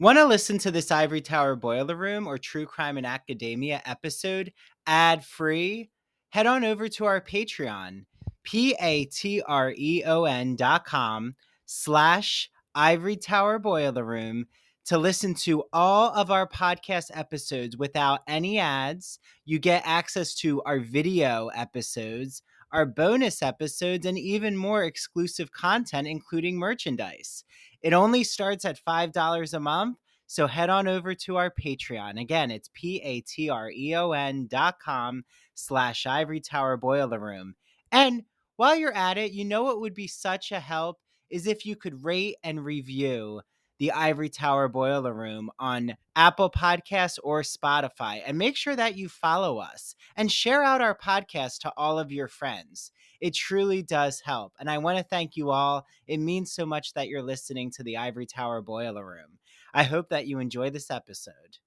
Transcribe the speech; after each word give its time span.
Want 0.00 0.16
to 0.16 0.26
listen 0.26 0.58
to 0.58 0.70
this 0.70 0.92
Ivory 0.92 1.20
Tower 1.20 1.56
Boiler 1.56 1.96
Room 1.96 2.28
or 2.28 2.38
True 2.38 2.66
Crime 2.66 2.98
in 2.98 3.04
Academia 3.04 3.82
episode 3.84 4.52
ad 4.86 5.24
free? 5.24 5.90
Head 6.28 6.46
on 6.46 6.64
over 6.64 6.86
to 6.86 7.04
our 7.04 7.20
Patreon, 7.20 8.04
P 8.44 8.76
A 8.80 9.06
T 9.06 9.42
R 9.42 9.74
E 9.76 10.04
O 10.06 10.22
N 10.22 10.54
dot 10.54 10.84
com 10.84 11.34
slash 11.66 12.48
Ivory 12.76 13.16
Tower 13.16 13.58
Boiler 13.58 14.04
Room 14.04 14.46
to 14.84 14.98
listen 14.98 15.34
to 15.34 15.64
all 15.72 16.14
of 16.14 16.30
our 16.30 16.48
podcast 16.48 17.10
episodes 17.12 17.76
without 17.76 18.20
any 18.28 18.60
ads. 18.60 19.18
You 19.46 19.58
get 19.58 19.82
access 19.84 20.32
to 20.36 20.62
our 20.62 20.78
video 20.78 21.48
episodes, 21.48 22.42
our 22.70 22.86
bonus 22.86 23.42
episodes, 23.42 24.06
and 24.06 24.16
even 24.16 24.56
more 24.56 24.84
exclusive 24.84 25.50
content, 25.50 26.06
including 26.06 26.56
merchandise. 26.56 27.42
It 27.82 27.92
only 27.92 28.24
starts 28.24 28.64
at 28.64 28.80
$5 28.84 29.54
a 29.54 29.60
month. 29.60 29.98
So 30.26 30.46
head 30.46 30.68
on 30.68 30.86
over 30.86 31.14
to 31.14 31.36
our 31.36 31.50
Patreon. 31.50 32.20
Again, 32.20 32.50
it's 32.50 32.68
P-A-T-R-E-O-N 32.74 34.46
dot 34.50 34.78
com 34.78 35.24
slash 35.54 36.06
Ivory 36.06 36.40
Tower 36.40 36.76
Boiler 36.76 37.18
Room. 37.18 37.54
And 37.90 38.24
while 38.56 38.76
you're 38.76 38.94
at 38.94 39.16
it, 39.16 39.32
you 39.32 39.44
know 39.44 39.62
what 39.62 39.80
would 39.80 39.94
be 39.94 40.06
such 40.06 40.52
a 40.52 40.60
help 40.60 40.98
is 41.30 41.46
if 41.46 41.64
you 41.64 41.76
could 41.76 42.04
rate 42.04 42.36
and 42.42 42.64
review 42.64 43.40
the 43.78 43.92
Ivory 43.92 44.28
Tower 44.28 44.68
Boiler 44.68 45.14
Room 45.14 45.50
on 45.58 45.96
Apple 46.16 46.50
Podcasts 46.50 47.18
or 47.22 47.42
Spotify. 47.42 48.20
And 48.26 48.36
make 48.36 48.56
sure 48.56 48.74
that 48.74 48.96
you 48.96 49.08
follow 49.08 49.58
us 49.58 49.94
and 50.16 50.30
share 50.30 50.62
out 50.62 50.80
our 50.80 50.96
podcast 50.96 51.60
to 51.60 51.72
all 51.76 51.98
of 51.98 52.10
your 52.12 52.28
friends. 52.28 52.90
It 53.20 53.34
truly 53.34 53.82
does 53.82 54.20
help. 54.20 54.52
And 54.60 54.70
I 54.70 54.78
want 54.78 54.98
to 54.98 55.04
thank 55.04 55.36
you 55.36 55.50
all. 55.50 55.86
It 56.06 56.18
means 56.18 56.52
so 56.52 56.64
much 56.64 56.94
that 56.94 57.08
you're 57.08 57.22
listening 57.22 57.70
to 57.72 57.82
the 57.82 57.96
Ivory 57.96 58.26
Tower 58.26 58.62
Boiler 58.62 59.04
Room. 59.04 59.38
I 59.74 59.82
hope 59.82 60.08
that 60.10 60.26
you 60.26 60.38
enjoy 60.38 60.70
this 60.70 60.90
episode. 60.90 61.58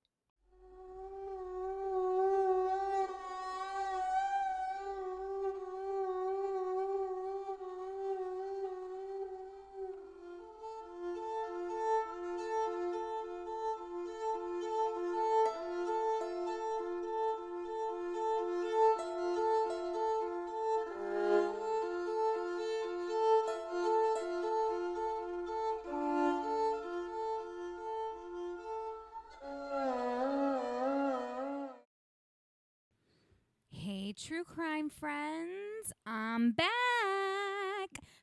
Friends. 34.92 35.94
I'm 36.06 36.52
back 36.52 36.70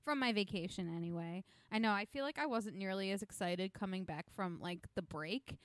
from 0.04 0.18
my 0.18 0.32
vacation 0.32 0.92
anyway. 0.94 1.44
I 1.72 1.78
know 1.78 1.90
I 1.90 2.04
feel 2.04 2.24
like 2.24 2.38
I 2.38 2.46
wasn't 2.46 2.76
nearly 2.76 3.10
as 3.10 3.22
excited 3.22 3.74
coming 3.74 4.04
back 4.04 4.26
from 4.34 4.60
like 4.60 4.86
the 4.94 5.02
break, 5.02 5.56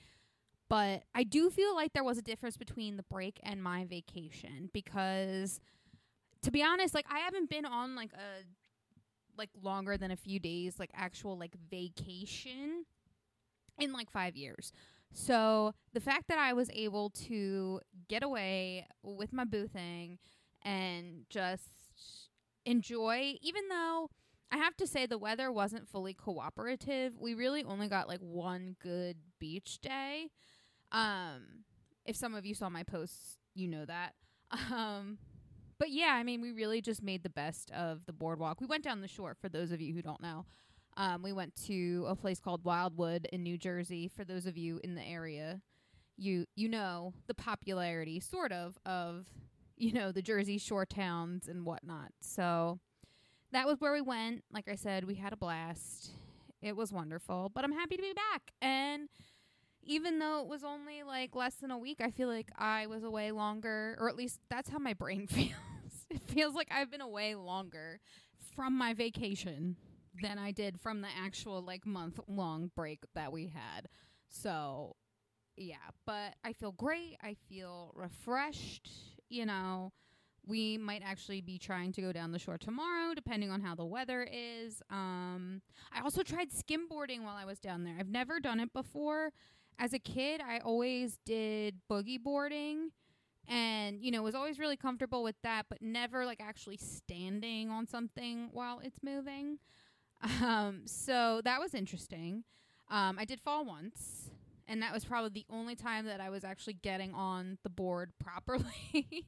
but 0.68 1.04
I 1.14 1.24
do 1.24 1.50
feel 1.50 1.74
like 1.74 1.92
there 1.92 2.04
was 2.04 2.18
a 2.18 2.22
difference 2.22 2.56
between 2.56 2.96
the 2.96 3.04
break 3.04 3.38
and 3.42 3.62
my 3.62 3.84
vacation 3.84 4.70
because 4.72 5.60
to 6.42 6.50
be 6.50 6.62
honest, 6.62 6.94
like 6.94 7.06
I 7.10 7.20
haven't 7.20 7.48
been 7.48 7.64
on 7.64 7.94
like 7.94 8.12
a 8.12 8.44
like 9.36 9.50
longer 9.62 9.96
than 9.96 10.10
a 10.10 10.16
few 10.16 10.38
days 10.38 10.78
like 10.78 10.90
actual 10.94 11.38
like 11.38 11.54
vacation 11.70 12.84
in 13.78 13.92
like 13.92 14.10
5 14.10 14.36
years. 14.36 14.72
So 15.12 15.74
the 15.92 16.00
fact 16.00 16.28
that 16.28 16.38
I 16.38 16.52
was 16.52 16.68
able 16.72 17.10
to 17.28 17.80
get 18.08 18.22
away 18.22 18.86
with 19.02 19.32
my 19.32 19.44
boo 19.44 19.68
thing 19.68 20.18
and 20.64 21.24
just 21.28 21.68
enjoy, 22.64 23.36
even 23.42 23.68
though 23.68 24.10
I 24.50 24.56
have 24.58 24.76
to 24.76 24.86
say 24.86 25.06
the 25.06 25.18
weather 25.18 25.50
wasn't 25.50 25.88
fully 25.88 26.14
cooperative, 26.14 27.14
we 27.18 27.34
really 27.34 27.64
only 27.64 27.88
got 27.88 28.08
like 28.08 28.20
one 28.20 28.76
good 28.80 29.16
beach 29.38 29.80
day. 29.82 30.28
Um, 30.92 31.64
if 32.06 32.16
some 32.16 32.34
of 32.34 32.46
you 32.46 32.54
saw 32.54 32.68
my 32.68 32.82
posts, 32.82 33.38
you 33.54 33.68
know 33.68 33.84
that. 33.84 34.14
Um, 34.70 35.18
but 35.78 35.90
yeah, 35.90 36.12
I 36.14 36.22
mean, 36.22 36.40
we 36.40 36.52
really 36.52 36.80
just 36.80 37.02
made 37.02 37.22
the 37.24 37.30
best 37.30 37.70
of 37.72 38.06
the 38.06 38.12
boardwalk. 38.12 38.60
We 38.60 38.66
went 38.66 38.84
down 38.84 39.00
the 39.00 39.08
shore 39.08 39.34
for 39.34 39.48
those 39.48 39.72
of 39.72 39.80
you 39.80 39.92
who 39.92 40.02
don't 40.02 40.20
know. 40.20 40.46
Um, 40.96 41.22
we 41.22 41.32
went 41.32 41.56
to 41.66 42.06
a 42.08 42.14
place 42.14 42.38
called 42.38 42.64
Wildwood 42.64 43.26
in 43.32 43.42
New 43.42 43.58
Jersey. 43.58 44.06
For 44.06 44.24
those 44.24 44.46
of 44.46 44.56
you 44.56 44.80
in 44.84 44.94
the 44.94 45.02
area, 45.02 45.60
you 46.16 46.46
you 46.54 46.68
know 46.68 47.12
the 47.26 47.34
popularity, 47.34 48.20
sort 48.20 48.52
of, 48.52 48.78
of 48.86 49.26
you 49.84 49.92
know 49.92 50.12
the 50.12 50.22
Jersey 50.22 50.58
Shore 50.58 50.86
towns 50.86 51.46
and 51.46 51.66
whatnot. 51.66 52.12
So 52.20 52.80
that 53.52 53.66
was 53.66 53.80
where 53.80 53.92
we 53.92 54.00
went. 54.00 54.44
Like 54.50 54.68
I 54.68 54.76
said, 54.76 55.04
we 55.04 55.16
had 55.16 55.32
a 55.32 55.36
blast. 55.36 56.10
It 56.62 56.74
was 56.74 56.92
wonderful. 56.92 57.50
But 57.54 57.64
I'm 57.64 57.72
happy 57.72 57.96
to 57.96 58.02
be 58.02 58.14
back. 58.14 58.52
And 58.62 59.08
even 59.82 60.18
though 60.18 60.40
it 60.40 60.46
was 60.46 60.64
only 60.64 61.02
like 61.02 61.36
less 61.36 61.56
than 61.56 61.70
a 61.70 61.76
week, 61.78 61.98
I 62.00 62.10
feel 62.10 62.28
like 62.28 62.50
I 62.56 62.86
was 62.86 63.04
away 63.04 63.30
longer, 63.30 63.96
or 64.00 64.08
at 64.08 64.16
least 64.16 64.40
that's 64.48 64.70
how 64.70 64.78
my 64.78 64.94
brain 64.94 65.26
feels. 65.30 65.52
it 66.10 66.22
feels 66.26 66.54
like 66.54 66.68
I've 66.70 66.90
been 66.90 67.02
away 67.02 67.34
longer 67.34 68.00
from 68.56 68.76
my 68.76 68.94
vacation 68.94 69.76
than 70.22 70.38
I 70.38 70.52
did 70.52 70.80
from 70.80 71.02
the 71.02 71.08
actual 71.22 71.60
like 71.60 71.84
month 71.84 72.18
long 72.26 72.70
break 72.74 73.00
that 73.14 73.32
we 73.32 73.48
had. 73.48 73.88
So, 74.28 74.96
yeah, 75.56 75.76
but 76.06 76.34
I 76.42 76.54
feel 76.54 76.72
great. 76.72 77.18
I 77.22 77.36
feel 77.48 77.92
refreshed. 77.94 78.88
You 79.34 79.46
know, 79.46 79.92
we 80.46 80.78
might 80.78 81.02
actually 81.04 81.40
be 81.40 81.58
trying 81.58 81.92
to 81.92 82.00
go 82.00 82.12
down 82.12 82.32
the 82.32 82.38
shore 82.38 82.58
tomorrow, 82.58 83.14
depending 83.14 83.50
on 83.50 83.60
how 83.60 83.74
the 83.74 83.84
weather 83.84 84.26
is. 84.30 84.82
Um, 84.90 85.62
I 85.92 86.00
also 86.02 86.22
tried 86.22 86.50
skimboarding 86.50 87.22
while 87.24 87.36
I 87.36 87.44
was 87.44 87.58
down 87.58 87.84
there. 87.84 87.96
I've 87.98 88.08
never 88.08 88.40
done 88.40 88.60
it 88.60 88.72
before. 88.72 89.32
As 89.78 89.92
a 89.92 89.98
kid, 89.98 90.40
I 90.40 90.58
always 90.58 91.18
did 91.24 91.80
boogie 91.90 92.22
boarding 92.22 92.90
and 93.46 94.00
you 94.00 94.10
know 94.10 94.22
was 94.22 94.34
always 94.34 94.58
really 94.58 94.76
comfortable 94.76 95.22
with 95.22 95.34
that 95.42 95.66
but 95.68 95.82
never 95.82 96.24
like 96.24 96.40
actually 96.40 96.78
standing 96.78 97.68
on 97.68 97.86
something 97.86 98.48
while 98.52 98.80
it's 98.82 99.00
moving 99.02 99.58
um, 100.42 100.82
so 100.86 101.40
that 101.44 101.60
was 101.60 101.74
interesting. 101.74 102.44
Um, 102.90 103.18
I 103.18 103.24
did 103.24 103.40
fall 103.40 103.64
once, 103.64 104.23
and 104.68 104.82
that 104.82 104.92
was 104.92 105.04
probably 105.04 105.30
the 105.30 105.54
only 105.54 105.74
time 105.74 106.06
that 106.06 106.20
I 106.20 106.30
was 106.30 106.44
actually 106.44 106.74
getting 106.74 107.14
on 107.14 107.58
the 107.62 107.70
board 107.70 108.12
properly. 108.22 109.26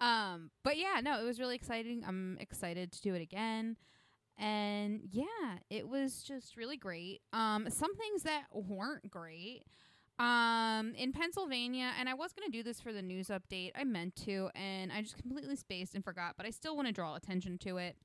um, 0.00 0.50
but 0.64 0.76
yeah, 0.76 1.00
no, 1.02 1.20
it 1.20 1.24
was 1.24 1.40
really 1.40 1.56
exciting. 1.56 2.04
I'm 2.06 2.36
excited 2.40 2.92
to 2.92 3.00
do 3.02 3.14
it 3.14 3.22
again. 3.22 3.76
And 4.38 5.00
yeah, 5.10 5.58
it 5.70 5.88
was 5.88 6.22
just 6.22 6.56
really 6.56 6.76
great. 6.76 7.20
Um, 7.32 7.68
some 7.70 7.94
things 7.94 8.22
that 8.22 8.44
weren't 8.52 9.10
great. 9.10 9.64
Um, 10.18 10.94
in 10.96 11.12
Pennsylvania, 11.12 11.92
and 11.98 12.08
I 12.08 12.14
was 12.14 12.32
going 12.32 12.50
to 12.50 12.56
do 12.56 12.62
this 12.62 12.80
for 12.80 12.92
the 12.92 13.02
news 13.02 13.28
update. 13.28 13.72
I 13.74 13.82
meant 13.84 14.14
to, 14.24 14.50
and 14.54 14.92
I 14.92 15.02
just 15.02 15.16
completely 15.16 15.56
spaced 15.56 15.94
and 15.94 16.04
forgot, 16.04 16.34
but 16.36 16.46
I 16.46 16.50
still 16.50 16.76
want 16.76 16.86
to 16.86 16.92
draw 16.92 17.16
attention 17.16 17.58
to 17.58 17.78
it. 17.78 17.96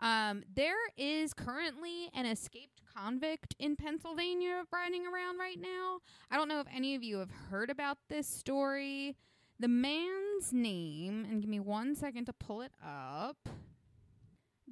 Um, 0.00 0.42
there 0.54 0.76
is 0.96 1.32
currently 1.32 2.10
an 2.14 2.26
escaped 2.26 2.82
convict 2.94 3.54
in 3.58 3.76
Pennsylvania 3.76 4.64
riding 4.72 5.06
around 5.06 5.38
right 5.38 5.60
now. 5.60 6.00
I 6.30 6.36
don't 6.36 6.48
know 6.48 6.60
if 6.60 6.66
any 6.74 6.94
of 6.94 7.02
you 7.02 7.18
have 7.18 7.30
heard 7.30 7.70
about 7.70 7.98
this 8.08 8.26
story. 8.26 9.16
The 9.58 9.68
man's 9.68 10.52
name, 10.52 11.24
and 11.28 11.40
give 11.40 11.48
me 11.48 11.60
one 11.60 11.94
second 11.94 12.26
to 12.26 12.32
pull 12.32 12.60
it 12.62 12.72
up 12.84 13.48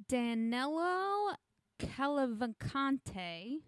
Danilo 0.07 1.35
Cavalcante. 1.79 3.59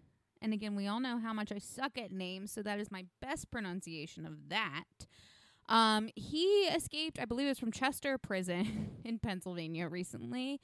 And 0.42 0.52
again, 0.52 0.76
we 0.76 0.86
all 0.86 1.00
know 1.00 1.18
how 1.18 1.32
much 1.32 1.50
I 1.50 1.58
suck 1.58 1.96
at 1.96 2.12
names, 2.12 2.52
so 2.52 2.62
that 2.62 2.78
is 2.78 2.90
my 2.90 3.06
best 3.22 3.50
pronunciation 3.50 4.26
of 4.26 4.50
that. 4.50 4.84
Um, 5.68 6.10
he 6.14 6.44
escaped, 6.66 7.18
I 7.18 7.24
believe 7.24 7.46
it 7.46 7.50
was 7.50 7.58
from 7.58 7.72
Chester 7.72 8.18
Prison 8.18 8.98
in 9.04 9.18
Pennsylvania 9.18 9.88
recently 9.88 10.60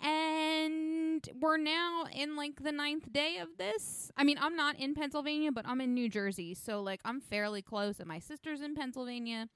and 0.00 1.28
we're 1.40 1.56
now 1.56 2.04
in 2.12 2.36
like 2.36 2.62
the 2.62 2.72
ninth 2.72 3.12
day 3.12 3.38
of 3.38 3.48
this. 3.58 4.10
I 4.16 4.24
mean, 4.24 4.38
I'm 4.40 4.56
not 4.56 4.76
in 4.78 4.94
Pennsylvania, 4.94 5.52
but 5.52 5.66
I'm 5.66 5.80
in 5.80 5.94
New 5.94 6.08
Jersey, 6.08 6.54
so 6.54 6.80
like 6.80 7.00
I'm 7.04 7.20
fairly 7.20 7.62
close, 7.62 7.98
and 7.98 8.08
my 8.08 8.18
sister's 8.18 8.60
in 8.60 8.74
Pennsylvania. 8.74 9.48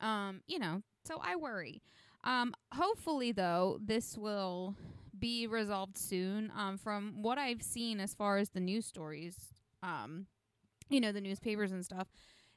Um, 0.00 0.40
you 0.46 0.58
know, 0.58 0.82
so 1.04 1.20
I 1.22 1.36
worry. 1.36 1.82
Um, 2.24 2.54
hopefully 2.72 3.32
though, 3.32 3.78
this 3.84 4.16
will 4.16 4.76
be 5.18 5.46
resolved 5.46 5.98
soon. 5.98 6.52
Um, 6.56 6.78
from 6.78 7.22
what 7.22 7.38
I've 7.38 7.62
seen 7.62 8.00
as 8.00 8.14
far 8.14 8.38
as 8.38 8.50
the 8.50 8.60
news 8.60 8.86
stories, 8.86 9.36
um, 9.82 10.26
you 10.90 11.00
know, 11.00 11.12
the 11.12 11.20
newspapers 11.20 11.72
and 11.72 11.84
stuff, 11.84 12.08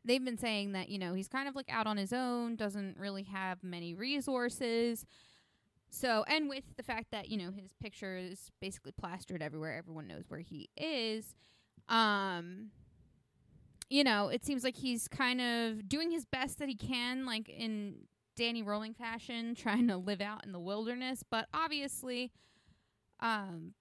they've 0.03 0.23
been 0.23 0.37
saying 0.37 0.73
that 0.73 0.89
you 0.89 0.99
know 0.99 1.13
he's 1.13 1.27
kind 1.27 1.47
of 1.47 1.55
like 1.55 1.69
out 1.69 1.87
on 1.87 1.97
his 1.97 2.13
own, 2.13 2.55
doesn't 2.55 2.97
really 2.97 3.23
have 3.23 3.63
many 3.63 3.93
resources 3.93 5.05
so, 5.95 6.25
and 6.27 6.49
with 6.49 6.65
the 6.75 6.83
fact 6.83 7.11
that, 7.11 7.29
you 7.29 7.37
know, 7.37 7.51
his 7.51 7.71
picture 7.81 8.17
is 8.17 8.51
basically 8.59 8.91
plastered 8.91 9.41
everywhere, 9.41 9.77
everyone 9.77 10.07
knows 10.07 10.25
where 10.27 10.41
he 10.41 10.69
is. 10.75 11.35
Um, 11.87 12.71
you 13.89 14.03
know, 14.03 14.27
it 14.27 14.43
seems 14.43 14.65
like 14.65 14.75
he's 14.75 15.07
kind 15.07 15.39
of 15.39 15.87
doing 15.87 16.11
his 16.11 16.25
best 16.25 16.59
that 16.59 16.67
he 16.67 16.75
can, 16.75 17.25
like 17.25 17.47
in 17.47 17.95
Danny 18.35 18.61
Rolling 18.61 18.93
fashion, 18.93 19.55
trying 19.57 19.87
to 19.87 19.95
live 19.95 20.19
out 20.19 20.45
in 20.45 20.51
the 20.51 20.59
wilderness. 20.59 21.23
But 21.29 21.47
obviously, 21.53 22.33
um, 23.21 23.73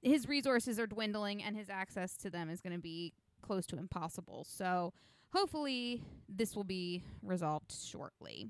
his 0.00 0.26
resources 0.26 0.78
are 0.78 0.86
dwindling, 0.86 1.42
and 1.42 1.54
his 1.54 1.68
access 1.68 2.16
to 2.18 2.30
them 2.30 2.48
is 2.48 2.62
going 2.62 2.72
to 2.72 2.80
be 2.80 3.12
close 3.42 3.66
to 3.66 3.78
impossible. 3.78 4.46
So 4.48 4.94
hopefully, 5.34 6.02
this 6.30 6.56
will 6.56 6.64
be 6.64 7.02
resolved 7.22 7.72
shortly. 7.72 8.48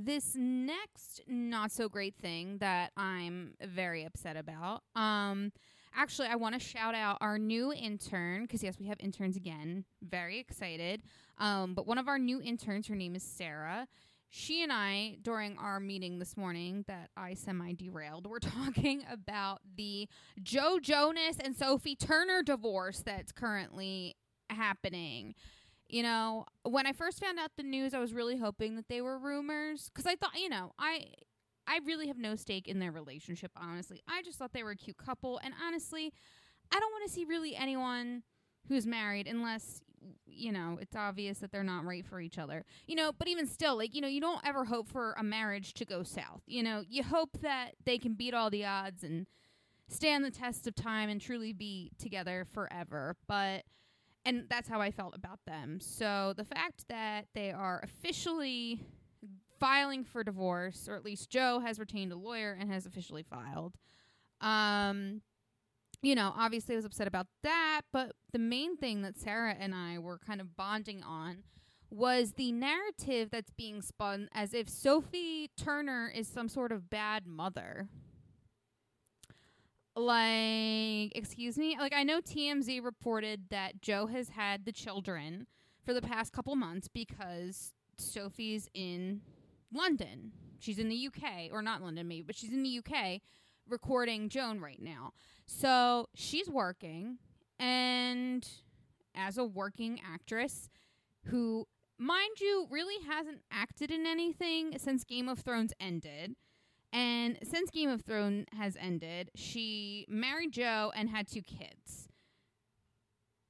This 0.00 0.36
next 0.36 1.22
not 1.26 1.72
so 1.72 1.88
great 1.88 2.14
thing 2.14 2.58
that 2.58 2.92
I'm 2.96 3.54
very 3.60 4.04
upset 4.04 4.36
about. 4.36 4.84
Um, 4.94 5.50
actually, 5.92 6.28
I 6.28 6.36
want 6.36 6.54
to 6.54 6.60
shout 6.60 6.94
out 6.94 7.18
our 7.20 7.36
new 7.36 7.72
intern 7.72 8.42
because 8.42 8.62
yes, 8.62 8.78
we 8.78 8.86
have 8.86 8.98
interns 9.00 9.36
again. 9.36 9.84
Very 10.00 10.38
excited. 10.38 11.02
Um, 11.38 11.74
but 11.74 11.88
one 11.88 11.98
of 11.98 12.06
our 12.06 12.16
new 12.16 12.40
interns, 12.40 12.86
her 12.86 12.94
name 12.94 13.16
is 13.16 13.24
Sarah. 13.24 13.88
She 14.30 14.62
and 14.62 14.72
I, 14.72 15.16
during 15.22 15.58
our 15.58 15.80
meeting 15.80 16.20
this 16.20 16.36
morning 16.36 16.84
that 16.86 17.10
I 17.16 17.34
semi 17.34 17.72
derailed, 17.72 18.28
were 18.28 18.38
talking 18.40 19.02
about 19.10 19.62
the 19.76 20.08
Joe 20.40 20.78
Jonas 20.80 21.38
and 21.42 21.56
Sophie 21.56 21.96
Turner 21.96 22.44
divorce 22.44 23.02
that's 23.04 23.32
currently 23.32 24.14
happening. 24.48 25.34
You 25.88 26.02
know, 26.02 26.44
when 26.64 26.86
I 26.86 26.92
first 26.92 27.18
found 27.20 27.38
out 27.38 27.52
the 27.56 27.62
news, 27.62 27.94
I 27.94 27.98
was 27.98 28.12
really 28.12 28.36
hoping 28.36 28.76
that 28.76 28.88
they 28.88 29.00
were 29.00 29.18
rumors 29.18 29.90
because 29.92 30.06
I 30.06 30.16
thought, 30.16 30.38
you 30.38 30.48
know, 30.48 30.72
I 30.78 31.06
I 31.66 31.80
really 31.84 32.08
have 32.08 32.18
no 32.18 32.34
stake 32.36 32.66
in 32.68 32.78
their 32.78 32.92
relationship, 32.92 33.52
honestly. 33.56 34.02
I 34.08 34.22
just 34.22 34.38
thought 34.38 34.52
they 34.52 34.62
were 34.62 34.72
a 34.72 34.76
cute 34.76 34.96
couple. 34.96 35.38
And 35.42 35.54
honestly, 35.66 36.12
I 36.72 36.78
don't 36.80 36.92
want 36.92 37.06
to 37.06 37.12
see 37.12 37.24
really 37.24 37.54
anyone 37.56 38.22
who's 38.68 38.86
married 38.86 39.26
unless, 39.26 39.80
you 40.26 40.52
know, 40.52 40.78
it's 40.80 40.96
obvious 40.96 41.38
that 41.38 41.52
they're 41.52 41.62
not 41.64 41.84
right 41.84 42.04
for 42.06 42.20
each 42.20 42.38
other. 42.38 42.64
You 42.86 42.96
know, 42.96 43.12
but 43.18 43.28
even 43.28 43.46
still, 43.46 43.76
like, 43.76 43.94
you 43.94 44.00
know, 44.00 44.08
you 44.08 44.20
don't 44.20 44.46
ever 44.46 44.64
hope 44.64 44.88
for 44.88 45.14
a 45.18 45.22
marriage 45.22 45.74
to 45.74 45.84
go 45.84 46.02
south. 46.02 46.42
You 46.46 46.62
know, 46.62 46.82
you 46.88 47.02
hope 47.02 47.38
that 47.42 47.72
they 47.84 47.98
can 47.98 48.14
beat 48.14 48.34
all 48.34 48.50
the 48.50 48.64
odds 48.64 49.02
and 49.04 49.26
stand 49.88 50.24
the 50.24 50.30
test 50.30 50.66
of 50.66 50.74
time 50.74 51.08
and 51.08 51.20
truly 51.20 51.52
be 51.52 51.92
together 51.98 52.46
forever. 52.50 53.16
But 53.26 53.64
and 54.28 54.44
that's 54.50 54.68
how 54.68 54.82
I 54.82 54.90
felt 54.90 55.16
about 55.16 55.40
them. 55.46 55.80
So 55.80 56.34
the 56.36 56.44
fact 56.44 56.84
that 56.88 57.28
they 57.34 57.50
are 57.50 57.80
officially 57.82 58.78
filing 59.58 60.04
for 60.04 60.22
divorce, 60.22 60.86
or 60.86 60.96
at 60.96 61.04
least 61.04 61.30
Joe 61.30 61.60
has 61.60 61.78
retained 61.78 62.12
a 62.12 62.16
lawyer 62.16 62.54
and 62.60 62.70
has 62.70 62.84
officially 62.84 63.22
filed. 63.22 63.74
Um, 64.42 65.22
you 66.02 66.14
know, 66.14 66.34
obviously 66.36 66.74
I 66.74 66.76
was 66.76 66.84
upset 66.84 67.08
about 67.08 67.26
that, 67.42 67.82
but 67.90 68.12
the 68.32 68.38
main 68.38 68.76
thing 68.76 69.00
that 69.00 69.18
Sarah 69.18 69.56
and 69.58 69.74
I 69.74 69.98
were 69.98 70.18
kind 70.18 70.42
of 70.42 70.54
bonding 70.54 71.02
on 71.02 71.44
was 71.90 72.32
the 72.32 72.52
narrative 72.52 73.30
that's 73.30 73.50
being 73.50 73.80
spun 73.80 74.28
as 74.34 74.52
if 74.52 74.68
Sophie 74.68 75.50
Turner 75.56 76.12
is 76.14 76.28
some 76.28 76.50
sort 76.50 76.70
of 76.70 76.90
bad 76.90 77.26
mother 77.26 77.88
like 80.00 81.16
excuse 81.16 81.58
me? 81.58 81.76
Like 81.78 81.92
i 81.94 82.02
know 82.02 82.20
tmz 82.20 82.82
reported 82.82 83.44
that 83.50 83.80
joe 83.80 84.06
has 84.06 84.30
had 84.30 84.64
the 84.64 84.72
children 84.72 85.46
for 85.84 85.94
the 85.94 86.02
past 86.02 86.32
couple 86.32 86.54
months 86.56 86.88
because 86.88 87.72
sophie's 87.98 88.68
in 88.74 89.20
london. 89.72 90.32
She's 90.60 90.78
in 90.78 90.88
the 90.88 91.06
uk 91.06 91.22
or 91.52 91.62
not 91.62 91.82
london 91.82 92.08
maybe 92.08 92.22
but 92.22 92.36
she's 92.36 92.52
in 92.52 92.62
the 92.62 92.78
uk 92.78 93.20
recording 93.68 94.28
joan 94.28 94.60
right 94.60 94.80
now. 94.80 95.12
So 95.46 96.08
she's 96.14 96.48
working 96.48 97.18
and 97.58 98.46
as 99.14 99.36
a 99.38 99.44
working 99.44 100.00
actress 100.06 100.68
who 101.24 101.66
mind 101.98 102.40
you 102.40 102.66
really 102.70 103.04
hasn't 103.06 103.40
acted 103.50 103.90
in 103.90 104.06
anything 104.06 104.78
since 104.78 105.04
game 105.04 105.28
of 105.28 105.40
thrones 105.40 105.72
ended 105.80 106.36
and 106.92 107.38
since 107.42 107.70
Game 107.70 107.90
of 107.90 108.02
Thrones 108.02 108.46
has 108.56 108.76
ended, 108.80 109.30
she 109.34 110.06
married 110.08 110.52
Joe 110.52 110.92
and 110.94 111.10
had 111.10 111.28
two 111.28 111.42
kids. 111.42 112.08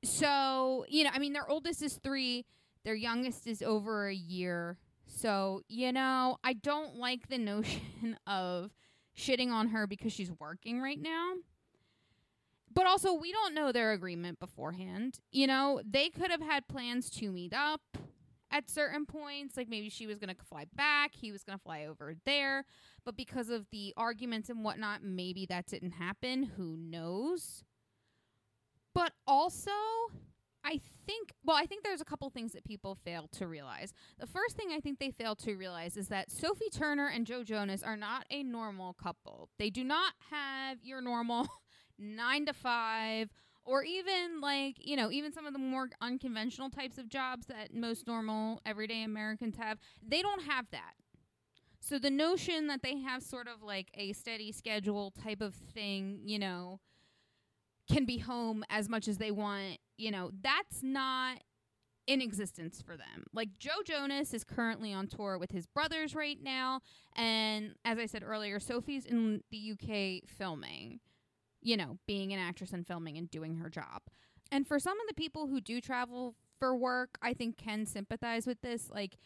So, 0.05 0.85
you 0.88 1.05
know, 1.05 1.11
I 1.12 1.19
mean, 1.19 1.32
their 1.32 1.49
oldest 1.49 1.82
is 1.82 1.94
three, 1.94 2.44
their 2.85 2.94
youngest 2.94 3.46
is 3.46 3.62
over 3.62 4.08
a 4.08 4.14
year. 4.14 4.79
So, 5.06 5.62
you 5.69 5.93
know, 5.93 6.38
I 6.44 6.52
don't 6.52 6.96
like 6.96 7.29
the 7.29 7.38
notion 7.38 8.19
of 8.26 8.70
shitting 9.17 9.50
on 9.50 9.69
her 9.69 9.87
because 9.87 10.12
she's 10.12 10.31
working 10.38 10.81
right 10.81 11.00
now. 11.00 11.35
But 12.73 12.87
also, 12.87 13.14
we 13.14 13.32
don't 13.32 13.55
know 13.55 13.73
their 13.73 13.93
agreement 13.93 14.38
beforehand. 14.38 15.20
You 15.32 15.46
know, 15.46 15.81
they 15.88 16.11
could 16.11 16.31
have 16.31 16.43
had 16.43 16.69
plans 16.69 17.11
to 17.11 17.32
meet 17.32 17.52
up 17.52 17.81
at 18.50 18.70
certain 18.70 19.06
points. 19.06 19.56
Like 19.56 19.68
maybe 19.68 19.88
she 19.88 20.06
was 20.06 20.18
going 20.18 20.34
to 20.34 20.44
fly 20.44 20.66
back, 20.74 21.14
he 21.14 21.32
was 21.32 21.42
going 21.42 21.58
to 21.58 21.62
fly 21.62 21.86
over 21.86 22.14
there. 22.24 22.64
But 23.04 23.16
because 23.16 23.48
of 23.48 23.66
the 23.70 23.94
arguments 23.96 24.48
and 24.48 24.64
whatnot, 24.64 25.02
maybe 25.02 25.46
that 25.46 25.66
didn't 25.66 25.92
happen. 25.92 26.44
Who 26.56 26.76
knows? 26.76 27.64
But 28.94 29.12
also, 29.26 29.70
I 30.64 30.80
think, 31.06 31.32
well, 31.44 31.56
I 31.56 31.66
think 31.66 31.84
there's 31.84 32.00
a 32.00 32.04
couple 32.04 32.28
things 32.30 32.52
that 32.52 32.64
people 32.64 32.96
fail 33.04 33.28
to 33.32 33.46
realize. 33.46 33.92
The 34.18 34.26
first 34.26 34.56
thing 34.56 34.68
I 34.72 34.80
think 34.80 34.98
they 34.98 35.10
fail 35.10 35.34
to 35.36 35.54
realize 35.54 35.96
is 35.96 36.08
that 36.08 36.30
Sophie 36.30 36.70
Turner 36.70 37.08
and 37.08 37.26
Joe 37.26 37.44
Jonas 37.44 37.82
are 37.82 37.96
not 37.96 38.26
a 38.30 38.42
normal 38.42 38.94
couple. 38.94 39.48
They 39.58 39.70
do 39.70 39.84
not 39.84 40.14
have 40.30 40.78
your 40.82 41.00
normal 41.00 41.48
nine 41.98 42.46
to 42.46 42.52
five 42.52 43.30
or 43.68 43.84
even 43.84 44.40
like 44.40 44.76
you 44.80 44.96
know 44.96 45.12
even 45.12 45.30
some 45.32 45.46
of 45.46 45.52
the 45.52 45.58
more 45.58 45.90
unconventional 46.00 46.70
types 46.70 46.98
of 46.98 47.08
jobs 47.08 47.46
that 47.46 47.74
most 47.74 48.06
normal 48.06 48.60
everyday 48.64 49.02
americans 49.02 49.56
have 49.56 49.78
they 50.04 50.22
don't 50.22 50.42
have 50.42 50.66
that 50.72 50.94
so 51.80 51.98
the 51.98 52.10
notion 52.10 52.66
that 52.66 52.82
they 52.82 52.98
have 52.98 53.22
sort 53.22 53.46
of 53.46 53.62
like 53.62 53.90
a 53.94 54.12
steady 54.14 54.50
schedule 54.50 55.12
type 55.22 55.40
of 55.40 55.54
thing 55.54 56.18
you 56.24 56.38
know 56.38 56.80
can 57.90 58.04
be 58.04 58.18
home 58.18 58.64
as 58.70 58.88
much 58.88 59.06
as 59.06 59.18
they 59.18 59.30
want 59.30 59.78
you 59.96 60.10
know 60.10 60.30
that's 60.42 60.82
not 60.82 61.38
in 62.06 62.22
existence 62.22 62.80
for 62.80 62.96
them. 62.96 63.26
Like 63.34 63.50
Joe 63.58 63.82
Jonas 63.84 64.32
is 64.32 64.42
currently 64.42 64.94
on 64.94 65.08
tour 65.08 65.36
with 65.36 65.50
his 65.50 65.66
brothers 65.66 66.14
right 66.14 66.38
now 66.42 66.80
and 67.14 67.74
as 67.84 67.98
I 67.98 68.06
said 68.06 68.22
earlier 68.24 68.58
Sophie's 68.58 69.04
in 69.04 69.42
the 69.50 69.72
UK 69.72 70.26
filming 70.26 71.00
you 71.60 71.76
know, 71.76 71.99
being 72.06 72.32
an 72.32 72.38
actress 72.38 72.72
and 72.72 72.87
filming 72.87 73.16
and 73.16 73.31
doing 73.31 73.56
her 73.56 73.69
job. 73.69 74.02
And 74.50 74.66
for 74.66 74.78
some 74.78 74.99
of 75.00 75.06
the 75.08 75.14
people 75.14 75.46
who 75.46 75.60
do 75.60 75.81
travel 75.81 76.34
for 76.58 76.76
work, 76.76 77.19
I 77.20 77.34
think 77.34 77.56
can 77.56 77.87
sympathize 77.87 78.47
with 78.47 78.61
this. 78.62 78.90
Like, 78.90 79.16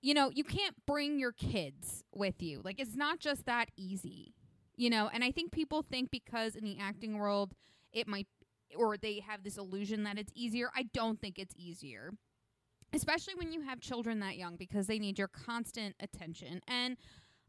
you 0.00 0.14
know, 0.14 0.30
you 0.30 0.44
can't 0.44 0.74
bring 0.86 1.18
your 1.18 1.32
kids 1.32 2.04
with 2.14 2.42
you. 2.42 2.60
Like, 2.62 2.78
it's 2.78 2.96
not 2.96 3.18
just 3.18 3.46
that 3.46 3.70
easy, 3.76 4.34
you 4.76 4.90
know. 4.90 5.10
And 5.12 5.24
I 5.24 5.30
think 5.30 5.50
people 5.50 5.82
think 5.82 6.10
because 6.10 6.54
in 6.54 6.64
the 6.64 6.78
acting 6.78 7.18
world, 7.18 7.54
it 7.92 8.06
might, 8.06 8.28
or 8.76 8.96
they 8.96 9.20
have 9.20 9.42
this 9.42 9.56
illusion 9.56 10.04
that 10.04 10.18
it's 10.18 10.32
easier. 10.34 10.70
I 10.76 10.84
don't 10.92 11.20
think 11.20 11.38
it's 11.38 11.54
easier. 11.56 12.12
Especially 12.92 13.34
when 13.34 13.50
you 13.50 13.62
have 13.62 13.80
children 13.80 14.20
that 14.20 14.36
young 14.36 14.56
because 14.56 14.86
they 14.86 15.00
need 15.00 15.18
your 15.18 15.28
constant 15.28 15.96
attention. 15.98 16.60
And 16.68 16.96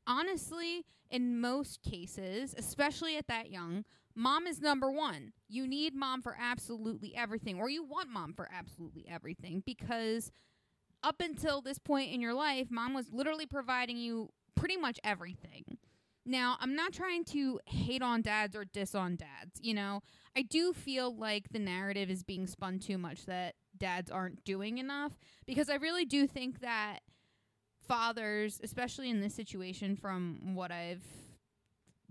honestly, 0.07 0.85
in 1.09 1.39
most 1.39 1.81
cases, 1.81 2.55
especially 2.57 3.17
at 3.17 3.27
that 3.27 3.51
young, 3.51 3.85
mom 4.15 4.47
is 4.47 4.61
number 4.61 4.91
one. 4.91 5.33
You 5.47 5.67
need 5.67 5.93
mom 5.95 6.21
for 6.21 6.35
absolutely 6.39 7.15
everything, 7.15 7.59
or 7.59 7.69
you 7.69 7.83
want 7.83 8.09
mom 8.09 8.33
for 8.33 8.49
absolutely 8.51 9.05
everything 9.09 9.63
because 9.65 10.31
up 11.03 11.21
until 11.21 11.61
this 11.61 11.77
point 11.77 12.11
in 12.11 12.21
your 12.21 12.33
life, 12.33 12.67
mom 12.71 12.93
was 12.93 13.11
literally 13.11 13.45
providing 13.45 13.97
you 13.97 14.29
pretty 14.55 14.77
much 14.77 14.99
everything. 15.03 15.77
Now, 16.25 16.57
I'm 16.59 16.75
not 16.75 16.91
trying 16.91 17.23
to 17.25 17.59
hate 17.67 18.01
on 18.01 18.23
dads 18.23 18.55
or 18.55 18.65
diss 18.65 18.95
on 18.95 19.15
dads. 19.15 19.59
You 19.61 19.75
know, 19.75 20.01
I 20.35 20.41
do 20.41 20.73
feel 20.73 21.15
like 21.15 21.49
the 21.49 21.59
narrative 21.59 22.09
is 22.09 22.23
being 22.23 22.47
spun 22.47 22.79
too 22.79 22.97
much 22.97 23.25
that 23.27 23.53
dads 23.77 24.09
aren't 24.09 24.43
doing 24.43 24.79
enough 24.79 25.11
because 25.45 25.69
I 25.69 25.75
really 25.75 26.05
do 26.05 26.25
think 26.25 26.61
that 26.61 27.01
fathers, 27.87 28.59
especially 28.63 29.09
in 29.09 29.21
this 29.21 29.33
situation, 29.33 29.95
from 29.95 30.55
what 30.55 30.71
I've 30.71 31.03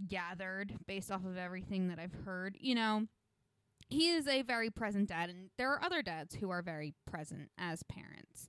gathered 0.09 0.75
based 0.87 1.11
off 1.11 1.25
of 1.25 1.37
everything 1.37 1.89
that 1.89 1.99
I've 1.99 2.15
heard, 2.25 2.57
you 2.61 2.75
know, 2.75 3.07
he 3.89 4.11
is 4.11 4.27
a 4.27 4.43
very 4.43 4.71
present 4.71 5.09
dad, 5.09 5.31
and 5.31 5.51
there 5.59 5.71
are 5.73 5.83
other 5.83 6.03
dads 6.03 6.35
who 6.37 6.51
are 6.51 6.63
very 6.63 6.95
present 7.07 7.51
as 7.59 7.83
parents. 7.83 8.49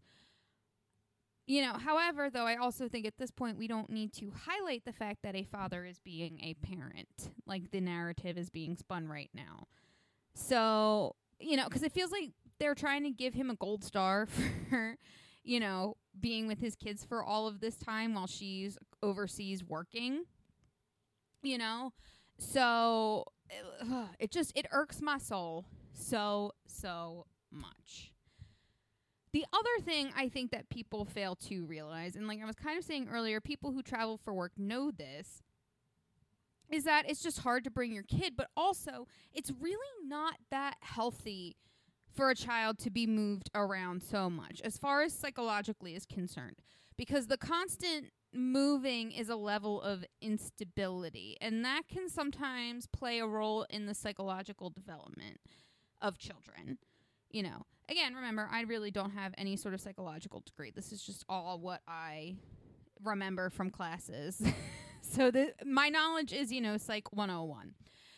You 1.47 1.61
know, 1.61 1.73
however, 1.73 2.29
though, 2.29 2.47
I 2.47 2.55
also 2.55 2.87
think 2.87 3.05
at 3.05 3.17
this 3.19 3.29
point 3.29 3.57
we 3.57 3.67
don't 3.67 3.89
need 3.89 4.13
to 4.13 4.31
highlight 4.31 4.83
the 4.85 4.93
fact 4.93 5.19
that 5.23 5.35
a 5.35 5.43
father 5.43 5.85
is 5.85 5.99
being 5.99 6.39
a 6.41 6.55
parent, 6.55 7.31
like 7.45 7.69
the 7.69 7.81
narrative 7.81 8.37
is 8.37 8.49
being 8.49 8.75
spun 8.75 9.07
right 9.07 9.29
now. 9.33 9.67
So, 10.33 11.15
you 11.39 11.55
know, 11.55 11.65
because 11.65 11.83
it 11.83 11.91
feels 11.91 12.11
like 12.11 12.31
they're 12.59 12.73
trying 12.73 13.03
to 13.03 13.11
give 13.11 13.35
him 13.35 13.51
a 13.51 13.55
gold 13.55 13.83
star 13.83 14.25
for 14.69 14.97
you 15.45 15.59
know, 15.59 15.95
being 16.19 16.47
with 16.47 16.59
his 16.59 16.75
kids 16.75 17.05
for 17.05 17.23
all 17.23 17.47
of 17.47 17.59
this 17.61 17.77
time 17.77 18.13
while 18.15 18.27
she's 18.27 18.77
overseas 19.03 19.63
working. 19.63 20.23
You 21.43 21.57
know? 21.57 21.93
So 22.37 23.25
it, 24.19 24.31
just 24.31 24.51
it 24.57 24.65
irks 24.71 25.01
my 25.01 25.17
soul 25.17 25.65
so 25.93 26.51
so 26.67 27.25
much. 27.51 28.11
the 29.31 29.45
other 29.53 29.83
thing 29.83 30.11
I 30.15 30.29
think 30.29 30.51
that 30.51 30.69
people 30.69 31.05
fail 31.05 31.35
to 31.47 31.65
realize, 31.65 32.15
and 32.15 32.27
like 32.27 32.41
I 32.41 32.45
was 32.45 32.55
kind 32.55 32.77
of 32.77 32.83
saying 32.85 33.09
earlier, 33.11 33.41
people 33.41 33.71
who 33.71 33.81
travel 33.83 34.17
for 34.17 34.33
work 34.33 34.53
know 34.57 34.91
this, 34.91 35.41
is 36.69 36.83
that 36.85 37.09
it's 37.09 37.21
just 37.21 37.39
hard 37.39 37.63
to 37.65 37.71
bring 37.71 37.91
your 37.91 38.03
kid, 38.03 38.33
but 38.37 38.49
also 38.57 39.07
it's 39.33 39.51
really 39.59 39.77
not 40.05 40.35
that 40.51 40.77
healthy 40.81 41.57
for 42.15 42.29
a 42.29 42.35
child 42.35 42.79
to 42.79 42.89
be 42.89 43.05
moved 43.05 43.49
around 43.53 44.01
so 44.01 44.29
much 44.29 44.61
as 44.63 44.77
far 44.77 45.01
as 45.01 45.13
psychologically 45.13 45.95
is 45.95 46.05
concerned 46.05 46.55
because 46.97 47.27
the 47.27 47.37
constant 47.37 48.11
moving 48.33 49.11
is 49.11 49.29
a 49.29 49.35
level 49.35 49.81
of 49.81 50.03
instability 50.21 51.37
and 51.41 51.63
that 51.63 51.83
can 51.87 52.09
sometimes 52.09 52.87
play 52.87 53.19
a 53.19 53.27
role 53.27 53.65
in 53.69 53.85
the 53.85 53.93
psychological 53.93 54.69
development 54.69 55.39
of 56.01 56.17
children 56.17 56.77
you 57.31 57.43
know. 57.43 57.65
Again 57.89 58.15
remember 58.15 58.49
i 58.51 58.61
really 58.61 58.91
don't 58.91 59.11
have 59.11 59.33
any 59.37 59.55
sort 59.55 59.73
of 59.73 59.81
psychological 59.81 60.41
degree. 60.41 60.71
This 60.71 60.91
is 60.91 61.01
just 61.03 61.23
all 61.29 61.59
what 61.59 61.81
i 61.87 62.35
remember 63.03 63.49
from 63.49 63.69
classes. 63.69 64.41
So 65.07 65.31
the 65.31 65.53
my 65.63 65.89
knowledge 65.89 66.33
is 66.33 66.51
you 66.51 66.61
know 66.61 66.77
psych 66.77 67.13
101 67.13 67.75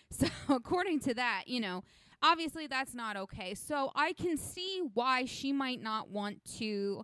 so 0.10 0.28
according 0.50 1.00
to 1.02 1.14
that 1.14 1.44
you 1.46 1.60
know 1.60 1.84
obviously 2.22 2.68
that's 2.68 2.94
not 2.94 3.16
okay 3.16 3.54
so 3.54 3.92
i 3.96 4.14
can 4.14 4.38
see 4.38 4.82
why 4.94 5.26
she 5.26 5.52
might 5.54 5.82
not 5.82 6.10
want 6.10 6.44
to 6.46 7.04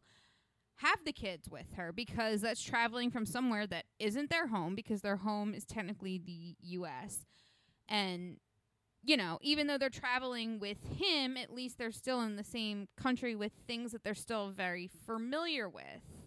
have 0.84 1.00
the 1.06 1.14
kids 1.14 1.50
with 1.50 1.74
her 1.76 1.92
because 1.92 2.42
that's 2.42 2.62
traveling 2.62 3.10
from 3.10 3.26
somewhere 3.26 3.66
that 3.68 3.86
isn't 4.00 4.30
their 4.30 4.48
home 4.48 4.76
because 4.76 5.02
their 5.02 5.18
home 5.18 5.54
is 5.54 5.66
technically 5.66 6.18
the 6.18 6.56
US. 6.78 7.26
And 7.88 8.38
you 9.06 9.18
know, 9.18 9.38
even 9.42 9.68
though 9.68 9.78
they're 9.78 9.90
traveling 9.90 10.60
with 10.60 10.78
him, 10.98 11.36
at 11.36 11.54
least 11.54 11.78
they're 11.78 11.92
still 11.92 12.22
in 12.22 12.38
the 12.38 12.44
same 12.44 12.88
country 12.96 13.36
with 13.36 13.52
things 13.68 13.92
that 13.92 14.04
they're 14.04 14.14
still 14.14 14.50
very 14.50 14.90
familiar 15.06 15.68
with. 15.68 16.23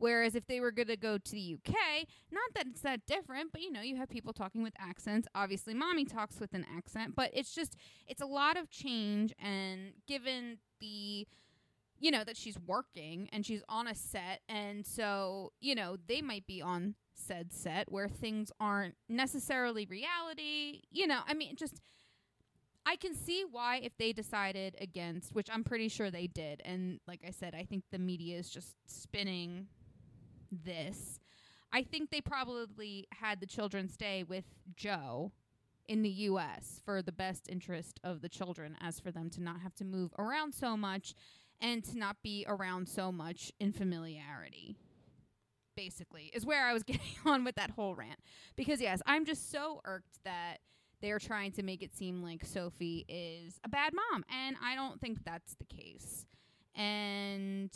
Whereas 0.00 0.34
if 0.34 0.46
they 0.46 0.60
were 0.60 0.72
going 0.72 0.88
to 0.88 0.96
go 0.96 1.18
to 1.18 1.30
the 1.30 1.58
UK, 1.58 1.74
not 2.32 2.50
that 2.54 2.66
it's 2.66 2.80
that 2.80 3.06
different, 3.06 3.52
but 3.52 3.60
you 3.60 3.70
know, 3.70 3.82
you 3.82 3.96
have 3.96 4.08
people 4.08 4.32
talking 4.32 4.62
with 4.62 4.72
accents. 4.78 5.28
Obviously, 5.34 5.74
mommy 5.74 6.06
talks 6.06 6.40
with 6.40 6.54
an 6.54 6.64
accent, 6.74 7.14
but 7.14 7.30
it's 7.34 7.54
just, 7.54 7.76
it's 8.08 8.22
a 8.22 8.26
lot 8.26 8.56
of 8.56 8.70
change. 8.70 9.34
And 9.38 9.92
given 10.06 10.56
the 10.80 11.28
you 12.00 12.10
know, 12.10 12.24
that 12.24 12.36
she's 12.36 12.58
working 12.66 13.28
and 13.30 13.44
she's 13.44 13.62
on 13.68 13.86
a 13.86 13.94
set. 13.94 14.40
And 14.48 14.86
so, 14.86 15.52
you 15.60 15.74
know, 15.74 15.98
they 16.08 16.22
might 16.22 16.46
be 16.46 16.62
on 16.62 16.94
said 17.14 17.52
set 17.52 17.92
where 17.92 18.08
things 18.08 18.50
aren't 18.58 18.94
necessarily 19.08 19.86
reality. 19.86 20.80
You 20.90 21.06
know, 21.06 21.20
I 21.28 21.34
mean, 21.34 21.54
just. 21.56 21.80
I 22.86 22.96
can 22.96 23.14
see 23.14 23.44
why 23.48 23.76
if 23.84 23.92
they 23.98 24.14
decided 24.14 24.74
against, 24.80 25.34
which 25.34 25.48
I'm 25.52 25.62
pretty 25.62 25.88
sure 25.88 26.10
they 26.10 26.26
did, 26.26 26.62
and 26.64 26.98
like 27.06 27.20
I 27.24 27.30
said, 27.30 27.54
I 27.54 27.62
think 27.62 27.84
the 27.92 27.98
media 27.98 28.38
is 28.38 28.48
just 28.48 28.74
spinning 28.86 29.66
this. 30.50 31.20
I 31.72 31.82
think 31.82 32.10
they 32.10 32.20
probably 32.20 33.06
had 33.12 33.40
the 33.40 33.46
children 33.46 33.88
stay 33.88 34.24
with 34.24 34.44
Joe 34.76 35.32
in 35.88 36.02
the 36.02 36.08
US 36.08 36.80
for 36.84 37.02
the 37.02 37.12
best 37.12 37.48
interest 37.48 37.98
of 38.04 38.22
the 38.22 38.28
children 38.28 38.76
as 38.80 39.00
for 39.00 39.10
them 39.10 39.28
to 39.30 39.42
not 39.42 39.60
have 39.60 39.74
to 39.76 39.84
move 39.84 40.12
around 40.18 40.54
so 40.54 40.76
much 40.76 41.14
and 41.60 41.84
to 41.84 41.98
not 41.98 42.16
be 42.22 42.44
around 42.48 42.88
so 42.88 43.10
much 43.10 43.52
in 43.58 43.72
familiarity 43.72 44.76
basically 45.76 46.30
is 46.34 46.46
where 46.46 46.64
I 46.66 46.72
was 46.72 46.82
getting 46.84 47.16
on 47.24 47.44
with 47.44 47.56
that 47.56 47.70
whole 47.70 47.94
rant 47.94 48.20
because 48.56 48.80
yes 48.80 49.02
I'm 49.06 49.24
just 49.24 49.50
so 49.50 49.80
irked 49.84 50.22
that 50.24 50.58
they're 51.02 51.18
trying 51.18 51.52
to 51.52 51.62
make 51.62 51.82
it 51.82 51.96
seem 51.96 52.22
like 52.22 52.44
Sophie 52.44 53.04
is 53.08 53.58
a 53.64 53.68
bad 53.68 53.92
mom 53.92 54.24
and 54.30 54.56
I 54.62 54.74
don't 54.74 55.00
think 55.00 55.24
that's 55.24 55.54
the 55.54 55.64
case 55.64 56.24
and 56.76 57.70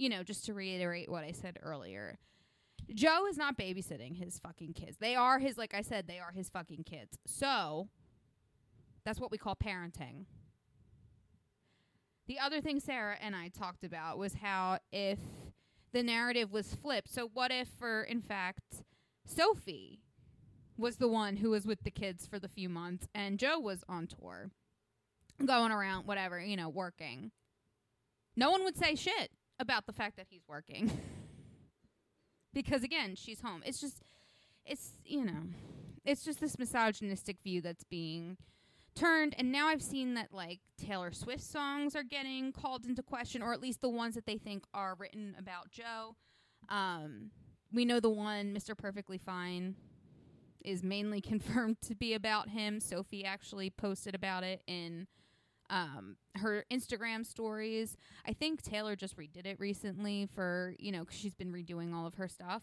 you 0.00 0.08
know 0.08 0.22
just 0.22 0.46
to 0.46 0.54
reiterate 0.54 1.10
what 1.10 1.24
I 1.24 1.32
said 1.32 1.58
earlier. 1.62 2.18
Joe 2.94 3.26
is 3.26 3.36
not 3.36 3.58
babysitting 3.58 4.16
his 4.16 4.38
fucking 4.38 4.72
kids. 4.72 4.96
They 4.98 5.14
are 5.14 5.38
his 5.38 5.58
like 5.58 5.74
I 5.74 5.82
said 5.82 6.06
they 6.06 6.18
are 6.18 6.32
his 6.32 6.48
fucking 6.48 6.84
kids. 6.84 7.18
So 7.26 7.88
that's 9.04 9.20
what 9.20 9.30
we 9.30 9.38
call 9.38 9.54
parenting. 9.54 10.24
The 12.26 12.38
other 12.38 12.60
thing 12.60 12.80
Sarah 12.80 13.16
and 13.20 13.36
I 13.36 13.48
talked 13.48 13.84
about 13.84 14.16
was 14.16 14.34
how 14.34 14.78
if 14.90 15.18
the 15.92 16.02
narrative 16.02 16.50
was 16.50 16.74
flipped, 16.74 17.12
so 17.12 17.28
what 17.34 17.50
if, 17.50 17.68
for 17.68 18.04
in 18.04 18.22
fact, 18.22 18.82
Sophie 19.26 20.00
was 20.78 20.96
the 20.96 21.08
one 21.08 21.36
who 21.36 21.50
was 21.50 21.66
with 21.66 21.82
the 21.82 21.90
kids 21.90 22.26
for 22.26 22.38
the 22.38 22.48
few 22.48 22.68
months 22.68 23.06
and 23.14 23.38
Joe 23.38 23.58
was 23.58 23.84
on 23.88 24.06
tour, 24.06 24.50
going 25.44 25.72
around, 25.72 26.06
whatever, 26.06 26.40
you 26.40 26.56
know, 26.56 26.68
working? 26.68 27.32
No 28.36 28.50
one 28.50 28.62
would 28.64 28.76
say 28.76 28.94
shit 28.94 29.32
about 29.60 29.86
the 29.86 29.92
fact 29.92 30.16
that 30.16 30.26
he's 30.28 30.42
working. 30.48 30.90
because 32.52 32.82
again, 32.82 33.14
she's 33.14 33.40
home. 33.40 33.62
It's 33.64 33.80
just, 33.80 34.02
it's, 34.66 34.94
you 35.04 35.24
know, 35.24 35.44
it's 36.04 36.24
just 36.24 36.40
this 36.40 36.58
misogynistic 36.58 37.36
view 37.44 37.60
that's 37.60 37.84
being 37.84 38.36
turned 38.94 39.34
and 39.38 39.52
now 39.52 39.68
I've 39.68 39.82
seen 39.82 40.14
that 40.14 40.32
like 40.32 40.58
Taylor 40.76 41.12
Swift 41.12 41.42
songs 41.42 41.94
are 41.94 42.02
getting 42.02 42.52
called 42.52 42.86
into 42.86 43.02
question 43.02 43.40
or 43.40 43.52
at 43.52 43.60
least 43.60 43.80
the 43.80 43.88
ones 43.88 44.14
that 44.14 44.26
they 44.26 44.36
think 44.36 44.64
are 44.74 44.96
written 44.98 45.36
about 45.38 45.70
Joe. 45.70 46.16
Um, 46.68 47.30
we 47.72 47.84
know 47.84 48.00
the 48.00 48.10
one 48.10 48.54
Mr. 48.54 48.76
Perfectly 48.76 49.18
Fine 49.18 49.76
is 50.64 50.82
mainly 50.82 51.20
confirmed 51.20 51.80
to 51.82 51.94
be 51.94 52.14
about 52.14 52.48
him. 52.48 52.80
Sophie 52.80 53.24
actually 53.24 53.70
posted 53.70 54.14
about 54.14 54.42
it 54.42 54.62
in 54.66 55.06
um, 55.70 56.16
her 56.34 56.64
Instagram 56.70 57.24
stories. 57.24 57.96
I 58.26 58.32
think 58.32 58.62
Taylor 58.62 58.96
just 58.96 59.16
redid 59.16 59.46
it 59.46 59.58
recently 59.58 60.28
for, 60.34 60.74
you 60.78 60.92
know, 60.92 61.04
cause 61.04 61.16
she's 61.16 61.34
been 61.34 61.52
redoing 61.52 61.94
all 61.94 62.06
of 62.06 62.14
her 62.14 62.28
stuff. 62.28 62.62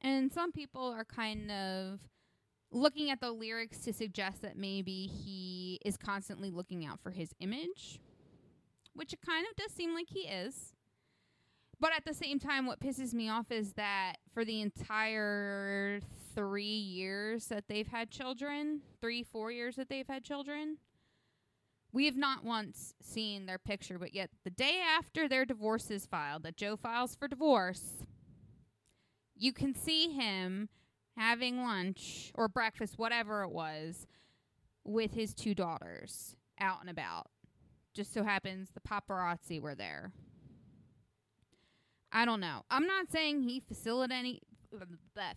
And 0.00 0.32
some 0.32 0.52
people 0.52 0.92
are 0.96 1.04
kind 1.04 1.50
of 1.50 1.98
looking 2.70 3.10
at 3.10 3.20
the 3.20 3.30
lyrics 3.30 3.78
to 3.78 3.92
suggest 3.92 4.42
that 4.42 4.56
maybe 4.56 5.06
he 5.06 5.80
is 5.84 5.96
constantly 5.96 6.50
looking 6.50 6.84
out 6.86 7.00
for 7.00 7.10
his 7.10 7.34
image, 7.40 8.00
which 8.94 9.12
it 9.12 9.20
kind 9.24 9.46
of 9.50 9.56
does 9.56 9.72
seem 9.72 9.94
like 9.94 10.08
he 10.08 10.20
is. 10.20 10.74
But 11.80 11.92
at 11.96 12.04
the 12.04 12.14
same 12.14 12.38
time, 12.38 12.66
what 12.66 12.80
pisses 12.80 13.12
me 13.12 13.28
off 13.28 13.50
is 13.50 13.72
that 13.72 14.14
for 14.32 14.44
the 14.44 14.60
entire 14.60 16.00
three 16.34 16.64
years 16.64 17.46
that 17.46 17.64
they've 17.68 17.86
had 17.86 18.10
children, 18.10 18.80
three, 19.00 19.22
four 19.22 19.50
years 19.50 19.76
that 19.76 19.88
they've 19.88 20.06
had 20.06 20.24
children, 20.24 20.78
we 21.94 22.06
have 22.06 22.16
not 22.16 22.44
once 22.44 22.92
seen 23.00 23.46
their 23.46 23.56
picture. 23.56 23.98
But 23.98 24.14
yet, 24.14 24.30
the 24.42 24.50
day 24.50 24.82
after 24.84 25.28
their 25.28 25.44
divorce 25.44 25.90
is 25.90 26.04
filed, 26.04 26.42
that 26.42 26.56
Joe 26.56 26.76
files 26.76 27.14
for 27.14 27.28
divorce, 27.28 28.02
you 29.36 29.52
can 29.52 29.74
see 29.74 30.10
him 30.10 30.68
having 31.16 31.62
lunch 31.62 32.32
or 32.34 32.48
breakfast, 32.48 32.98
whatever 32.98 33.44
it 33.44 33.52
was, 33.52 34.08
with 34.82 35.14
his 35.14 35.32
two 35.32 35.54
daughters 35.54 36.34
out 36.60 36.80
and 36.80 36.90
about. 36.90 37.28
Just 37.94 38.12
so 38.12 38.24
happens 38.24 38.70
the 38.74 38.80
paparazzi 38.80 39.60
were 39.60 39.76
there. 39.76 40.12
I 42.10 42.24
don't 42.24 42.40
know. 42.40 42.62
I'm 42.70 42.86
not 42.86 43.10
saying 43.10 43.42
he 43.42 43.60
facilitated 43.60 44.12
any, 44.16 44.42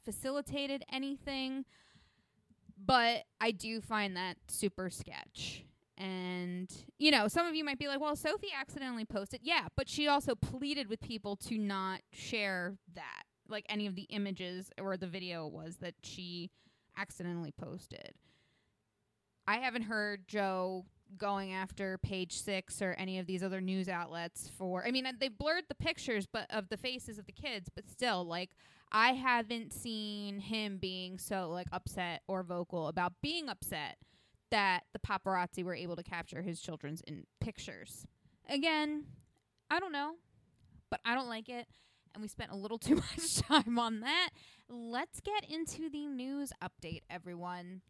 facilitated 0.03 0.83
anything, 0.91 1.65
but 2.83 3.25
I 3.39 3.51
do 3.51 3.79
find 3.79 4.17
that 4.17 4.37
super 4.47 4.89
sketch. 4.89 5.63
And, 5.97 6.71
you 6.99 7.09
know, 7.09 7.27
some 7.27 7.47
of 7.47 7.55
you 7.55 7.63
might 7.63 7.79
be 7.79 7.87
like, 7.87 7.99
well, 7.99 8.15
Sophie 8.15 8.53
accidentally 8.59 9.05
posted. 9.05 9.39
Yeah, 9.41 9.67
but 9.75 9.89
she 9.89 10.07
also 10.07 10.35
pleaded 10.35 10.89
with 10.89 11.01
people 11.01 11.35
to 11.37 11.57
not 11.57 12.01
share 12.11 12.77
that 12.93 13.23
like 13.49 13.65
any 13.69 13.87
of 13.87 13.95
the 13.95 14.03
images 14.03 14.69
or 14.79 14.97
the 14.97 15.07
video 15.07 15.47
was 15.47 15.77
that 15.77 15.95
she 16.03 16.51
accidentally 16.97 17.51
posted. 17.51 18.11
I 19.47 19.57
haven't 19.57 19.83
heard 19.83 20.27
Joe 20.27 20.85
going 21.17 21.53
after 21.53 21.97
page 21.99 22.33
six 22.33 22.81
or 22.81 22.93
any 22.97 23.17
of 23.17 23.27
these 23.27 23.41
other 23.41 23.61
news 23.61 23.87
outlets 23.87 24.51
for 24.57 24.85
I 24.85 24.91
mean 24.91 25.07
they 25.21 25.29
blurred 25.29 25.63
the 25.69 25.75
pictures 25.75 26.27
but 26.29 26.47
of 26.49 26.67
the 26.67 26.75
faces 26.75 27.17
of 27.17 27.25
the 27.25 27.31
kids 27.31 27.69
but 27.73 27.89
still 27.89 28.25
like 28.25 28.49
I 28.91 29.13
haven't 29.13 29.71
seen 29.71 30.39
him 30.39 30.77
being 30.79 31.17
so 31.17 31.49
like 31.49 31.67
upset 31.71 32.23
or 32.27 32.43
vocal 32.43 32.89
about 32.89 33.13
being 33.21 33.47
upset 33.47 33.97
that 34.51 34.83
the 34.93 34.99
paparazzi 34.99 35.63
were 35.63 35.75
able 35.75 35.95
to 35.95 36.03
capture 36.03 36.41
his 36.41 36.61
children's 36.61 37.01
in 37.01 37.25
pictures. 37.39 38.05
Again, 38.49 39.05
I 39.69 39.79
don't 39.79 39.91
know, 39.91 40.13
but 40.89 41.01
I 41.05 41.13
don't 41.15 41.27
like 41.27 41.49
it 41.49 41.67
and 42.17 42.23
we 42.23 42.27
spent 42.27 42.51
a 42.51 42.55
little 42.55 42.77
too 42.79 42.95
much 42.95 43.37
time 43.37 43.77
on 43.77 43.99
that. 44.01 44.31
Let's 44.67 45.21
get 45.21 45.45
into 45.49 45.89
the 45.89 46.07
news 46.07 46.51
update, 46.61 47.01
everyone. 47.09 47.81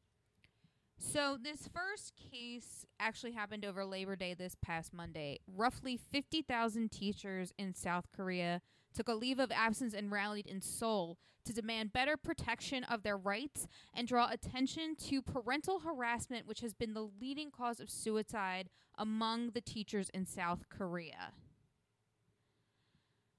So, 1.00 1.38
this 1.42 1.70
first 1.72 2.14
case 2.32 2.86
actually 3.00 3.32
happened 3.32 3.64
over 3.64 3.86
Labor 3.86 4.16
Day 4.16 4.34
this 4.34 4.56
past 4.62 4.94
Monday. 4.94 5.40
Roughly 5.48 5.96
50,000 5.96 6.92
teachers 6.92 7.54
in 7.58 7.74
South 7.74 8.06
Korea 8.16 8.62
took 8.98 9.08
a 9.08 9.14
leave 9.14 9.38
of 9.38 9.52
absence 9.52 9.94
and 9.94 10.12
rallied 10.12 10.48
in 10.48 10.60
Seoul 10.60 11.20
to 11.46 11.54
demand 11.54 11.94
better 11.94 12.18
protection 12.18 12.84
of 12.84 13.04
their 13.04 13.16
rights 13.16 13.68
and 13.94 14.08
draw 14.08 14.28
attention 14.32 14.96
to 14.96 15.22
parental 15.22 15.82
harassment, 15.82 16.48
which 16.48 16.62
has 16.62 16.74
been 16.74 16.96
the 16.96 17.08
leading 17.22 17.52
cause 17.52 17.80
of 17.80 17.92
suicide 17.92 18.70
among 18.98 19.52
the 19.52 19.62
teachers 19.62 20.10
in 20.10 20.26
South 20.26 20.68
Korea. 20.70 21.34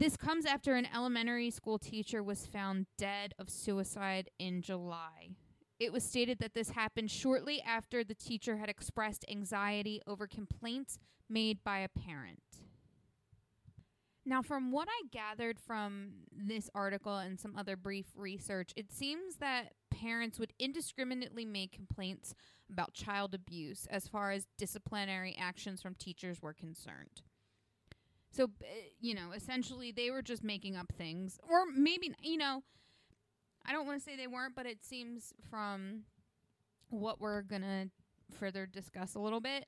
This 0.00 0.16
comes 0.16 0.46
after 0.46 0.76
an 0.76 0.86
elementary 0.94 1.50
school 1.50 1.76
teacher 1.76 2.22
was 2.22 2.46
found 2.46 2.86
dead 2.98 3.34
of 3.36 3.50
suicide 3.50 4.30
in 4.38 4.62
July. 4.62 5.30
It 5.78 5.92
was 5.92 6.02
stated 6.02 6.38
that 6.40 6.54
this 6.54 6.70
happened 6.70 7.10
shortly 7.10 7.62
after 7.62 8.02
the 8.02 8.14
teacher 8.14 8.56
had 8.56 8.68
expressed 8.68 9.24
anxiety 9.30 10.00
over 10.06 10.26
complaints 10.26 10.98
made 11.28 11.62
by 11.62 11.78
a 11.78 11.88
parent. 11.88 12.42
Now, 14.24 14.42
from 14.42 14.72
what 14.72 14.88
I 14.90 15.06
gathered 15.10 15.58
from 15.58 16.10
this 16.30 16.68
article 16.74 17.16
and 17.16 17.40
some 17.40 17.56
other 17.56 17.76
brief 17.76 18.06
research, 18.14 18.72
it 18.76 18.92
seems 18.92 19.36
that 19.36 19.72
parents 19.90 20.38
would 20.38 20.52
indiscriminately 20.58 21.46
make 21.46 21.72
complaints 21.72 22.34
about 22.70 22.92
child 22.92 23.32
abuse 23.32 23.86
as 23.90 24.06
far 24.06 24.32
as 24.32 24.46
disciplinary 24.58 25.34
actions 25.40 25.80
from 25.80 25.94
teachers 25.94 26.42
were 26.42 26.52
concerned. 26.52 27.22
So, 28.30 28.50
eh, 28.62 28.90
you 29.00 29.14
know, 29.14 29.32
essentially 29.34 29.92
they 29.92 30.10
were 30.10 30.20
just 30.20 30.44
making 30.44 30.76
up 30.76 30.92
things. 30.92 31.38
Or 31.48 31.64
maybe, 31.74 32.12
you 32.20 32.36
know, 32.36 32.62
I 33.66 33.72
don't 33.72 33.86
want 33.86 33.98
to 33.98 34.04
say 34.04 34.16
they 34.16 34.26
weren't, 34.26 34.54
but 34.54 34.66
it 34.66 34.84
seems 34.84 35.32
from 35.50 36.02
what 36.90 37.20
we're 37.20 37.42
going 37.42 37.62
to 37.62 37.90
further 38.38 38.66
discuss 38.66 39.14
a 39.14 39.18
little 39.18 39.40
bit 39.40 39.66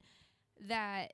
that, 0.69 1.13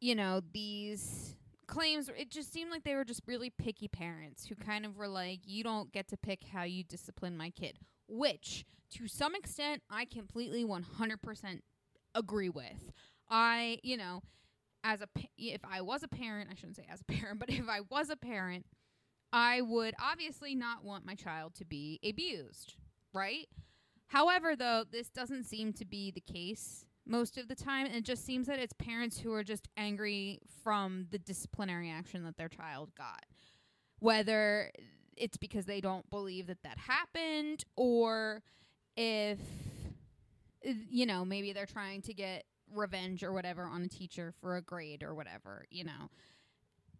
you 0.00 0.14
know, 0.14 0.40
these 0.52 1.36
claims, 1.66 2.10
it 2.16 2.30
just 2.30 2.52
seemed 2.52 2.70
like 2.70 2.84
they 2.84 2.94
were 2.94 3.04
just 3.04 3.22
really 3.26 3.50
picky 3.50 3.88
parents 3.88 4.46
who 4.46 4.54
kind 4.54 4.84
of 4.84 4.96
were 4.96 5.08
like, 5.08 5.40
you 5.44 5.64
don't 5.64 5.92
get 5.92 6.08
to 6.08 6.16
pick 6.16 6.44
how 6.52 6.64
you 6.64 6.84
discipline 6.84 7.36
my 7.36 7.50
kid, 7.50 7.78
which 8.08 8.64
to 8.90 9.08
some 9.08 9.34
extent 9.34 9.82
I 9.90 10.04
completely 10.04 10.64
100% 10.64 11.60
agree 12.14 12.50
with. 12.50 12.92
I, 13.30 13.78
you 13.82 13.96
know, 13.96 14.22
as 14.84 15.00
a 15.00 15.08
if 15.38 15.62
I 15.64 15.80
was 15.80 16.02
a 16.02 16.08
parent, 16.08 16.50
I 16.50 16.54
shouldn't 16.54 16.76
say 16.76 16.86
as 16.90 17.00
a 17.00 17.04
parent, 17.12 17.38
but 17.38 17.50
if 17.50 17.68
I 17.68 17.80
was 17.88 18.10
a 18.10 18.16
parent, 18.16 18.66
I 19.32 19.62
would 19.62 19.94
obviously 20.00 20.54
not 20.54 20.84
want 20.84 21.06
my 21.06 21.14
child 21.14 21.54
to 21.56 21.64
be 21.64 22.00
abused, 22.06 22.74
right? 23.14 23.48
However, 24.08 24.54
though, 24.54 24.84
this 24.90 25.08
doesn't 25.08 25.44
seem 25.44 25.72
to 25.74 25.86
be 25.86 26.10
the 26.10 26.20
case 26.20 26.84
most 27.06 27.38
of 27.38 27.48
the 27.48 27.54
time. 27.54 27.86
And 27.86 27.94
it 27.94 28.04
just 28.04 28.24
seems 28.24 28.46
that 28.46 28.58
it's 28.58 28.74
parents 28.74 29.18
who 29.18 29.32
are 29.32 29.42
just 29.42 29.68
angry 29.76 30.38
from 30.62 31.06
the 31.10 31.18
disciplinary 31.18 31.90
action 31.90 32.24
that 32.24 32.36
their 32.36 32.48
child 32.48 32.90
got. 32.96 33.24
Whether 34.00 34.70
it's 35.16 35.36
because 35.36 35.64
they 35.64 35.80
don't 35.80 36.08
believe 36.10 36.46
that 36.48 36.62
that 36.62 36.78
happened 36.78 37.64
or 37.76 38.42
if, 38.96 39.38
you 40.62 41.06
know, 41.06 41.24
maybe 41.24 41.52
they're 41.52 41.66
trying 41.66 42.02
to 42.02 42.14
get 42.14 42.44
revenge 42.74 43.22
or 43.22 43.32
whatever 43.32 43.64
on 43.64 43.82
a 43.82 43.88
teacher 43.88 44.32
for 44.40 44.56
a 44.56 44.62
grade 44.62 45.02
or 45.02 45.14
whatever, 45.14 45.64
you 45.70 45.84
know. 45.84 46.10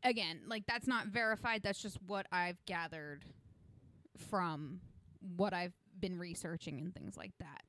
Again, 0.04 0.40
like 0.46 0.64
that's 0.66 0.86
not 0.86 1.06
verified, 1.08 1.62
that's 1.62 1.80
just 1.80 1.98
what 2.04 2.26
I've 2.32 2.64
gathered 2.66 3.24
from 4.30 4.80
what 5.36 5.54
I've 5.54 5.74
been 5.98 6.18
researching 6.18 6.80
and 6.80 6.94
things 6.94 7.16
like 7.16 7.32
that. 7.40 7.62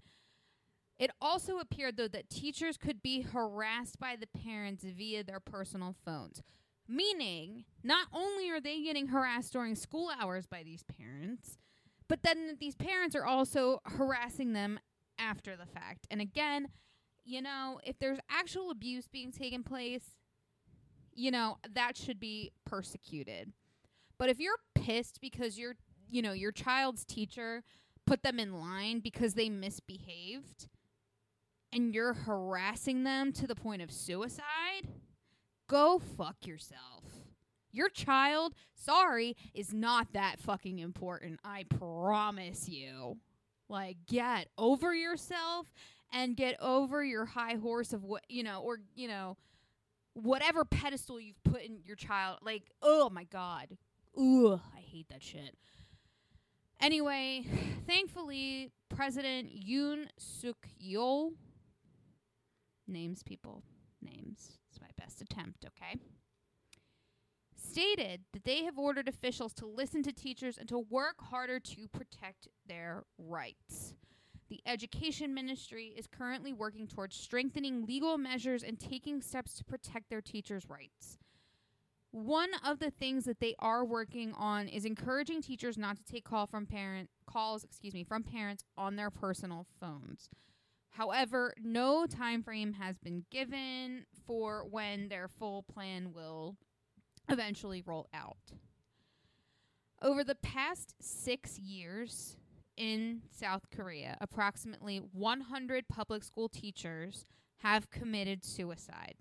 It 0.97 1.11
also 1.21 1.57
appeared, 1.57 1.97
though, 1.97 2.07
that 2.07 2.29
teachers 2.29 2.77
could 2.77 3.01
be 3.01 3.21
harassed 3.21 3.99
by 3.99 4.15
the 4.15 4.27
parents 4.27 4.83
via 4.83 5.23
their 5.23 5.39
personal 5.39 5.95
phones. 6.05 6.41
Meaning, 6.87 7.65
not 7.83 8.07
only 8.13 8.49
are 8.49 8.61
they 8.61 8.81
getting 8.83 9.07
harassed 9.07 9.53
during 9.53 9.75
school 9.75 10.11
hours 10.19 10.45
by 10.45 10.63
these 10.63 10.83
parents, 10.83 11.57
but 12.07 12.23
then 12.23 12.57
these 12.59 12.75
parents 12.75 13.15
are 13.15 13.25
also 13.25 13.79
harassing 13.85 14.53
them 14.53 14.79
after 15.17 15.55
the 15.55 15.65
fact. 15.65 16.05
And 16.11 16.21
again, 16.21 16.67
you 17.23 17.41
know, 17.41 17.79
if 17.83 17.97
there's 17.99 18.19
actual 18.29 18.69
abuse 18.69 19.07
being 19.07 19.31
taken 19.31 19.63
place, 19.63 20.03
you 21.15 21.31
know, 21.31 21.57
that 21.73 21.97
should 21.97 22.19
be 22.19 22.51
persecuted. 22.65 23.51
But 24.17 24.29
if 24.29 24.39
you're 24.39 24.57
pissed 24.75 25.19
because 25.21 25.57
your, 25.57 25.75
you 26.09 26.21
know, 26.21 26.33
your 26.33 26.51
child's 26.51 27.03
teacher 27.05 27.63
put 28.05 28.23
them 28.23 28.39
in 28.39 28.53
line 28.59 28.99
because 28.99 29.33
they 29.33 29.49
misbehaved 29.49 30.67
and 31.71 31.93
you're 31.93 32.13
harassing 32.13 33.03
them 33.03 33.31
to 33.33 33.47
the 33.47 33.55
point 33.55 33.81
of 33.81 33.91
suicide, 33.91 34.87
go 35.67 35.99
fuck 35.99 36.45
yourself. 36.45 37.03
Your 37.71 37.89
child, 37.89 38.53
sorry, 38.75 39.35
is 39.53 39.73
not 39.73 40.13
that 40.13 40.39
fucking 40.39 40.77
important. 40.77 41.39
I 41.43 41.63
promise 41.63 42.69
you. 42.69 43.17
Like, 43.67 43.97
get 44.07 44.49
over 44.57 44.93
yourself 44.93 45.73
and 46.11 46.37
get 46.37 46.55
over 46.61 47.03
your 47.03 47.25
high 47.25 47.55
horse 47.55 47.91
of 47.91 48.03
what 48.03 48.23
you 48.29 48.43
know 48.43 48.61
or 48.61 48.79
you 48.93 49.07
know 49.07 49.35
whatever 50.13 50.63
pedestal 50.65 51.19
you've 51.19 51.43
put 51.43 51.61
in 51.61 51.79
your 51.83 51.95
child 51.95 52.39
like 52.41 52.69
oh 52.81 53.09
my 53.09 53.23
god. 53.25 53.77
Ugh 54.17 54.59
i 54.75 54.79
hate 54.79 55.07
that 55.09 55.23
shit. 55.23 55.55
Anyway 56.79 57.45
thankfully 57.87 58.71
president 58.89 59.49
yoon 59.49 60.05
suk 60.17 60.67
yeol 60.81 61.31
names 62.87 63.23
people 63.23 63.63
names 64.01 64.57
it's 64.69 64.79
my 64.81 64.87
best 64.97 65.21
attempt 65.21 65.65
okay 65.65 65.99
stated 67.55 68.21
that 68.33 68.43
they 68.43 68.63
have 68.65 68.77
ordered 68.77 69.07
officials 69.07 69.53
to 69.53 69.65
listen 69.65 70.03
to 70.03 70.11
teachers 70.11 70.57
and 70.57 70.69
to 70.69 70.77
work 70.77 71.15
harder 71.19 71.59
to 71.59 71.87
protect 71.87 72.47
their 72.67 73.03
rights 73.17 73.95
the 74.53 74.61
Education 74.71 75.33
Ministry 75.33 75.95
is 75.97 76.05
currently 76.05 76.53
working 76.53 76.85
towards 76.85 77.15
strengthening 77.15 77.87
legal 77.87 78.19
measures 78.19 78.61
and 78.61 78.79
taking 78.79 79.19
steps 79.19 79.55
to 79.55 79.63
protect 79.63 80.11
their 80.11 80.21
teachers' 80.21 80.69
rights. 80.69 81.17
One 82.11 82.51
of 82.63 82.77
the 82.77 82.91
things 82.91 83.25
that 83.25 83.39
they 83.39 83.55
are 83.57 83.83
working 83.83 84.31
on 84.37 84.67
is 84.67 84.85
encouraging 84.85 85.41
teachers 85.41 85.75
not 85.75 85.97
to 85.97 86.03
take 86.03 86.23
call 86.23 86.45
from 86.45 86.67
parent 86.67 87.09
calls, 87.25 87.63
excuse 87.63 87.95
me, 87.95 88.03
from 88.03 88.21
parents 88.21 88.63
on 88.77 88.95
their 88.95 89.09
personal 89.09 89.65
phones. 89.79 90.29
However, 90.91 91.55
no 91.59 92.05
time 92.05 92.43
frame 92.43 92.73
has 92.73 92.99
been 92.99 93.25
given 93.31 94.05
for 94.27 94.67
when 94.69 95.09
their 95.09 95.27
full 95.27 95.63
plan 95.63 96.13
will 96.13 96.57
eventually 97.27 97.81
roll 97.83 98.07
out. 98.13 98.51
Over 99.99 100.23
the 100.23 100.35
past 100.35 100.93
6 101.01 101.57
years, 101.57 102.37
in 102.77 103.21
South 103.31 103.69
Korea, 103.75 104.17
approximately 104.21 104.97
100 104.97 105.87
public 105.87 106.23
school 106.23 106.49
teachers 106.49 107.25
have 107.57 107.89
committed 107.89 108.43
suicide. 108.43 109.15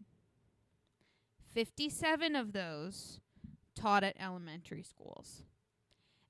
57 1.52 2.34
of 2.34 2.52
those 2.52 3.20
taught 3.74 4.04
at 4.04 4.16
elementary 4.18 4.82
schools. 4.82 5.42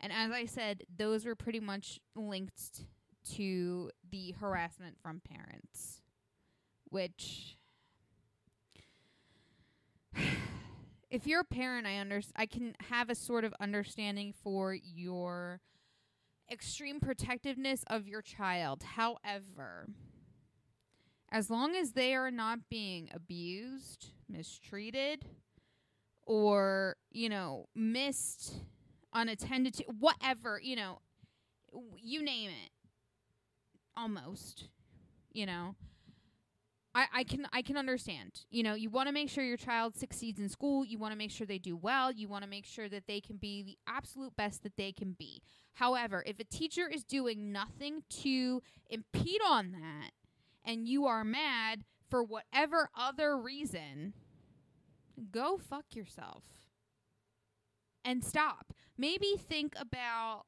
And 0.01 0.13
as 0.13 0.33
I 0.33 0.47
said, 0.47 0.83
those 0.95 1.25
were 1.25 1.37
pretty 1.37 1.61
much 1.61 2.01
linked 2.17 2.87
to 3.35 3.91
the 4.11 4.33
harassment 4.33 4.97
from 5.01 5.21
parents, 5.21 6.03
which 6.89 7.57
if 11.11 11.27
you're 11.27 11.41
a 11.41 11.45
parent, 11.45 11.87
I 11.87 11.99
under 11.99 12.21
I 12.35 12.47
can 12.47 12.75
have 12.91 13.11
a 13.11 13.15
sort 13.15 13.45
of 13.45 13.55
understanding 13.61 14.35
for 14.43 14.75
your 14.75 15.61
extreme 16.53 17.01
protectiveness 17.01 17.85
of 17.89 18.07
your 18.07 18.23
child. 18.23 18.83
However, 18.83 19.89
as 21.31 21.49
long 21.49 21.75
as 21.75 21.93
they 21.93 22.15
are 22.15 22.31
not 22.31 22.69
being 22.69 23.09
abused, 23.15 24.11
mistreated, 24.29 25.25
or, 26.25 26.97
you 27.11 27.29
know, 27.29 27.69
missed, 27.75 28.55
unattended 29.15 29.75
to, 29.75 29.85
whatever, 29.99 30.61
you 30.63 30.77
know, 30.77 30.99
you 31.97 32.23
name 32.23 32.51
it, 32.51 32.71
almost, 33.97 34.69
you 35.33 35.47
know, 35.47 35.75
I, 36.95 37.07
I 37.13 37.25
can 37.25 37.47
I 37.53 37.63
can 37.63 37.77
understand. 37.77 38.45
You 38.51 38.63
know, 38.63 38.75
you 38.75 38.91
want 38.91 39.09
to 39.09 39.13
make 39.13 39.31
sure 39.31 39.45
your 39.45 39.57
child 39.57 39.97
succeeds 39.97 40.39
in 40.39 40.49
school. 40.49 40.85
You 40.85 40.99
want 40.99 41.13
to 41.13 41.19
make 41.19 41.31
sure 41.31 41.47
they 41.47 41.59
do 41.59 41.77
well. 41.77 42.13
You 42.13 42.29
want 42.29 42.45
to 42.45 42.51
make 42.51 42.67
sure 42.67 42.89
that 42.89 43.07
they 43.07 43.21
can 43.21 43.37
be 43.37 43.63
the 43.63 43.79
absolute 43.87 44.37
best 44.37 44.63
that 44.63 44.77
they 44.77 44.93
can 44.93 45.13
be. 45.19 45.43
However, 45.75 46.23
if 46.27 46.39
a 46.39 46.45
teacher 46.45 46.89
is 46.89 47.03
doing 47.03 47.51
nothing 47.51 48.03
to 48.23 48.63
impede 48.91 49.41
on 49.47 49.73
that 49.73 50.11
and 50.65 50.87
you 50.87 51.07
are 51.07 51.25
mad 51.25 51.85
for 52.11 52.23
whatever 52.23 52.91
other 52.95 53.39
reason, 53.39 54.13
go 55.31 55.57
fuck 55.57 55.95
yourself. 55.95 56.43
And 58.05 58.23
stop. 58.23 58.75
Maybe 58.99 59.37
think 59.39 59.75
about 59.81 60.43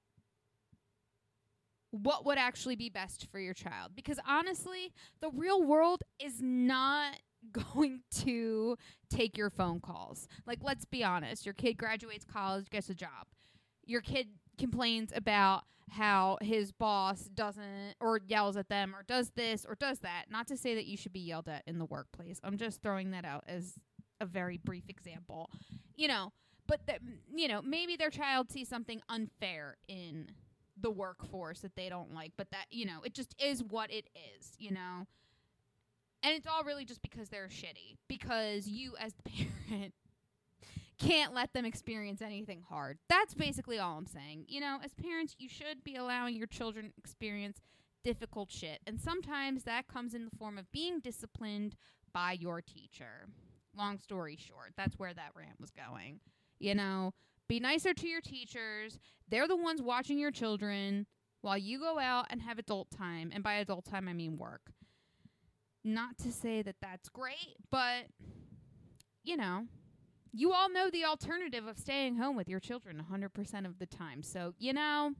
what 2.02 2.26
would 2.26 2.38
actually 2.38 2.74
be 2.74 2.88
best 2.88 3.28
for 3.30 3.38
your 3.38 3.54
child. 3.54 3.92
Because 3.94 4.18
honestly, 4.26 4.92
the 5.20 5.30
real 5.30 5.62
world 5.62 6.02
is 6.18 6.40
not 6.42 7.20
going 7.74 8.00
to 8.10 8.76
take 9.10 9.36
your 9.36 9.50
phone 9.50 9.80
calls. 9.80 10.26
Like, 10.46 10.58
let's 10.62 10.84
be 10.84 11.04
honest. 11.04 11.46
Your 11.46 11.54
kid 11.54 11.74
graduates 11.74 12.24
college, 12.24 12.68
gets 12.70 12.90
a 12.90 12.94
job. 12.94 13.28
Your 13.86 14.00
kid 14.00 14.28
complains 14.58 15.12
about 15.14 15.64
how 15.90 16.38
his 16.40 16.72
boss 16.72 17.24
doesn't 17.34 17.94
or 18.00 18.18
yells 18.26 18.56
at 18.56 18.68
them 18.68 18.94
or 18.96 19.04
does 19.06 19.30
this 19.36 19.64
or 19.68 19.76
does 19.76 20.00
that. 20.00 20.24
Not 20.30 20.48
to 20.48 20.56
say 20.56 20.74
that 20.74 20.86
you 20.86 20.96
should 20.96 21.12
be 21.12 21.20
yelled 21.20 21.48
at 21.48 21.62
in 21.66 21.78
the 21.78 21.84
workplace. 21.84 22.40
I'm 22.42 22.56
just 22.56 22.82
throwing 22.82 23.10
that 23.12 23.24
out 23.24 23.44
as 23.46 23.74
a 24.20 24.26
very 24.26 24.56
brief 24.56 24.88
example. 24.88 25.50
You 25.94 26.08
know, 26.08 26.32
but 26.66 26.80
that 26.86 27.00
you 27.32 27.46
know 27.46 27.60
maybe 27.62 27.96
their 27.96 28.10
child 28.10 28.50
sees 28.50 28.68
something 28.68 29.02
unfair 29.08 29.76
in 29.86 30.30
the 30.84 30.90
workforce 30.90 31.60
that 31.60 31.74
they 31.76 31.88
don't 31.88 32.12
like, 32.14 32.32
but 32.36 32.50
that 32.50 32.66
you 32.70 32.84
know 32.84 32.98
it 33.04 33.14
just 33.14 33.34
is 33.42 33.64
what 33.64 33.90
it 33.90 34.08
is, 34.36 34.52
you 34.58 34.70
know. 34.70 35.06
And 36.22 36.34
it's 36.34 36.46
all 36.46 36.62
really 36.62 36.84
just 36.84 37.02
because 37.02 37.28
they're 37.28 37.48
shitty. 37.48 37.96
Because 38.06 38.68
you, 38.68 38.94
as 39.00 39.12
the 39.12 39.30
parent, 39.68 39.94
can't 40.98 41.34
let 41.34 41.52
them 41.52 41.64
experience 41.64 42.22
anything 42.22 42.62
hard. 42.68 42.98
That's 43.08 43.34
basically 43.34 43.78
all 43.78 43.98
I'm 43.98 44.06
saying. 44.06 44.44
You 44.48 44.60
know, 44.60 44.78
as 44.82 44.92
parents, 44.94 45.36
you 45.38 45.48
should 45.48 45.82
be 45.84 45.96
allowing 45.96 46.36
your 46.36 46.46
children 46.46 46.92
experience 46.98 47.60
difficult 48.04 48.52
shit. 48.52 48.80
And 48.86 49.00
sometimes 49.00 49.64
that 49.64 49.88
comes 49.88 50.14
in 50.14 50.24
the 50.26 50.36
form 50.38 50.58
of 50.58 50.70
being 50.70 51.00
disciplined 51.00 51.76
by 52.12 52.32
your 52.32 52.60
teacher. 52.60 53.26
Long 53.76 53.98
story 53.98 54.38
short, 54.38 54.72
that's 54.76 54.98
where 54.98 55.14
that 55.14 55.32
rant 55.34 55.60
was 55.60 55.70
going. 55.70 56.20
You 56.58 56.74
know, 56.74 57.12
be 57.48 57.60
nicer 57.60 57.94
to 57.94 58.06
your 58.06 58.20
teachers. 58.20 58.98
They're 59.28 59.48
the 59.48 59.56
ones 59.56 59.82
watching 59.82 60.18
your 60.18 60.30
children 60.30 61.06
while 61.40 61.58
you 61.58 61.78
go 61.78 61.98
out 61.98 62.26
and 62.30 62.42
have 62.42 62.58
adult 62.58 62.90
time. 62.90 63.30
And 63.34 63.42
by 63.42 63.54
adult 63.54 63.84
time, 63.84 64.08
I 64.08 64.12
mean 64.12 64.38
work. 64.38 64.72
Not 65.84 66.16
to 66.18 66.32
say 66.32 66.62
that 66.62 66.76
that's 66.80 67.08
great, 67.08 67.56
but 67.70 68.06
you 69.22 69.36
know, 69.36 69.64
you 70.32 70.52
all 70.52 70.68
know 70.70 70.90
the 70.90 71.04
alternative 71.04 71.66
of 71.66 71.78
staying 71.78 72.16
home 72.16 72.36
with 72.36 72.48
your 72.48 72.60
children 72.60 73.02
100% 73.10 73.66
of 73.66 73.78
the 73.78 73.86
time. 73.86 74.22
So, 74.22 74.52
you 74.58 74.72
know, 74.72 75.12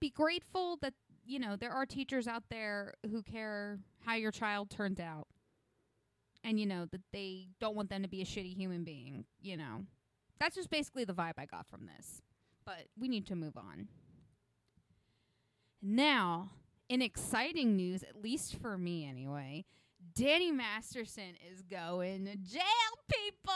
be 0.00 0.10
grateful 0.10 0.78
that, 0.82 0.94
you 1.24 1.38
know, 1.38 1.56
there 1.56 1.72
are 1.72 1.86
teachers 1.86 2.26
out 2.26 2.44
there 2.50 2.94
who 3.10 3.22
care 3.22 3.78
how 4.04 4.14
your 4.14 4.30
child 4.30 4.70
turns 4.70 5.00
out. 5.00 5.28
And, 6.42 6.60
you 6.60 6.66
know, 6.66 6.86
that 6.92 7.00
they 7.12 7.48
don't 7.60 7.74
want 7.74 7.88
them 7.90 8.02
to 8.02 8.08
be 8.08 8.20
a 8.20 8.26
shitty 8.26 8.54
human 8.54 8.84
being, 8.84 9.24
you 9.40 9.56
know. 9.56 9.84
That's 10.44 10.56
just 10.56 10.68
basically 10.68 11.04
the 11.04 11.14
vibe 11.14 11.38
I 11.38 11.46
got 11.46 11.66
from 11.66 11.86
this. 11.86 12.20
But 12.66 12.88
we 13.00 13.08
need 13.08 13.26
to 13.28 13.34
move 13.34 13.56
on. 13.56 13.88
Now, 15.80 16.50
in 16.90 17.00
exciting 17.00 17.76
news, 17.76 18.02
at 18.02 18.22
least 18.22 18.56
for 18.60 18.76
me 18.76 19.08
anyway, 19.08 19.64
Danny 20.14 20.52
Masterson 20.52 21.32
is 21.50 21.62
going 21.62 22.26
to 22.26 22.36
jail, 22.36 22.62
people. 23.08 23.54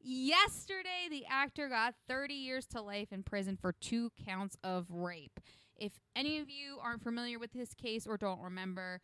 Yesterday, 0.00 1.06
the 1.08 1.24
actor 1.30 1.68
got 1.68 1.94
30 2.08 2.34
years 2.34 2.66
to 2.66 2.82
life 2.82 3.12
in 3.12 3.22
prison 3.22 3.56
for 3.56 3.70
two 3.70 4.10
counts 4.26 4.56
of 4.64 4.86
rape. 4.90 5.38
If 5.76 5.92
any 6.16 6.40
of 6.40 6.50
you 6.50 6.78
aren't 6.82 7.04
familiar 7.04 7.38
with 7.38 7.52
his 7.52 7.74
case 7.74 8.08
or 8.08 8.16
don't 8.16 8.40
remember, 8.40 9.00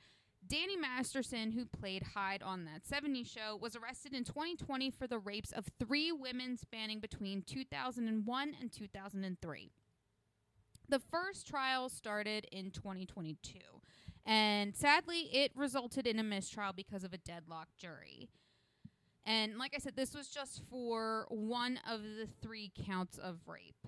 Danny 0.50 0.76
Masterson, 0.76 1.52
who 1.52 1.64
played 1.64 2.02
Hyde 2.02 2.42
on 2.42 2.64
that 2.64 2.82
70s 2.82 3.32
show, 3.32 3.56
was 3.56 3.76
arrested 3.76 4.12
in 4.12 4.24
2020 4.24 4.90
for 4.90 5.06
the 5.06 5.20
rapes 5.20 5.52
of 5.52 5.68
three 5.78 6.10
women 6.10 6.56
spanning 6.56 6.98
between 6.98 7.42
2001 7.42 8.56
and 8.60 8.72
2003. 8.72 9.70
The 10.88 10.98
first 10.98 11.46
trial 11.46 11.88
started 11.88 12.48
in 12.50 12.72
2022, 12.72 13.60
and 14.26 14.74
sadly, 14.74 15.28
it 15.32 15.52
resulted 15.54 16.04
in 16.08 16.18
a 16.18 16.24
mistrial 16.24 16.72
because 16.72 17.04
of 17.04 17.12
a 17.12 17.18
deadlocked 17.18 17.76
jury. 17.78 18.28
And 19.24 19.56
like 19.56 19.72
I 19.76 19.78
said, 19.78 19.94
this 19.94 20.16
was 20.16 20.26
just 20.26 20.62
for 20.68 21.26
one 21.28 21.78
of 21.88 22.02
the 22.02 22.26
three 22.42 22.72
counts 22.88 23.18
of 23.18 23.36
rape. 23.46 23.86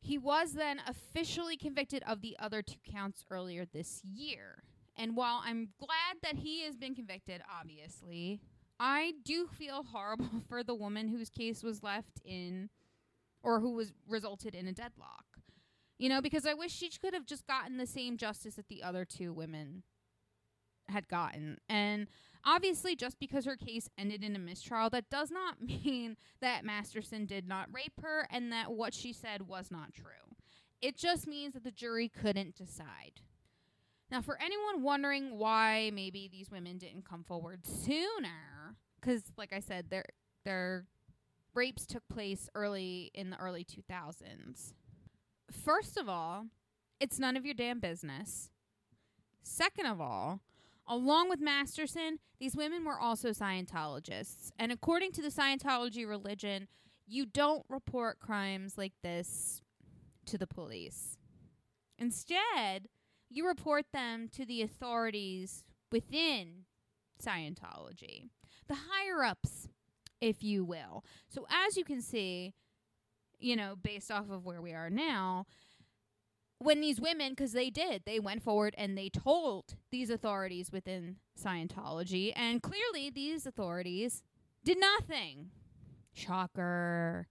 He 0.00 0.16
was 0.16 0.54
then 0.54 0.80
officially 0.86 1.58
convicted 1.58 2.02
of 2.06 2.22
the 2.22 2.34
other 2.38 2.62
two 2.62 2.78
counts 2.90 3.26
earlier 3.30 3.66
this 3.66 4.02
year. 4.02 4.62
And 5.00 5.16
while 5.16 5.40
I'm 5.42 5.70
glad 5.78 6.18
that 6.22 6.36
he 6.36 6.64
has 6.64 6.76
been 6.76 6.94
convicted, 6.94 7.40
obviously, 7.58 8.38
I 8.78 9.14
do 9.24 9.46
feel 9.46 9.82
horrible 9.82 10.42
for 10.48 10.62
the 10.62 10.74
woman 10.74 11.08
whose 11.08 11.30
case 11.30 11.62
was 11.62 11.82
left 11.82 12.20
in 12.22 12.68
or 13.42 13.60
who 13.60 13.72
was 13.72 13.92
resulted 14.06 14.54
in 14.54 14.68
a 14.68 14.72
deadlock. 14.72 15.24
You 15.98 16.10
know, 16.10 16.20
because 16.20 16.44
I 16.44 16.52
wish 16.52 16.72
she 16.72 16.90
could 16.90 17.14
have 17.14 17.24
just 17.24 17.46
gotten 17.46 17.78
the 17.78 17.86
same 17.86 18.18
justice 18.18 18.56
that 18.56 18.68
the 18.68 18.82
other 18.82 19.06
two 19.06 19.32
women 19.32 19.84
had 20.88 21.08
gotten. 21.08 21.58
And 21.66 22.06
obviously, 22.44 22.94
just 22.94 23.18
because 23.18 23.46
her 23.46 23.56
case 23.56 23.88
ended 23.96 24.22
in 24.22 24.36
a 24.36 24.38
mistrial, 24.38 24.90
that 24.90 25.08
does 25.08 25.30
not 25.30 25.62
mean 25.66 26.18
that 26.42 26.64
Masterson 26.64 27.24
did 27.24 27.48
not 27.48 27.68
rape 27.72 28.00
her 28.02 28.26
and 28.30 28.52
that 28.52 28.72
what 28.72 28.92
she 28.92 29.14
said 29.14 29.48
was 29.48 29.70
not 29.70 29.94
true. 29.94 30.36
It 30.82 30.98
just 30.98 31.26
means 31.26 31.54
that 31.54 31.64
the 31.64 31.70
jury 31.70 32.08
couldn't 32.10 32.54
decide. 32.54 33.22
Now, 34.10 34.20
for 34.20 34.38
anyone 34.40 34.82
wondering 34.82 35.38
why 35.38 35.90
maybe 35.94 36.28
these 36.30 36.50
women 36.50 36.78
didn't 36.78 37.04
come 37.08 37.22
forward 37.22 37.64
sooner, 37.64 38.76
because, 39.00 39.22
like 39.36 39.52
I 39.52 39.60
said, 39.60 39.90
their 39.90 40.04
their 40.44 40.86
rapes 41.54 41.86
took 41.86 42.06
place 42.08 42.48
early 42.54 43.10
in 43.14 43.30
the 43.30 43.36
early 43.38 43.64
2000s. 43.64 44.72
First 45.50 45.96
of 45.96 46.08
all, 46.08 46.46
it's 46.98 47.18
none 47.18 47.36
of 47.36 47.44
your 47.44 47.54
damn 47.54 47.80
business. 47.80 48.50
Second 49.42 49.86
of 49.86 50.00
all, 50.00 50.40
along 50.86 51.28
with 51.28 51.40
Masterson, 51.40 52.18
these 52.38 52.56
women 52.56 52.84
were 52.84 52.98
also 52.98 53.30
Scientologists. 53.30 54.50
And 54.58 54.70
according 54.70 55.12
to 55.12 55.22
the 55.22 55.28
Scientology 55.28 56.06
religion, 56.06 56.68
you 57.06 57.26
don't 57.26 57.64
report 57.68 58.20
crimes 58.20 58.78
like 58.78 58.92
this 59.02 59.62
to 60.26 60.38
the 60.38 60.46
police. 60.46 61.16
Instead, 61.98 62.88
you 63.30 63.46
report 63.46 63.86
them 63.92 64.28
to 64.32 64.44
the 64.44 64.60
authorities 64.62 65.64
within 65.92 66.64
Scientology, 67.24 68.28
the 68.68 68.76
higher 68.90 69.22
ups, 69.24 69.68
if 70.20 70.42
you 70.42 70.64
will. 70.64 71.04
So, 71.28 71.46
as 71.50 71.76
you 71.76 71.84
can 71.84 72.02
see, 72.02 72.54
you 73.38 73.56
know, 73.56 73.76
based 73.80 74.10
off 74.10 74.30
of 74.30 74.44
where 74.44 74.60
we 74.60 74.72
are 74.72 74.90
now, 74.90 75.46
when 76.58 76.80
these 76.80 77.00
women, 77.00 77.32
because 77.32 77.52
they 77.52 77.70
did, 77.70 78.02
they 78.04 78.20
went 78.20 78.42
forward 78.42 78.74
and 78.76 78.96
they 78.96 79.08
told 79.08 79.76
these 79.90 80.10
authorities 80.10 80.70
within 80.70 81.16
Scientology, 81.42 82.32
and 82.36 82.62
clearly 82.62 83.10
these 83.10 83.46
authorities 83.46 84.22
did 84.64 84.78
nothing. 84.78 85.50
Shocker. 86.12 87.28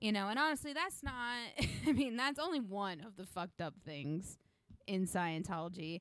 You 0.00 0.10
know, 0.10 0.28
and 0.28 0.38
honestly, 0.38 0.72
that's 0.72 1.02
not, 1.04 1.38
I 1.86 1.92
mean, 1.92 2.16
that's 2.16 2.40
only 2.40 2.58
one 2.58 3.00
of 3.00 3.16
the 3.16 3.26
fucked 3.26 3.60
up 3.60 3.74
things 3.84 4.38
in 4.86 5.06
Scientology. 5.06 6.00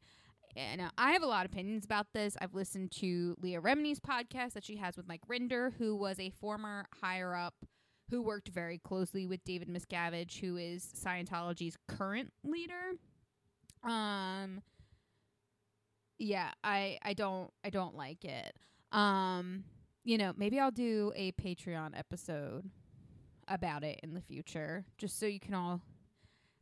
And 0.56 0.82
uh, 0.82 0.90
I 0.98 1.12
have 1.12 1.24
a 1.24 1.28
lot 1.28 1.46
of 1.46 1.52
opinions 1.52 1.86
about 1.86 2.08
this. 2.14 2.36
I've 2.42 2.54
listened 2.54 2.92
to 3.00 3.36
Leah 3.42 3.62
Remini's 3.62 4.00
podcast 4.00 4.54
that 4.54 4.66
she 4.66 4.76
has 4.78 4.98
with 4.98 5.08
Mike 5.08 5.22
Rinder, 5.30 5.74
who 5.78 5.96
was 5.96 6.20
a 6.20 6.30
former 6.30 6.86
higher 7.02 7.36
up 7.36 7.54
who 8.10 8.22
worked 8.22 8.50
very 8.50 8.78
closely 8.78 9.26
with 9.26 9.44
David 9.46 9.70
Miscavige, 9.70 10.40
who 10.42 10.58
is 10.58 10.86
Scientology's 10.86 11.78
current 11.88 12.32
leader. 12.44 12.94
Um 13.84 14.62
yeah, 16.20 16.52
I 16.64 17.00
I 17.02 17.14
don't 17.14 17.50
I 17.64 17.70
don't 17.70 17.96
like 17.96 18.26
it. 18.26 18.56
Um 18.92 19.64
you 20.04 20.18
know, 20.18 20.34
maybe 20.36 20.60
I'll 20.60 20.72
do 20.72 21.14
a 21.16 21.32
Patreon 21.34 21.98
episode 21.98 22.70
about 23.48 23.84
it 23.84 24.00
in 24.04 24.14
the 24.14 24.22
future 24.22 24.86
just 24.98 25.20
so 25.20 25.26
you 25.26 25.40
can 25.40 25.54
all 25.54 25.82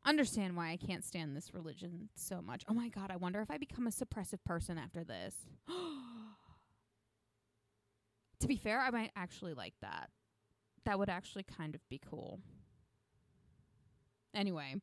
understand 0.05 0.55
why 0.55 0.69
I 0.71 0.77
can't 0.77 1.05
stand 1.05 1.35
this 1.35 1.53
religion 1.53 2.09
so 2.15 2.41
much. 2.41 2.63
Oh 2.67 2.73
my 2.73 2.89
god, 2.89 3.12
I 3.12 3.17
wonder 3.17 3.41
if 3.41 3.51
I 3.51 3.57
become 3.57 3.88
a 3.88 3.91
suppressive 3.91 4.43
person 4.45 4.77
after 4.77 5.03
this. 5.03 5.35
to 8.39 8.47
be 8.47 8.57
fair, 8.57 8.79
I 8.79 8.89
might 8.89 9.12
actually 9.15 9.53
like 9.53 9.73
that 9.81 10.09
that 10.85 10.97
would 10.97 11.09
actually 11.09 11.43
kind 11.43 11.75
of 11.75 11.88
be 11.88 12.01
cool. 12.09 12.39
Anyway, 14.33 14.75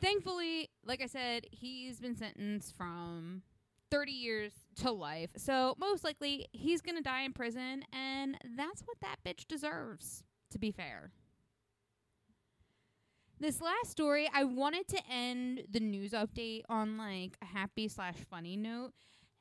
thankfully, 0.00 0.70
like 0.84 1.02
I 1.02 1.06
said, 1.06 1.46
he's 1.50 2.00
been 2.00 2.16
sentenced 2.16 2.74
from 2.76 3.42
30 3.90 4.12
years 4.12 4.52
to 4.76 4.90
life. 4.90 5.30
So, 5.36 5.74
most 5.78 6.02
likely, 6.02 6.46
he's 6.52 6.80
going 6.80 6.96
to 6.96 7.02
die 7.02 7.22
in 7.22 7.32
prison, 7.32 7.82
and 7.92 8.38
that's 8.56 8.82
what 8.86 8.96
that 9.02 9.16
bitch 9.22 9.46
deserves, 9.48 10.22
to 10.50 10.58
be 10.58 10.70
fair. 10.70 11.12
This 13.40 13.62
last 13.62 13.90
story, 13.90 14.28
I 14.34 14.44
wanted 14.44 14.86
to 14.88 15.00
end 15.10 15.62
the 15.70 15.80
news 15.80 16.12
update 16.12 16.64
on 16.68 16.98
like 16.98 17.38
a 17.40 17.46
happy 17.46 17.88
slash 17.88 18.16
funny 18.28 18.54
note. 18.54 18.92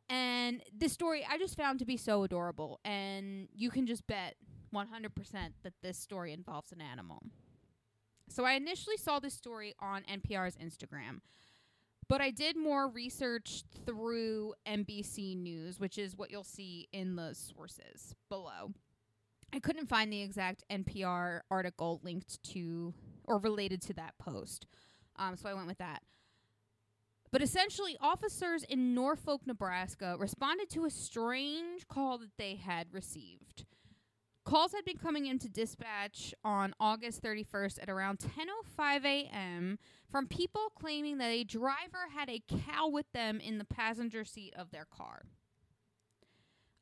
And 0.08 0.64
this 0.74 0.94
story 0.94 1.28
I 1.30 1.38
just 1.38 1.58
found 1.58 1.80
to 1.80 1.86
be 1.86 1.98
so 1.98 2.24
adorable. 2.24 2.80
And 2.86 3.50
you 3.54 3.70
can 3.70 3.86
just 3.86 4.08
bet 4.08 4.36
100% 4.74 5.10
that 5.64 5.74
this 5.84 5.98
story 5.98 6.32
involves 6.32 6.72
an 6.72 6.80
animal. 6.80 7.22
So 8.30 8.46
I 8.46 8.54
initially 8.54 8.96
saw 8.96 9.20
this 9.20 9.34
story 9.34 9.76
on 9.82 10.04
NPR's 10.04 10.56
Instagram, 10.56 11.20
but 12.08 12.22
I 12.22 12.30
did 12.32 12.56
more 12.56 12.88
research 12.88 13.64
through 13.86 14.54
NBC 14.66 15.36
News, 15.36 15.78
which 15.78 15.98
is 15.98 16.16
what 16.16 16.32
you'll 16.32 16.44
see 16.46 16.88
in 16.94 17.18
the 17.18 17.34
sources 17.34 18.16
below. 18.30 18.72
I 19.54 19.60
couldn't 19.60 19.88
find 19.90 20.12
the 20.12 20.22
exact 20.22 20.64
NPR 20.70 21.42
article 21.50 22.00
linked 22.04 22.42
to 22.52 22.94
or 23.24 23.40
related 23.40 23.82
to 23.84 23.94
that 23.94 24.18
post, 24.18 24.66
um, 25.18 25.36
so 25.36 25.50
I 25.50 25.54
went 25.54 25.68
with 25.68 25.78
that. 25.80 26.02
But 27.32 27.44
essentially, 27.44 27.96
officers 28.00 28.64
in 28.64 28.96
Norfolk, 28.96 29.46
Nebraska 29.46 30.16
responded 30.18 30.70
to 30.72 30.86
a 30.86 30.90
strange 30.90 31.88
call 31.88 32.18
that 32.18 32.38
they 32.38 32.56
had 32.56 32.88
received 32.92 33.66
Calls 34.50 34.74
had 34.74 34.84
been 34.84 34.98
coming 34.98 35.28
into 35.28 35.48
dispatch 35.48 36.34
on 36.44 36.74
August 36.80 37.22
31st 37.22 37.84
at 37.84 37.88
around 37.88 38.18
10:05 38.18 39.06
a.m. 39.06 39.78
from 40.10 40.28
people 40.28 40.72
claiming 40.74 41.20
that 41.20 41.30
a 41.30 41.44
driver 41.44 42.10
had 42.16 42.32
a 42.32 42.42
cow 42.48 42.88
with 42.88 43.06
them 43.12 43.40
in 43.40 43.60
the 43.60 43.64
passenger 43.64 44.26
seat 44.26 44.56
of 44.58 44.72
their 44.72 44.86
car. 44.86 45.26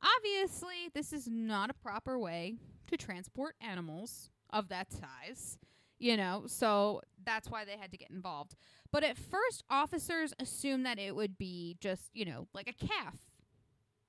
Obviously, 0.02 0.90
this 0.94 1.12
is 1.12 1.28
not 1.28 1.70
a 1.70 1.74
proper 1.74 2.18
way 2.18 2.56
to 2.88 2.98
transport 2.98 3.56
animals 3.62 4.30
of 4.52 4.70
that 4.70 4.92
size, 4.92 5.58
you 6.00 6.16
know, 6.16 6.44
so 6.48 7.02
that's 7.26 7.50
why 7.50 7.66
they 7.66 7.78
had 7.78 7.92
to 7.92 7.98
get 7.98 8.10
involved. 8.10 8.56
But 8.92 9.04
at 9.04 9.18
first, 9.18 9.64
officers 9.70 10.34
assumed 10.40 10.86
that 10.86 11.00
it 11.00 11.16
would 11.16 11.38
be 11.38 11.78
just, 11.82 12.12
you 12.14 12.26
know, 12.26 12.48
like 12.54 12.70
a 12.70 12.86
calf, 12.86 13.18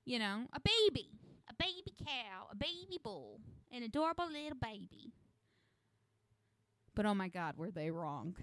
you 0.05 0.19
know, 0.19 0.45
a 0.53 0.59
baby 0.59 1.09
a 1.49 1.53
baby 1.53 1.93
cow, 2.05 2.47
a 2.51 2.55
baby 2.55 2.99
bull, 3.03 3.39
an 3.71 3.83
adorable 3.83 4.27
little 4.27 4.57
baby. 4.61 5.11
But 6.95 7.05
oh 7.05 7.13
my 7.13 7.27
God, 7.27 7.57
were 7.57 7.71
they 7.71 7.91
wrong? 7.91 8.35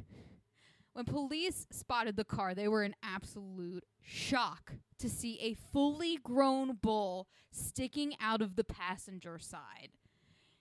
When 0.96 1.04
police 1.04 1.66
spotted 1.70 2.16
the 2.16 2.24
car, 2.24 2.54
they 2.54 2.68
were 2.68 2.82
in 2.82 2.94
absolute 3.02 3.84
shock 4.00 4.72
to 4.98 5.10
see 5.10 5.38
a 5.42 5.52
fully 5.70 6.16
grown 6.22 6.78
bull 6.80 7.28
sticking 7.50 8.14
out 8.18 8.40
of 8.40 8.56
the 8.56 8.64
passenger 8.64 9.38
side. 9.38 9.90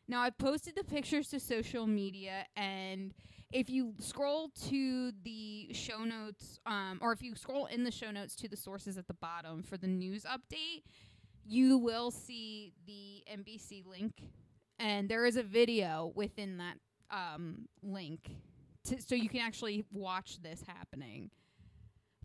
Now, 0.10 0.20
I've 0.24 0.38
posted 0.38 0.76
the 0.76 0.84
pictures 0.84 1.30
to 1.30 1.40
social 1.40 1.88
media, 1.88 2.48
and 2.58 3.14
if 3.54 3.70
you 3.70 3.94
scroll 4.00 4.50
to 4.68 5.14
the 5.24 5.70
show 5.72 6.04
notes, 6.04 6.60
um, 6.66 7.00
or 7.02 7.14
if 7.14 7.22
you 7.22 7.34
scroll 7.38 7.68
in 7.68 7.86
the 7.86 7.92
show 7.92 8.12
notes 8.12 8.36
to 8.36 8.50
the 8.50 8.58
sources 8.58 8.98
at 8.98 9.08
the 9.08 9.14
bottom 9.14 9.64
for 9.64 9.78
the 9.78 9.88
news 9.88 10.26
update, 10.26 10.84
you 11.46 11.78
will 11.78 12.12
see 12.12 12.74
the 12.86 13.24
NBC 13.34 13.86
link, 13.86 14.22
and 14.80 15.08
there 15.08 15.26
is 15.26 15.38
a 15.38 15.44
video 15.44 16.12
within 16.14 16.58
that 16.58 16.76
um, 17.10 17.70
link, 17.82 18.32
to, 18.86 19.02
so 19.02 19.16
you 19.16 19.30
can 19.30 19.42
actually 19.42 19.86
watch 19.92 20.42
this 20.42 20.64
happening. 20.68 21.30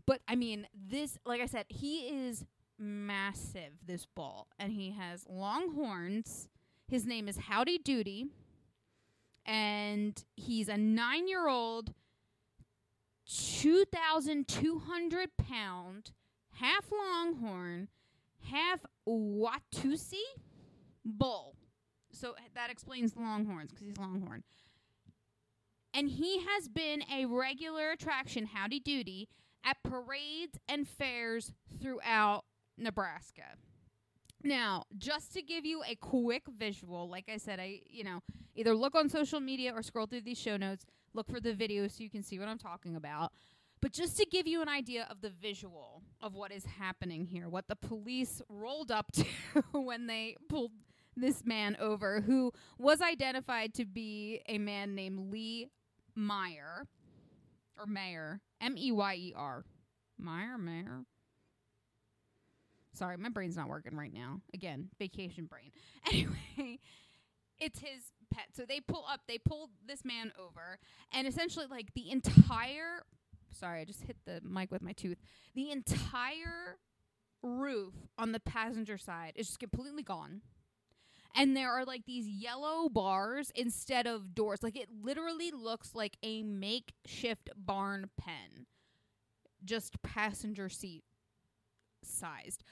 But 0.05 0.21
I 0.27 0.35
mean, 0.35 0.67
this, 0.73 1.17
like 1.25 1.41
I 1.41 1.45
said, 1.45 1.65
he 1.69 2.07
is 2.07 2.45
massive. 2.77 3.73
This 3.85 4.05
bull, 4.05 4.47
and 4.59 4.71
he 4.71 4.91
has 4.91 5.25
long 5.29 5.73
horns. 5.75 6.49
His 6.87 7.05
name 7.05 7.27
is 7.27 7.37
Howdy 7.37 7.79
Doody, 7.79 8.27
and 9.45 10.23
he's 10.35 10.69
a 10.69 10.77
two 13.25 13.85
thousand 13.85 14.47
two 14.47 14.79
hundred 14.79 15.29
pound, 15.37 16.11
half 16.53 16.91
longhorn 16.91 17.87
half 18.49 18.85
Watusi 19.07 20.23
bull. 21.05 21.55
So 22.11 22.35
that 22.55 22.69
explains 22.69 23.13
the 23.13 23.21
Longhorns 23.21 23.71
because 23.71 23.85
he's 23.85 23.97
Longhorn. 23.97 24.43
And 25.93 26.09
he 26.09 26.39
has 26.39 26.67
been 26.67 27.03
a 27.13 27.25
regular 27.25 27.91
attraction, 27.91 28.45
Howdy 28.47 28.79
Doody, 28.79 29.27
at 29.63 29.77
parades 29.83 30.57
and 30.67 30.87
fairs 30.87 31.53
throughout 31.81 32.45
Nebraska. 32.77 33.57
Now, 34.43 34.85
just 34.97 35.33
to 35.33 35.41
give 35.41 35.65
you 35.65 35.83
a 35.87 35.95
quick 35.95 36.43
visual, 36.57 37.07
like 37.09 37.29
I 37.31 37.37
said, 37.37 37.59
I 37.59 37.81
you 37.87 38.03
know 38.03 38.21
either 38.55 38.73
look 38.73 38.95
on 38.95 39.09
social 39.09 39.39
media 39.39 39.73
or 39.75 39.83
scroll 39.83 40.07
through 40.07 40.21
these 40.21 40.39
show 40.39 40.57
notes, 40.57 40.85
look 41.13 41.29
for 41.29 41.39
the 41.39 41.53
video 41.53 41.87
so 41.87 42.03
you 42.03 42.09
can 42.09 42.23
see 42.23 42.39
what 42.39 42.47
I'm 42.47 42.57
talking 42.57 42.95
about. 42.95 43.33
But 43.81 43.93
just 43.93 44.17
to 44.17 44.25
give 44.25 44.47
you 44.47 44.61
an 44.61 44.69
idea 44.69 45.07
of 45.09 45.21
the 45.21 45.29
visual 45.29 46.03
of 46.21 46.35
what 46.35 46.51
is 46.51 46.65
happening 46.65 47.25
here, 47.25 47.49
what 47.49 47.67
the 47.67 47.75
police 47.75 48.41
rolled 48.47 48.91
up 48.91 49.11
to 49.13 49.25
when 49.73 50.07
they 50.07 50.37
pulled 50.49 50.71
this 51.15 51.43
man 51.45 51.75
over, 51.79 52.21
who 52.21 52.51
was 52.77 53.01
identified 53.01 53.73
to 53.75 53.85
be 53.85 54.41
a 54.47 54.57
man 54.57 54.95
named 54.95 55.31
Lee 55.31 55.69
Meyer, 56.15 56.87
or 57.77 57.85
Mayer, 57.85 58.41
M 58.59 58.75
E 58.77 58.91
Y 58.91 59.15
E 59.15 59.33
R. 59.35 59.65
Meyer, 60.17 60.57
Mayer. 60.57 61.05
Sorry, 62.93 63.17
my 63.17 63.29
brain's 63.29 63.55
not 63.55 63.69
working 63.69 63.95
right 63.95 64.13
now. 64.13 64.41
Again, 64.53 64.89
vacation 64.99 65.45
brain. 65.45 65.71
Anyway, 66.11 66.79
it's 67.59 67.79
his 67.79 68.11
pet. 68.33 68.47
So 68.53 68.63
they 68.67 68.79
pull 68.79 69.05
up, 69.09 69.21
they 69.27 69.37
pull 69.37 69.69
this 69.87 70.03
man 70.03 70.31
over, 70.37 70.79
and 71.13 71.27
essentially, 71.27 71.67
like, 71.69 71.93
the 71.93 72.11
entire 72.11 73.03
Sorry, 73.51 73.81
I 73.81 73.85
just 73.85 74.03
hit 74.03 74.17
the 74.25 74.41
mic 74.43 74.71
with 74.71 74.81
my 74.81 74.93
tooth. 74.93 75.17
The 75.55 75.71
entire 75.71 76.77
roof 77.43 77.93
on 78.17 78.31
the 78.31 78.39
passenger 78.39 78.97
side 78.97 79.33
is 79.35 79.47
just 79.47 79.59
completely 79.59 80.03
gone. 80.03 80.41
And 81.35 81.55
there 81.55 81.71
are 81.71 81.85
like 81.85 82.05
these 82.05 82.27
yellow 82.27 82.89
bars 82.89 83.51
instead 83.55 84.07
of 84.07 84.35
doors. 84.35 84.61
Like 84.61 84.75
it 84.75 84.89
literally 85.01 85.51
looks 85.51 85.95
like 85.95 86.17
a 86.23 86.43
makeshift 86.43 87.49
barn 87.55 88.09
pen, 88.17 88.65
just 89.63 90.01
passenger 90.01 90.69
seat 90.69 91.03
sized. 92.03 92.63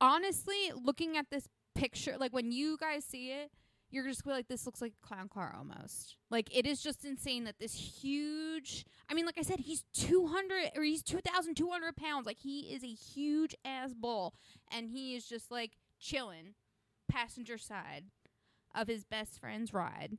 Honestly, 0.00 0.72
looking 0.74 1.16
at 1.16 1.26
this 1.30 1.48
picture, 1.74 2.16
like 2.18 2.32
when 2.32 2.52
you 2.52 2.76
guys 2.78 3.04
see 3.04 3.30
it, 3.30 3.50
you're 3.90 4.04
just 4.04 4.26
like, 4.26 4.48
this 4.48 4.66
looks 4.66 4.82
like 4.82 4.92
a 5.02 5.06
clown 5.06 5.28
car 5.28 5.54
almost. 5.56 6.16
Like 6.30 6.54
it 6.54 6.66
is 6.66 6.82
just 6.82 7.04
insane 7.04 7.44
that 7.44 7.60
this 7.60 7.74
huge. 7.74 8.84
I 9.08 9.14
mean, 9.14 9.24
like 9.24 9.38
I 9.38 9.42
said, 9.42 9.60
he's 9.60 9.84
200 9.94 10.72
or 10.76 10.82
he's 10.82 11.02
2,200 11.02 11.96
pounds. 11.96 12.26
Like 12.26 12.38
he 12.40 12.74
is 12.74 12.82
a 12.82 12.88
huge 12.88 13.54
ass 13.64 13.94
bull, 13.94 14.34
and 14.70 14.88
he 14.88 15.14
is 15.14 15.26
just 15.26 15.50
like 15.50 15.72
chilling, 16.00 16.54
passenger 17.08 17.58
side 17.58 18.04
of 18.74 18.88
his 18.88 19.04
best 19.04 19.38
friend's 19.38 19.72
ride, 19.72 20.18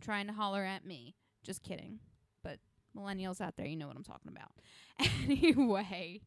trying 0.00 0.26
to 0.26 0.32
holler 0.32 0.64
at 0.64 0.84
me. 0.84 1.14
Just 1.42 1.62
kidding, 1.62 1.98
but 2.42 2.58
millennials 2.96 3.40
out 3.40 3.56
there, 3.56 3.66
you 3.66 3.76
know 3.76 3.86
what 3.86 3.96
I'm 3.96 4.04
talking 4.04 4.32
about. 4.32 4.52
anyway. 5.28 6.20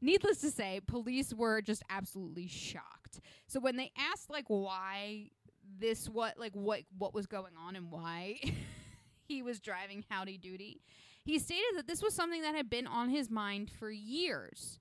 Needless 0.00 0.40
to 0.40 0.50
say, 0.50 0.80
police 0.86 1.32
were 1.32 1.62
just 1.62 1.82
absolutely 1.88 2.48
shocked. 2.48 3.20
So 3.46 3.60
when 3.60 3.76
they 3.76 3.92
asked 3.96 4.30
like 4.30 4.46
why 4.48 5.30
this 5.78 6.08
what 6.08 6.38
like 6.38 6.54
what 6.54 6.80
what 6.98 7.14
was 7.14 7.26
going 7.26 7.52
on 7.56 7.76
and 7.76 7.90
why 7.90 8.40
he 9.28 9.42
was 9.42 9.60
driving 9.60 10.04
Howdy 10.08 10.38
Doody, 10.38 10.82
he 11.24 11.38
stated 11.38 11.76
that 11.76 11.86
this 11.86 12.02
was 12.02 12.14
something 12.14 12.42
that 12.42 12.54
had 12.54 12.68
been 12.68 12.86
on 12.88 13.10
his 13.10 13.30
mind 13.30 13.70
for 13.70 13.90
years. 13.90 14.80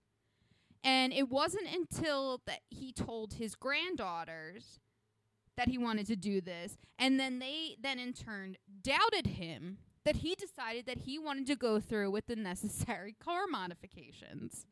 And 0.84 1.13
it 1.13 1.30
wasn't 1.30 1.67
until 1.74 2.41
that 2.46 2.62
he 2.70 2.91
told 2.91 3.34
his 3.34 3.56
granddaughters 3.56 4.80
that 5.58 5.67
he 5.67 5.78
wanted 5.78 6.08
to 6.08 6.15
do 6.15 6.41
this 6.41 6.78
and 6.98 7.20
then 7.20 7.39
they 7.39 7.76
then 7.80 8.00
in 8.00 8.13
turn 8.13 8.56
doubted 8.82 9.28
him 9.28 9.78
that 10.06 10.15
he 10.15 10.34
decided 10.34 10.86
that 10.86 11.00
he 11.00 11.20
wanted 11.20 11.46
to 11.46 11.56
go 11.56 11.80
through 11.80 12.10
with 12.10 12.26
the 12.26 12.36
necessary 12.38 13.15
car 13.22 13.46
modifications 13.48 14.65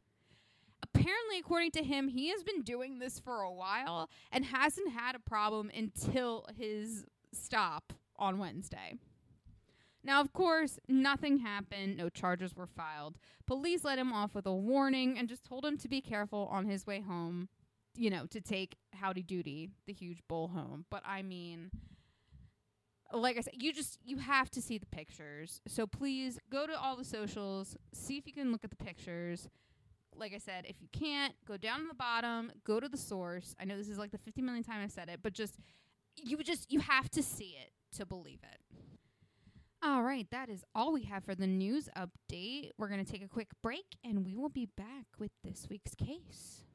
apparently, 0.84 1.40
according 1.40 1.72
to 1.72 1.84
him, 1.84 2.08
he 2.08 2.30
has 2.30 2.44
been 2.44 2.62
doing 2.62 3.00
this 3.00 3.20
for 3.20 3.42
a 3.42 3.52
while 3.52 4.10
and 4.32 4.46
hasn't 4.46 4.92
had 4.92 5.16
a 5.16 5.20
problem 5.20 5.72
until 5.76 6.46
his 6.58 7.06
stop 7.34 7.94
on 8.18 8.38
Wednesday. 8.38 8.96
Now, 10.04 10.22
of 10.22 10.32
course, 10.34 10.80
nothing 10.88 11.40
happened. 11.40 11.98
No 11.98 12.10
charges 12.10 12.56
were 12.56 12.68
filed. 12.68 13.18
Police 13.46 13.84
let 13.84 14.00
him 14.00 14.14
off 14.14 14.34
with 14.34 14.46
a 14.46 14.54
warning 14.54 15.18
and 15.18 15.28
just 15.28 15.44
told 15.44 15.66
him 15.66 15.78
to 15.78 15.90
be 15.90 16.02
careful 16.02 16.48
on 16.52 16.66
his 16.66 16.88
way 16.88 17.02
home, 17.02 17.50
you 17.96 18.10
know, 18.10 18.26
to 18.28 18.40
take 18.40 18.78
Howdy 18.94 19.24
Doody, 19.24 19.70
the 19.88 19.94
huge 19.94 20.22
bull, 20.28 20.48
home. 20.50 20.86
But 20.90 21.04
I 21.06 21.22
mean, 21.22 21.72
like 23.12 23.38
I 23.38 23.42
said, 23.42 23.56
you 23.58 23.74
just 23.74 24.00
you 24.04 24.18
have 24.18 24.50
to 24.52 24.62
see 24.62 24.78
the 24.78 24.86
pictures. 24.86 25.62
So 25.68 25.86
please 25.86 26.40
go 26.50 26.66
to 26.66 26.80
all 26.80 26.96
the 26.96 27.04
socials, 27.04 27.76
see 27.94 28.18
if 28.18 28.26
you 28.26 28.34
can 28.34 28.52
look 28.52 28.64
at 28.64 28.70
the 28.70 28.78
pictures 28.78 29.50
like 30.20 30.34
I 30.34 30.38
said, 30.38 30.66
if 30.68 30.82
you 30.82 30.88
can't, 30.92 31.34
go 31.48 31.58
down 31.58 31.82
to 31.82 31.88
the 31.88 31.96
bottom, 31.96 32.52
go 32.66 32.80
to 32.80 32.90
the 32.90 32.98
source. 32.98 33.56
I 33.60 33.66
know 33.66 33.78
this 33.78 33.90
is 33.90 33.98
like 33.98 34.12
the 34.12 34.18
50 34.18 34.42
million 34.42 34.64
time 34.64 34.82
I've 34.84 34.92
said 34.92 35.10
it, 35.10 35.22
but 35.24 35.34
just 35.34 35.56
you 36.16 36.38
just 36.44 36.72
you 36.72 36.80
have 36.82 37.10
to 37.12 37.24
see 37.24 37.56
it 37.62 37.72
to 37.98 38.06
believe 38.06 38.40
it. 38.44 38.60
All 39.82 40.04
right, 40.04 40.28
that 40.32 40.50
is 40.50 40.66
all 40.76 40.92
we 40.92 41.04
have 41.04 41.24
for 41.24 41.36
the 41.36 41.48
news 41.48 41.88
update. 41.98 42.72
We're 42.78 42.90
going 42.90 43.04
to 43.04 43.10
take 43.10 43.24
a 43.24 43.30
quick 43.30 43.48
break 43.64 43.86
and 44.04 44.26
we 44.26 44.36
will 44.36 44.50
be 44.50 44.68
back 44.76 45.06
with 45.18 45.32
this 45.42 45.68
week's 45.70 45.96
case. 45.96 46.66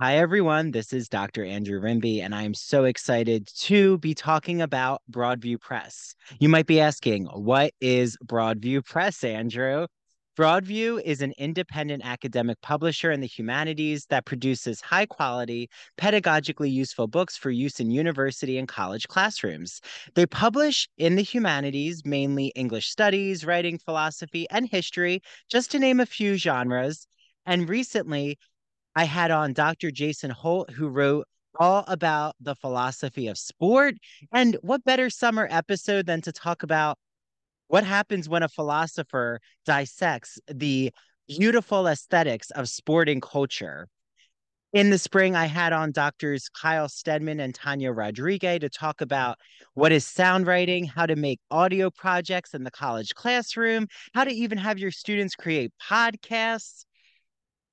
Hi, 0.00 0.18
everyone. 0.18 0.70
This 0.70 0.92
is 0.92 1.08
Dr. 1.08 1.44
Andrew 1.44 1.80
Rimby, 1.80 2.22
and 2.22 2.36
I'm 2.36 2.54
so 2.54 2.84
excited 2.84 3.48
to 3.58 3.98
be 3.98 4.14
talking 4.14 4.62
about 4.62 5.02
Broadview 5.10 5.60
Press. 5.60 6.14
You 6.38 6.48
might 6.48 6.66
be 6.66 6.80
asking, 6.80 7.24
what 7.26 7.72
is 7.80 8.16
Broadview 8.24 8.84
Press, 8.84 9.24
Andrew? 9.24 9.88
Broadview 10.38 11.02
is 11.02 11.22
an 11.22 11.32
independent 11.38 12.04
academic 12.04 12.60
publisher 12.62 13.10
in 13.10 13.20
the 13.20 13.26
humanities 13.26 14.06
that 14.06 14.26
produces 14.26 14.80
high 14.80 15.06
quality, 15.06 15.68
pedagogically 15.98 16.70
useful 16.70 17.08
books 17.08 17.36
for 17.36 17.50
use 17.50 17.80
in 17.80 17.90
university 17.90 18.56
and 18.56 18.68
college 18.68 19.08
classrooms. 19.08 19.80
They 20.14 20.26
publish 20.26 20.88
in 20.96 21.16
the 21.16 21.22
humanities 21.22 22.02
mainly 22.04 22.52
English 22.54 22.88
studies, 22.88 23.44
writing, 23.44 23.78
philosophy, 23.78 24.46
and 24.50 24.68
history, 24.68 25.20
just 25.50 25.72
to 25.72 25.78
name 25.78 25.98
a 25.98 26.06
few 26.06 26.36
genres. 26.36 27.08
And 27.44 27.68
recently, 27.68 28.38
I 28.94 29.04
had 29.04 29.30
on 29.32 29.52
Dr. 29.52 29.90
Jason 29.90 30.30
Holt, 30.30 30.70
who 30.70 30.88
wrote 30.88 31.26
all 31.58 31.84
about 31.88 32.36
the 32.40 32.54
philosophy 32.54 33.26
of 33.26 33.36
sport. 33.36 33.96
And 34.32 34.56
what 34.62 34.84
better 34.84 35.10
summer 35.10 35.48
episode 35.50 36.06
than 36.06 36.22
to 36.22 36.32
talk 36.32 36.62
about 36.62 36.98
what 37.70 37.84
happens 37.84 38.28
when 38.28 38.42
a 38.42 38.48
philosopher 38.48 39.40
dissects 39.64 40.40
the 40.48 40.90
beautiful 41.28 41.86
aesthetics 41.86 42.50
of 42.50 42.68
sporting 42.68 43.20
culture? 43.20 43.86
In 44.72 44.90
the 44.90 44.98
spring, 44.98 45.36
I 45.36 45.46
had 45.46 45.72
on 45.72 45.92
doctors 45.92 46.48
Kyle 46.48 46.88
Stedman 46.88 47.38
and 47.38 47.54
Tanya 47.54 47.92
Rodriguez 47.92 48.58
to 48.60 48.68
talk 48.68 49.00
about 49.00 49.38
what 49.74 49.92
is 49.92 50.04
sound 50.04 50.48
writing, 50.48 50.84
how 50.84 51.06
to 51.06 51.14
make 51.14 51.38
audio 51.48 51.90
projects 51.90 52.54
in 52.54 52.64
the 52.64 52.72
college 52.72 53.14
classroom, 53.14 53.86
how 54.14 54.24
to 54.24 54.32
even 54.32 54.58
have 54.58 54.80
your 54.80 54.90
students 54.90 55.36
create 55.36 55.72
podcasts. 55.80 56.84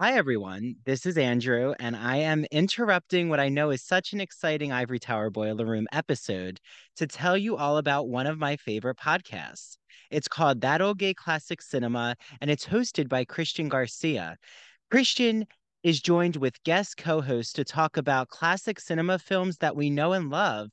Hi, 0.00 0.12
everyone. 0.12 0.76
This 0.84 1.06
is 1.06 1.18
Andrew, 1.18 1.74
and 1.80 1.96
I 1.96 2.18
am 2.18 2.46
interrupting 2.52 3.28
what 3.28 3.40
I 3.40 3.48
know 3.48 3.70
is 3.70 3.82
such 3.82 4.12
an 4.12 4.20
exciting 4.20 4.70
Ivory 4.70 5.00
Tower 5.00 5.28
Boiler 5.28 5.66
Room 5.66 5.88
episode 5.90 6.60
to 6.96 7.08
tell 7.08 7.36
you 7.36 7.56
all 7.56 7.78
about 7.78 8.08
one 8.08 8.28
of 8.28 8.38
my 8.38 8.56
favorite 8.56 8.96
podcasts. 8.96 9.76
It's 10.12 10.28
called 10.28 10.60
That 10.60 10.80
Old 10.80 10.98
Gay 10.98 11.14
Classic 11.14 11.60
Cinema, 11.60 12.14
and 12.40 12.48
it's 12.48 12.64
hosted 12.66 13.08
by 13.08 13.24
Christian 13.24 13.68
Garcia. 13.68 14.36
Christian 14.88 15.46
is 15.82 16.00
joined 16.00 16.36
with 16.36 16.62
guest 16.62 16.96
co 16.96 17.20
hosts 17.20 17.54
to 17.54 17.64
talk 17.64 17.96
about 17.96 18.28
classic 18.28 18.78
cinema 18.78 19.18
films 19.18 19.56
that 19.56 19.74
we 19.74 19.90
know 19.90 20.12
and 20.12 20.30
love, 20.30 20.70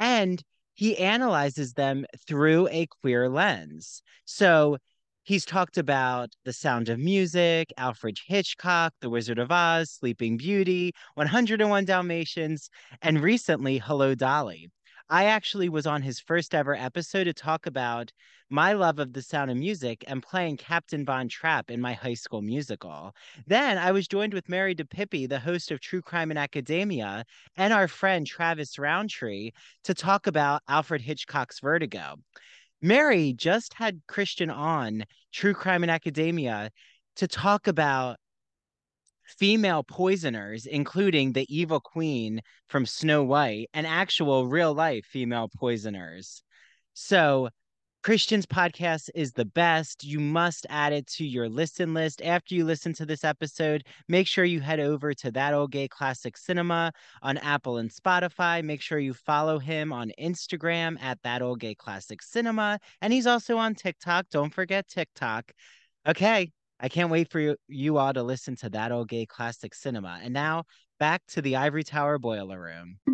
and 0.00 0.42
he 0.74 0.98
analyzes 0.98 1.74
them 1.74 2.06
through 2.26 2.66
a 2.72 2.88
queer 2.88 3.28
lens. 3.28 4.02
So, 4.24 4.78
He's 5.26 5.46
talked 5.46 5.78
about 5.78 6.34
The 6.44 6.52
Sound 6.52 6.90
of 6.90 6.98
Music, 6.98 7.72
Alfred 7.78 8.18
Hitchcock, 8.26 8.92
The 9.00 9.08
Wizard 9.08 9.38
of 9.38 9.50
Oz, 9.50 9.90
Sleeping 9.90 10.36
Beauty, 10.36 10.92
101 11.14 11.86
Dalmatians, 11.86 12.68
and 13.00 13.22
recently 13.22 13.78
Hello 13.78 14.14
Dolly. 14.14 14.70
I 15.08 15.24
actually 15.24 15.70
was 15.70 15.86
on 15.86 16.02
his 16.02 16.20
first 16.20 16.54
ever 16.54 16.74
episode 16.74 17.24
to 17.24 17.32
talk 17.32 17.64
about 17.64 18.12
my 18.50 18.74
love 18.74 18.98
of 18.98 19.14
the 19.14 19.22
sound 19.22 19.50
of 19.50 19.56
music 19.56 20.04
and 20.06 20.22
playing 20.22 20.58
Captain 20.58 21.06
Von 21.06 21.28
Trapp 21.28 21.70
in 21.70 21.80
my 21.80 21.94
high 21.94 22.12
school 22.12 22.42
musical. 22.42 23.14
Then 23.46 23.78
I 23.78 23.92
was 23.92 24.06
joined 24.06 24.34
with 24.34 24.50
Mary 24.50 24.74
DiPipi, 24.74 25.26
the 25.26 25.40
host 25.40 25.70
of 25.70 25.80
True 25.80 26.02
Crime 26.02 26.32
in 26.32 26.36
Academia, 26.36 27.24
and 27.56 27.72
our 27.72 27.88
friend 27.88 28.26
Travis 28.26 28.78
Roundtree 28.78 29.52
to 29.84 29.94
talk 29.94 30.26
about 30.26 30.60
Alfred 30.68 31.00
Hitchcock's 31.00 31.60
Vertigo. 31.60 32.16
Mary 32.82 33.32
just 33.32 33.74
had 33.74 34.00
Christian 34.06 34.50
on 34.50 35.04
True 35.32 35.54
Crime 35.54 35.84
in 35.84 35.90
Academia 35.90 36.70
to 37.16 37.28
talk 37.28 37.66
about 37.66 38.16
female 39.38 39.82
poisoners, 39.82 40.66
including 40.66 41.32
the 41.32 41.46
evil 41.54 41.80
queen 41.80 42.40
from 42.68 42.86
Snow 42.86 43.22
White 43.22 43.68
and 43.72 43.86
actual 43.86 44.46
real 44.46 44.74
life 44.74 45.06
female 45.06 45.48
poisoners. 45.56 46.42
So 46.92 47.48
Christian's 48.04 48.44
podcast 48.44 49.08
is 49.14 49.32
the 49.32 49.46
best. 49.46 50.04
You 50.04 50.20
must 50.20 50.66
add 50.68 50.92
it 50.92 51.06
to 51.06 51.24
your 51.24 51.48
listen 51.48 51.94
list. 51.94 52.20
After 52.20 52.54
you 52.54 52.66
listen 52.66 52.92
to 52.92 53.06
this 53.06 53.24
episode, 53.24 53.82
make 54.08 54.26
sure 54.26 54.44
you 54.44 54.60
head 54.60 54.78
over 54.78 55.14
to 55.14 55.30
That 55.30 55.54
Old 55.54 55.72
Gay 55.72 55.88
Classic 55.88 56.36
Cinema 56.36 56.92
on 57.22 57.38
Apple 57.38 57.78
and 57.78 57.90
Spotify. 57.90 58.62
Make 58.62 58.82
sure 58.82 58.98
you 58.98 59.14
follow 59.14 59.58
him 59.58 59.90
on 59.90 60.12
Instagram 60.20 61.02
at 61.02 61.18
That 61.22 61.40
Old 61.40 61.60
Gay 61.60 61.74
Classic 61.74 62.20
Cinema. 62.20 62.78
And 63.00 63.10
he's 63.10 63.26
also 63.26 63.56
on 63.56 63.74
TikTok. 63.74 64.26
Don't 64.30 64.52
forget 64.52 64.86
TikTok. 64.86 65.52
Okay. 66.06 66.52
I 66.78 66.90
can't 66.90 67.10
wait 67.10 67.30
for 67.30 67.56
you, 67.68 67.96
all 67.96 68.12
to 68.12 68.22
listen 68.22 68.54
to 68.56 68.68
That 68.68 68.92
Old 68.92 69.08
Gay 69.08 69.24
Classic 69.24 69.74
Cinema. 69.74 70.20
And 70.22 70.34
now 70.34 70.64
back 71.00 71.22
to 71.28 71.40
the 71.40 71.56
Ivory 71.56 71.84
Tower 71.84 72.18
Boiler 72.18 72.60
Room. 72.60 73.13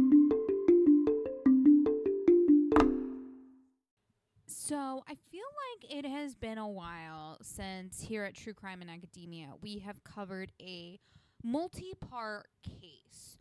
So 4.70 5.02
I 5.09 5.16
feel 5.33 5.42
like 5.83 5.92
it 5.96 6.09
has 6.09 6.37
been 6.37 6.56
a 6.56 6.68
while 6.68 7.38
since 7.42 8.00
here 8.00 8.22
at 8.22 8.37
True 8.37 8.54
Crime 8.54 8.83
in 8.83 8.88
Academia 8.88 9.48
we 9.61 9.80
have 9.80 10.04
covered 10.04 10.52
a 10.62 11.00
multi 11.42 11.92
part 12.09 12.46
case. 12.62 13.38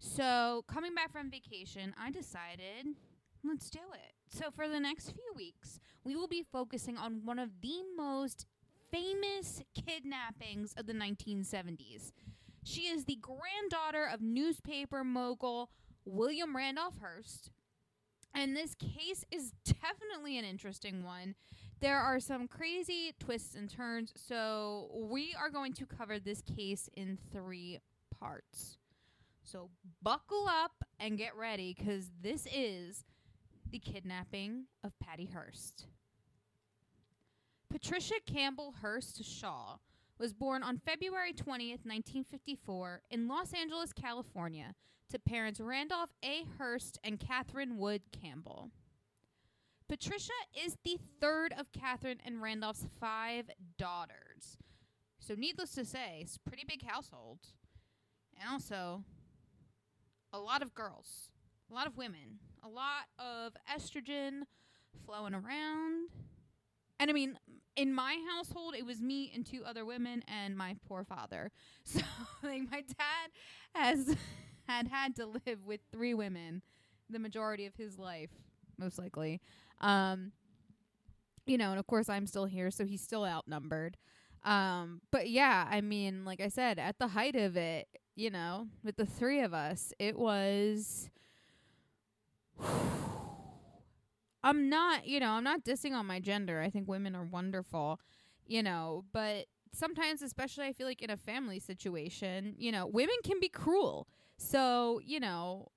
So 0.00 0.64
coming 0.66 0.92
back 0.92 1.12
from 1.12 1.30
vacation, 1.30 1.94
I 1.96 2.10
decided 2.10 2.96
let's 3.44 3.70
do 3.70 3.78
it. 3.94 4.36
So 4.36 4.50
for 4.50 4.66
the 4.66 4.80
next 4.80 5.12
few 5.12 5.32
weeks, 5.36 5.78
we 6.02 6.16
will 6.16 6.26
be 6.26 6.44
focusing 6.50 6.98
on 6.98 7.20
one 7.24 7.38
of 7.38 7.50
the 7.60 7.84
most 7.96 8.46
famous 8.90 9.62
kidnappings 9.86 10.74
of 10.76 10.86
the 10.86 10.94
1970s. 10.94 12.10
She 12.64 12.88
is 12.88 13.04
the 13.04 13.20
granddaughter 13.20 14.10
of 14.12 14.20
newspaper 14.20 15.04
mogul 15.04 15.70
William 16.04 16.56
Randolph 16.56 16.98
Hearst, 17.00 17.52
and 18.34 18.56
this 18.56 18.74
case 18.74 19.24
is 19.30 19.52
definitely 19.64 20.38
an 20.38 20.44
interesting 20.44 21.04
one. 21.04 21.34
There 21.80 21.98
are 21.98 22.20
some 22.20 22.46
crazy 22.46 23.12
twists 23.18 23.54
and 23.54 23.68
turns, 23.68 24.12
so 24.16 24.88
we 24.94 25.34
are 25.40 25.50
going 25.50 25.72
to 25.74 25.86
cover 25.86 26.18
this 26.18 26.42
case 26.42 26.88
in 26.94 27.18
three 27.32 27.80
parts. 28.18 28.78
So 29.42 29.70
buckle 30.02 30.46
up 30.48 30.84
and 31.00 31.18
get 31.18 31.36
ready 31.36 31.74
because 31.76 32.10
this 32.22 32.46
is 32.54 33.04
the 33.70 33.78
kidnapping 33.78 34.66
of 34.84 34.92
Patty 35.00 35.28
Hearst. 35.32 35.86
Patricia 37.68 38.14
Campbell 38.26 38.74
Hearst 38.80 39.24
Shaw 39.24 39.78
was 40.18 40.32
born 40.32 40.62
on 40.62 40.78
February 40.78 41.32
20th, 41.32 41.84
1954, 41.84 43.02
in 43.10 43.26
Los 43.26 43.52
Angeles, 43.52 43.92
California, 43.92 44.74
to 45.12 45.18
parents 45.18 45.60
Randolph 45.60 46.08
A. 46.24 46.46
Hearst 46.56 46.98
and 47.04 47.20
Catherine 47.20 47.76
Wood 47.76 48.00
Campbell. 48.18 48.70
Patricia 49.86 50.32
is 50.64 50.78
the 50.84 50.98
third 51.20 51.52
of 51.58 51.70
Catherine 51.70 52.16
and 52.24 52.40
Randolph's 52.40 52.86
five 52.98 53.50
daughters. 53.76 54.56
So, 55.20 55.34
needless 55.34 55.74
to 55.74 55.84
say, 55.84 56.20
it's 56.22 56.36
a 56.36 56.48
pretty 56.48 56.64
big 56.66 56.82
household. 56.86 57.40
And 58.40 58.48
also, 58.50 59.04
a 60.32 60.38
lot 60.38 60.62
of 60.62 60.74
girls, 60.74 61.28
a 61.70 61.74
lot 61.74 61.86
of 61.86 61.98
women, 61.98 62.38
a 62.64 62.68
lot 62.68 63.04
of 63.18 63.52
estrogen 63.70 64.44
flowing 65.04 65.34
around. 65.34 66.08
And 66.98 67.10
I 67.10 67.12
mean, 67.12 67.38
in 67.76 67.92
my 67.92 68.16
household, 68.34 68.74
it 68.78 68.86
was 68.86 69.02
me 69.02 69.30
and 69.34 69.44
two 69.44 69.62
other 69.66 69.84
women 69.84 70.24
and 70.26 70.56
my 70.56 70.76
poor 70.88 71.04
father. 71.04 71.50
So, 71.84 72.00
like, 72.42 72.62
my 72.70 72.80
dad 72.80 73.30
has 73.74 74.16
had 74.66 74.88
had 74.88 75.16
to 75.16 75.26
live 75.26 75.64
with 75.66 75.80
three 75.92 76.14
women 76.14 76.62
the 77.10 77.18
majority 77.18 77.66
of 77.66 77.74
his 77.76 77.98
life, 77.98 78.30
most 78.78 78.98
likely. 78.98 79.40
Um, 79.80 80.32
you 81.46 81.58
know, 81.58 81.70
and 81.70 81.78
of 81.78 81.86
course 81.86 82.08
I'm 82.08 82.26
still 82.26 82.46
here, 82.46 82.70
so 82.70 82.84
he's 82.84 83.02
still 83.02 83.24
outnumbered. 83.24 83.96
Um, 84.44 85.00
but 85.10 85.28
yeah, 85.28 85.68
I 85.70 85.80
mean, 85.80 86.24
like 86.24 86.40
I 86.40 86.48
said, 86.48 86.78
at 86.78 86.98
the 86.98 87.08
height 87.08 87.36
of 87.36 87.56
it, 87.56 87.86
you 88.16 88.30
know, 88.30 88.68
with 88.82 88.96
the 88.96 89.06
three 89.06 89.40
of 89.40 89.54
us, 89.54 89.92
it 89.98 90.18
was. 90.18 91.10
I'm 94.44 94.68
not, 94.68 95.06
you 95.06 95.20
know, 95.20 95.30
I'm 95.30 95.44
not 95.44 95.62
dissing 95.64 95.92
on 95.92 96.04
my 96.06 96.18
gender. 96.18 96.60
I 96.60 96.68
think 96.68 96.88
women 96.88 97.14
are 97.14 97.22
wonderful, 97.24 98.00
you 98.44 98.60
know, 98.60 99.04
but 99.12 99.46
sometimes, 99.72 100.20
especially 100.20 100.66
I 100.66 100.72
feel 100.72 100.86
like 100.86 101.00
in 101.00 101.10
a 101.10 101.16
family 101.16 101.60
situation, 101.60 102.54
you 102.58 102.72
know, 102.72 102.86
women 102.86 103.14
can 103.24 103.38
be 103.40 103.48
cruel. 103.48 104.08
So, 104.42 105.00
you 105.04 105.20
know, 105.20 105.68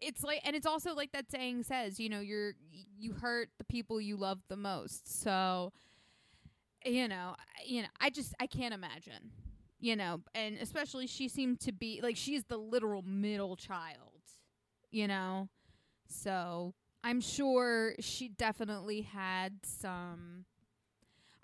it's 0.00 0.22
like 0.22 0.40
and 0.44 0.56
it's 0.56 0.66
also 0.66 0.94
like 0.94 1.12
that 1.12 1.30
saying 1.30 1.64
says, 1.64 2.00
you 2.00 2.08
know, 2.08 2.20
you're 2.20 2.54
you 2.98 3.12
hurt 3.12 3.50
the 3.58 3.64
people 3.64 4.00
you 4.00 4.16
love 4.16 4.40
the 4.48 4.56
most. 4.56 5.22
So, 5.22 5.72
you 6.84 7.08
know, 7.08 7.36
you 7.64 7.82
know, 7.82 7.88
I 8.00 8.10
just 8.10 8.34
I 8.40 8.46
can't 8.46 8.74
imagine. 8.74 9.32
You 9.82 9.96
know, 9.96 10.20
and 10.34 10.58
especially 10.58 11.06
she 11.06 11.28
seemed 11.28 11.60
to 11.60 11.72
be 11.72 12.00
like 12.02 12.14
she's 12.16 12.44
the 12.44 12.58
literal 12.58 13.00
middle 13.02 13.56
child, 13.56 14.20
you 14.90 15.08
know. 15.08 15.48
So, 16.08 16.74
I'm 17.02 17.20
sure 17.20 17.94
she 18.00 18.28
definitely 18.28 19.02
had 19.02 19.60
some 19.64 20.44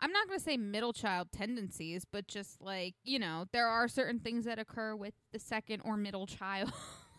I'm 0.00 0.12
not 0.12 0.28
going 0.28 0.38
to 0.38 0.44
say 0.44 0.56
middle 0.56 0.92
child 0.92 1.28
tendencies, 1.32 2.04
but 2.04 2.28
just 2.28 2.60
like, 2.60 2.94
you 3.02 3.18
know, 3.18 3.46
there 3.52 3.66
are 3.66 3.88
certain 3.88 4.20
things 4.20 4.44
that 4.44 4.58
occur 4.58 4.94
with 4.94 5.14
the 5.32 5.38
second 5.38 5.82
or 5.84 5.96
middle 5.96 6.26
child 6.26 6.72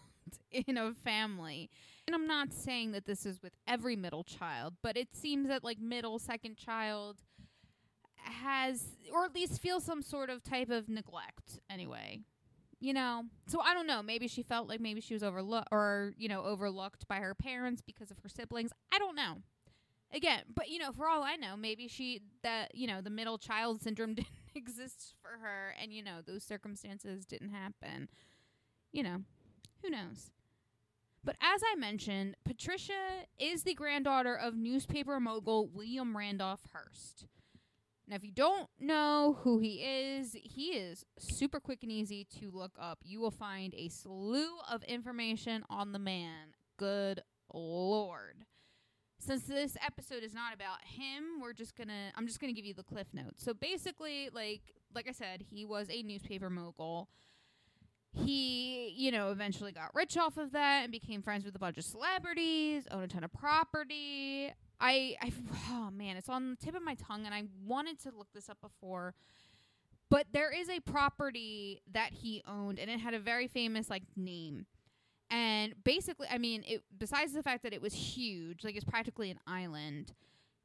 in 0.52 0.78
a 0.78 0.94
family. 0.94 1.70
And 2.06 2.16
I'm 2.16 2.28
not 2.28 2.54
saying 2.54 2.92
that 2.92 3.06
this 3.06 3.26
is 3.26 3.42
with 3.42 3.54
every 3.68 3.96
middle 3.96 4.24
child, 4.24 4.76
but 4.84 4.96
it 4.96 5.16
seems 5.16 5.48
that 5.48 5.64
like 5.64 5.80
middle 5.80 6.20
second 6.20 6.58
child 6.58 7.18
has 8.16 8.98
or 9.14 9.26
at 9.26 9.34
least 9.34 9.62
feels 9.62 9.84
some 9.84 10.02
sort 10.02 10.30
of 10.30 10.44
type 10.44 10.70
of 10.70 10.90
neglect 10.90 11.60
anyway 11.70 12.20
you 12.80 12.94
know? 12.94 13.24
So 13.48 13.60
i 13.60 13.74
don't 13.74 13.88
know. 13.88 14.04
Maybe 14.04 14.28
she 14.28 14.44
felt 14.44 14.68
like 14.68 14.80
maybe 14.80 15.02
she 15.02 15.14
was 15.14 15.24
overlooked 15.24 15.70
or 15.72 16.14
you 16.18 16.30
know 16.30 16.44
overlooked 16.44 17.08
by 17.08 17.18
her 17.18 17.34
parents 17.34 17.82
because 17.82 18.12
of 18.12 18.20
her 18.20 18.30
siblings. 18.30 18.72
I 18.92 19.00
don't 19.00 19.16
know 19.16 19.38
again 20.14 20.42
but 20.54 20.70
you 20.70 20.80
know 20.80 20.92
for 20.92 21.08
all 21.08 21.24
i 21.24 21.36
know 21.36 21.56
maybe 21.58 21.88
she 21.88 22.22
that 22.44 22.74
you 22.74 22.88
know 22.88 23.02
the 23.02 23.10
middle 23.10 23.38
child 23.38 23.82
syndrome 23.82 24.14
didn't 24.16 24.30
exist 24.56 25.14
for 25.22 25.40
her 25.42 25.74
and 25.82 25.94
you 25.94 26.04
know 26.04 26.20
those 26.26 26.44
circumstances 26.44 27.26
didn't 27.26 27.50
happen 27.50 28.08
you 28.92 29.04
know 29.04 29.22
who 29.84 29.90
knows 29.90 30.32
but 31.24 31.36
as 31.42 31.62
i 31.72 31.76
mentioned 31.76 32.36
patricia 32.46 33.26
is 33.38 33.64
the 33.64 33.74
granddaughter 33.74 34.36
of 34.36 34.56
newspaper 34.56 35.20
mogul 35.20 35.68
william 35.68 36.16
randolph 36.16 36.62
hearst 36.72 37.28
now, 38.10 38.16
if 38.16 38.24
you 38.24 38.32
don't 38.32 38.70
know 38.80 39.38
who 39.42 39.60
he 39.60 39.84
is, 39.84 40.34
he 40.42 40.68
is 40.70 41.04
super 41.20 41.60
quick 41.60 41.84
and 41.84 41.92
easy 41.92 42.26
to 42.40 42.50
look 42.50 42.72
up. 42.80 43.00
You 43.04 43.20
will 43.20 43.32
find 43.32 43.74
a 43.76 43.90
slew 43.90 44.48
of 44.72 44.82
information 44.84 45.66
on 45.70 45.92
the 45.92 46.00
man. 46.00 46.56
Good 46.78 47.22
lord. 47.54 48.46
Since 49.20 49.44
this 49.44 49.76
episode 49.86 50.24
is 50.24 50.34
not 50.34 50.54
about 50.54 50.84
him, 50.84 51.42
we're 51.42 51.54
just 51.54 51.76
gonna 51.76 52.12
I'm 52.16 52.28
just 52.28 52.40
gonna 52.40 52.54
give 52.54 52.66
you 52.66 52.74
the 52.74 52.84
cliff 52.84 53.08
notes. 53.14 53.44
So 53.44 53.54
basically, 53.54 54.30
like 54.32 54.62
like 54.94 55.08
I 55.08 55.12
said, 55.12 55.44
he 55.50 55.66
was 55.66 55.88
a 55.90 56.04
newspaper 56.04 56.50
mogul. 56.50 57.10
He, 58.14 58.94
you 58.96 59.12
know, 59.12 59.32
eventually 59.32 59.72
got 59.72 59.94
rich 59.94 60.18
off 60.18 60.38
of 60.38 60.54
that 60.54 60.84
and 60.84 60.92
became 60.92 61.22
friends 61.22 61.46
with 61.46 61.56
a 61.56 61.60
bunch 61.60 61.78
of 61.78 61.84
celebrities, 61.84 62.88
owned 62.90 63.04
a 63.04 63.08
ton 63.08 63.24
of 63.24 63.32
property. 63.34 64.52
I, 64.80 65.16
I, 65.22 65.32
oh 65.72 65.90
man, 65.92 66.18
it's 66.18 66.30
on 66.30 66.52
the 66.52 66.56
tip 66.56 66.76
of 66.76 66.82
my 66.82 66.96
tongue, 66.96 67.26
and 67.26 67.36
I 67.36 67.44
wanted 67.66 68.02
to 68.04 68.12
look 68.18 68.28
this 68.34 68.50
up 68.50 68.60
before. 68.62 69.14
But 70.10 70.28
there 70.32 70.52
is 70.54 70.70
a 70.70 70.80
property 70.80 71.82
that 71.92 72.14
he 72.14 72.42
owned, 72.48 72.80
and 72.80 72.90
it 72.90 73.00
had 73.00 73.14
a 73.14 73.20
very 73.20 73.48
famous 73.48 73.90
like 73.90 74.04
name. 74.16 74.66
And 75.30 75.74
basically, 75.84 76.28
I 76.32 76.38
mean, 76.38 76.64
it 76.66 76.84
besides 76.98 77.34
the 77.34 77.44
fact 77.44 77.64
that 77.64 77.74
it 77.74 77.82
was 77.82 77.94
huge, 77.94 78.64
like 78.64 78.76
it's 78.76 78.86
practically 78.86 79.30
an 79.30 79.40
island. 79.46 80.14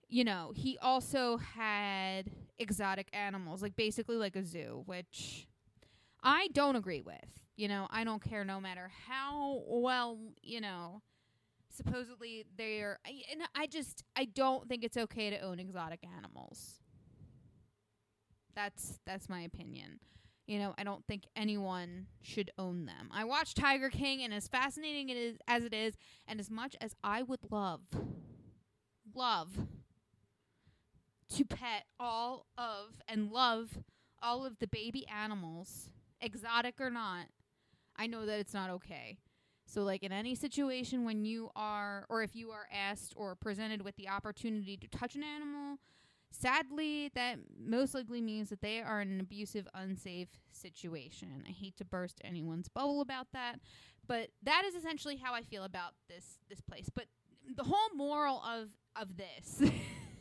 You 0.08 0.24
know, 0.24 0.52
he 0.54 0.78
also 0.78 1.38
had 1.38 2.30
exotic 2.58 3.08
animals, 3.12 3.62
like 3.62 3.74
basically 3.76 4.16
like 4.16 4.36
a 4.36 4.44
zoo, 4.44 4.82
which 4.86 5.48
I 6.22 6.48
don't 6.52 6.76
agree 6.76 7.00
with. 7.00 7.16
You 7.56 7.68
know, 7.68 7.86
I 7.90 8.04
don't 8.04 8.22
care 8.22 8.44
no 8.44 8.60
matter 8.60 8.90
how 9.08 9.62
well, 9.66 10.18
you 10.42 10.60
know, 10.60 11.02
supposedly 11.70 12.44
they're 12.56 12.98
and 13.04 13.42
I 13.54 13.66
just 13.66 14.04
I 14.16 14.26
don't 14.26 14.68
think 14.68 14.84
it's 14.84 14.96
okay 14.96 15.30
to 15.30 15.40
own 15.40 15.58
exotic 15.58 16.00
animals. 16.16 16.80
That's 18.54 19.00
that's 19.06 19.28
my 19.28 19.40
opinion. 19.40 19.98
You 20.46 20.58
know, 20.58 20.74
I 20.76 20.84
don't 20.84 21.06
think 21.06 21.24
anyone 21.36 22.06
should 22.20 22.50
own 22.58 22.84
them. 22.86 23.08
I 23.12 23.24
watched 23.24 23.56
Tiger 23.56 23.88
King 23.90 24.22
and 24.22 24.34
as 24.34 24.48
fascinating 24.48 25.08
it 25.08 25.16
is 25.16 25.38
as 25.46 25.64
it 25.64 25.72
is 25.72 25.94
and 26.26 26.40
as 26.40 26.50
much 26.50 26.74
as 26.80 26.94
I 27.02 27.22
would 27.22 27.50
love 27.50 27.80
love 29.14 29.50
to 31.36 31.44
pet 31.44 31.84
all 31.98 32.46
of 32.58 33.02
and 33.08 33.30
love 33.30 33.78
all 34.22 34.44
of 34.44 34.58
the 34.58 34.66
baby 34.66 35.06
animals, 35.08 35.90
exotic 36.20 36.80
or 36.80 36.90
not, 36.90 37.26
I 37.96 38.06
know 38.06 38.26
that 38.26 38.38
it's 38.38 38.54
not 38.54 38.70
okay. 38.70 39.18
So, 39.66 39.82
like 39.82 40.02
in 40.02 40.12
any 40.12 40.34
situation 40.34 41.04
when 41.04 41.24
you 41.24 41.50
are, 41.56 42.06
or 42.08 42.22
if 42.22 42.36
you 42.36 42.50
are 42.50 42.66
asked 42.72 43.14
or 43.16 43.34
presented 43.34 43.82
with 43.82 43.96
the 43.96 44.08
opportunity 44.08 44.76
to 44.76 44.88
touch 44.88 45.14
an 45.14 45.22
animal, 45.22 45.78
sadly, 46.32 47.10
that 47.14 47.38
most 47.58 47.94
likely 47.94 48.20
means 48.20 48.50
that 48.50 48.60
they 48.60 48.80
are 48.80 49.00
in 49.00 49.12
an 49.12 49.20
abusive, 49.20 49.68
unsafe 49.74 50.28
situation. 50.50 51.44
I 51.46 51.52
hate 51.52 51.76
to 51.76 51.84
burst 51.84 52.20
anyone's 52.24 52.68
bubble 52.68 53.00
about 53.00 53.28
that, 53.32 53.60
but 54.06 54.28
that 54.42 54.64
is 54.64 54.74
essentially 54.74 55.16
how 55.16 55.34
I 55.34 55.42
feel 55.42 55.64
about 55.64 55.92
this 56.08 56.38
this 56.48 56.60
place. 56.60 56.88
But 56.94 57.06
the 57.56 57.64
whole 57.64 57.94
moral 57.94 58.42
of 58.42 58.68
of 59.00 59.16
this 59.16 59.62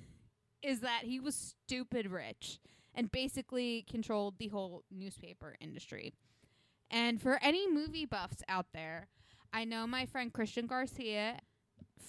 is 0.63 0.81
that 0.81 1.03
he 1.03 1.19
was 1.19 1.55
stupid 1.65 2.09
rich 2.09 2.59
and 2.93 3.11
basically 3.11 3.85
controlled 3.89 4.35
the 4.37 4.49
whole 4.49 4.83
newspaper 4.91 5.55
industry. 5.59 6.13
And 6.89 7.21
for 7.21 7.39
any 7.41 7.71
movie 7.71 8.05
buffs 8.05 8.43
out 8.49 8.67
there, 8.73 9.07
I 9.53 9.63
know 9.63 9.87
my 9.87 10.05
friend 10.05 10.31
Christian 10.31 10.67
Garcia 10.67 11.39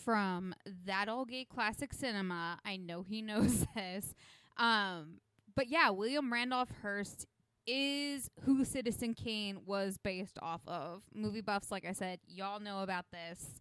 from 0.05 0.55
That 0.87 1.09
Old 1.09 1.29
Gay 1.29 1.45
Classic 1.45 1.93
Cinema. 1.93 2.59
I 2.65 2.77
know 2.77 3.03
he 3.03 3.23
knows 3.23 3.67
this. 3.75 4.15
Um, 4.57 5.21
but 5.55 5.69
yeah, 5.69 5.91
William 5.91 6.33
Randolph 6.33 6.71
Hearst 6.83 7.27
is 7.67 8.29
who 8.45 8.65
Citizen 8.65 9.15
Kane 9.15 9.61
was 9.65 9.97
based 9.99 10.39
off 10.43 10.63
of. 10.67 11.03
Movie 11.15 11.41
buffs, 11.41 11.71
like 11.71 11.87
I 11.87 11.93
said, 11.93 12.19
y'all 12.27 12.61
know 12.61 12.83
about 12.83 13.07
this. 13.13 13.61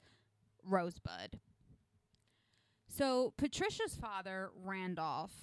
Rosebud. 0.64 1.40
So 2.88 3.34
Patricia's 3.38 3.96
father, 3.96 4.52
Randolph, 4.56 5.34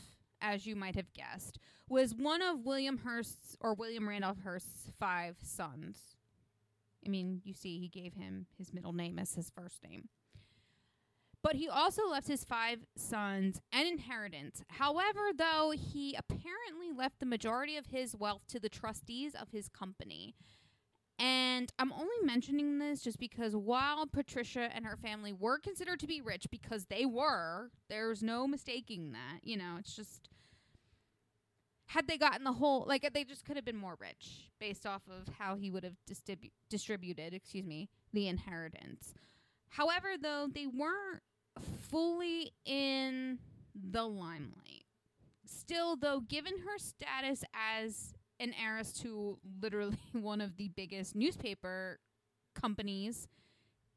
as 0.40 0.66
you 0.66 0.76
might 0.76 0.96
have 0.96 1.12
guessed, 1.12 1.58
was 1.88 2.14
one 2.14 2.42
of 2.42 2.64
William 2.64 2.98
Hearst's 2.98 3.56
or 3.60 3.74
William 3.74 4.08
Randolph 4.08 4.38
Hearst's 4.44 4.90
five 4.98 5.36
sons. 5.42 6.16
I 7.06 7.08
mean, 7.08 7.40
you 7.44 7.54
see, 7.54 7.78
he 7.78 7.88
gave 7.88 8.14
him 8.14 8.46
his 8.58 8.74
middle 8.74 8.92
name 8.92 9.18
as 9.18 9.34
his 9.34 9.50
first 9.50 9.82
name. 9.82 10.08
But 11.42 11.54
he 11.54 11.68
also 11.68 12.02
left 12.08 12.28
his 12.28 12.44
five 12.44 12.80
sons 12.96 13.60
an 13.72 13.86
inheritance. 13.86 14.62
However, 14.68 15.30
though, 15.36 15.72
he 15.76 16.14
apparently 16.14 16.92
left 16.96 17.20
the 17.20 17.26
majority 17.26 17.76
of 17.76 17.86
his 17.86 18.16
wealth 18.16 18.42
to 18.48 18.58
the 18.60 18.68
trustees 18.68 19.34
of 19.34 19.50
his 19.50 19.68
company. 19.68 20.34
And 21.18 21.72
I'm 21.78 21.92
only 21.92 22.16
mentioning 22.22 22.78
this 22.78 23.02
just 23.02 23.18
because 23.18 23.56
while 23.56 24.06
Patricia 24.06 24.68
and 24.72 24.84
her 24.84 24.96
family 24.96 25.32
were 25.32 25.58
considered 25.58 26.00
to 26.00 26.06
be 26.06 26.20
rich, 26.20 26.46
because 26.50 26.86
they 26.86 27.06
were, 27.06 27.70
there's 27.88 28.22
no 28.22 28.46
mistaking 28.46 29.12
that. 29.12 29.40
You 29.42 29.56
know, 29.56 29.76
it's 29.78 29.96
just 29.96 30.28
had 31.88 32.06
they 32.06 32.18
gotten 32.18 32.44
the 32.44 32.52
whole 32.52 32.84
like 32.86 33.08
they 33.12 33.24
just 33.24 33.44
could 33.44 33.56
have 33.56 33.64
been 33.64 33.76
more 33.76 33.96
rich 33.98 34.50
based 34.60 34.86
off 34.86 35.02
of 35.08 35.34
how 35.38 35.56
he 35.56 35.70
would 35.70 35.82
have 35.84 35.96
distribu- 36.08 36.52
distributed 36.68 37.32
excuse 37.34 37.64
me 37.64 37.88
the 38.12 38.28
inheritance 38.28 39.14
however 39.70 40.08
though 40.20 40.48
they 40.52 40.66
weren't 40.66 41.22
fully 41.88 42.52
in 42.64 43.38
the 43.74 44.04
limelight 44.04 44.84
still 45.44 45.96
though 45.96 46.20
given 46.20 46.54
her 46.58 46.78
status 46.78 47.44
as 47.54 48.14
an 48.40 48.54
heiress 48.62 48.92
to 48.92 49.38
literally 49.60 49.96
one 50.12 50.40
of 50.40 50.56
the 50.56 50.68
biggest 50.68 51.14
newspaper 51.14 51.98
companies 52.54 53.28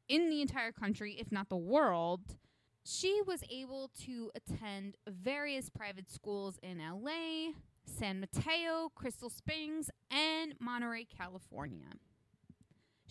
in 0.08 0.30
the 0.30 0.40
entire 0.40 0.72
country 0.72 1.16
if 1.18 1.30
not 1.30 1.48
the 1.48 1.56
world 1.56 2.36
she 2.84 3.20
was 3.26 3.44
able 3.48 3.90
to 4.04 4.30
attend 4.34 4.96
various 5.08 5.70
private 5.70 6.10
schools 6.10 6.58
in 6.62 6.78
LA, 6.78 7.52
San 7.84 8.18
Mateo, 8.20 8.90
Crystal 8.94 9.30
Springs, 9.30 9.88
and 10.10 10.54
Monterey, 10.58 11.04
California. 11.04 11.86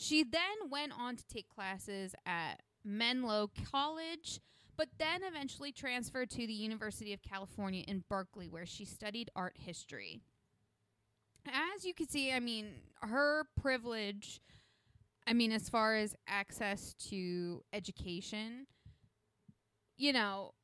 She 0.02 0.24
then 0.24 0.72
went 0.72 0.93
on 0.97 1.16
to 1.16 1.24
take 1.28 1.47
classes 1.47 2.16
at 2.26 2.64
Menlo 2.84 3.52
College, 3.72 4.39
but 4.76 4.88
then 4.97 5.22
eventually 5.24 5.72
transferred 5.72 6.32
to 6.32 6.47
the 6.47 6.54
University 6.54 7.14
of 7.14 7.22
California 7.22 7.84
in 7.88 8.04
Berkeley, 8.10 8.49
where 8.49 8.66
she 8.66 8.84
studied 8.84 9.30
art 9.36 9.58
history. 9.60 10.24
As 11.45 11.86
you 11.86 11.93
can 11.93 12.10
see, 12.10 12.32
I 12.32 12.39
mean, 12.39 12.82
her 13.04 13.45
privilege, 13.62 14.41
I 15.28 15.34
mean, 15.34 15.52
as 15.52 15.70
far 15.70 15.95
as 15.95 16.16
access 16.28 16.95
to 17.10 17.62
education, 17.72 18.66
you 19.97 20.14
know, 20.14 20.56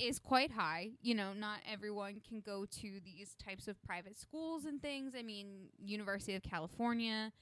is 0.00 0.20
quite 0.20 0.52
high. 0.52 0.90
You 1.02 1.16
know, 1.16 1.32
not 1.32 1.58
everyone 1.68 2.20
can 2.26 2.40
go 2.40 2.66
to 2.66 3.00
these 3.04 3.34
types 3.34 3.66
of 3.66 3.82
private 3.82 4.16
schools 4.16 4.64
and 4.64 4.80
things. 4.80 5.14
I 5.18 5.22
mean, 5.22 5.70
University 5.76 6.36
of 6.36 6.44
California 6.44 7.32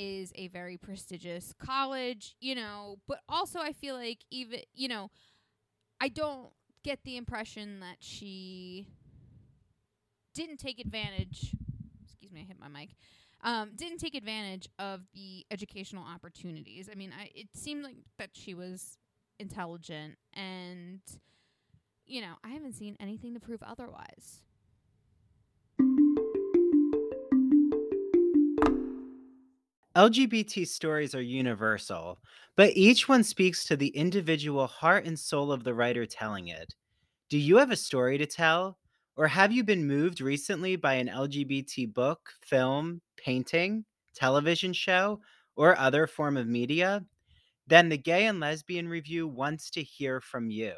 is 0.00 0.32
a 0.34 0.48
very 0.48 0.78
prestigious 0.78 1.52
college, 1.58 2.36
you 2.40 2.54
know, 2.54 2.96
but 3.06 3.20
also 3.28 3.60
I 3.60 3.72
feel 3.72 3.94
like 3.94 4.24
even, 4.30 4.60
you 4.72 4.88
know, 4.88 5.10
I 6.00 6.08
don't 6.08 6.48
get 6.82 7.00
the 7.04 7.18
impression 7.18 7.80
that 7.80 7.96
she 8.00 8.86
didn't 10.34 10.56
take 10.56 10.80
advantage 10.80 11.54
excuse 12.02 12.32
me, 12.32 12.40
I 12.40 12.44
hit 12.44 12.58
my 12.58 12.68
mic. 12.68 12.90
Um, 13.42 13.70
didn't 13.74 13.98
take 13.98 14.14
advantage 14.14 14.68
of 14.78 15.00
the 15.14 15.46
educational 15.50 16.04
opportunities. 16.04 16.88
I 16.90 16.94
mean, 16.94 17.12
I, 17.18 17.30
it 17.34 17.48
seemed 17.54 17.84
like 17.84 17.96
that 18.18 18.30
she 18.34 18.54
was 18.54 18.98
intelligent 19.38 20.16
and 20.34 21.00
you 22.06 22.20
know, 22.20 22.34
I 22.42 22.48
haven't 22.48 22.72
seen 22.72 22.96
anything 22.98 23.34
to 23.34 23.40
prove 23.40 23.62
otherwise. 23.62 24.40
LGBT 29.96 30.68
stories 30.68 31.16
are 31.16 31.22
universal, 31.22 32.20
but 32.54 32.76
each 32.76 33.08
one 33.08 33.24
speaks 33.24 33.64
to 33.64 33.76
the 33.76 33.88
individual 33.88 34.68
heart 34.68 35.04
and 35.04 35.18
soul 35.18 35.50
of 35.50 35.64
the 35.64 35.74
writer 35.74 36.06
telling 36.06 36.46
it. 36.46 36.74
Do 37.28 37.36
you 37.36 37.56
have 37.56 37.72
a 37.72 37.76
story 37.76 38.16
to 38.18 38.26
tell? 38.26 38.78
Or 39.16 39.26
have 39.26 39.50
you 39.50 39.64
been 39.64 39.86
moved 39.86 40.20
recently 40.20 40.76
by 40.76 40.94
an 40.94 41.08
LGBT 41.08 41.92
book, 41.92 42.30
film, 42.40 43.00
painting, 43.16 43.84
television 44.14 44.72
show, 44.72 45.20
or 45.56 45.76
other 45.76 46.06
form 46.06 46.36
of 46.36 46.46
media? 46.46 47.04
Then 47.66 47.88
the 47.88 47.98
Gay 47.98 48.26
and 48.26 48.38
Lesbian 48.38 48.88
Review 48.88 49.26
wants 49.26 49.70
to 49.70 49.82
hear 49.82 50.20
from 50.20 50.50
you. 50.50 50.72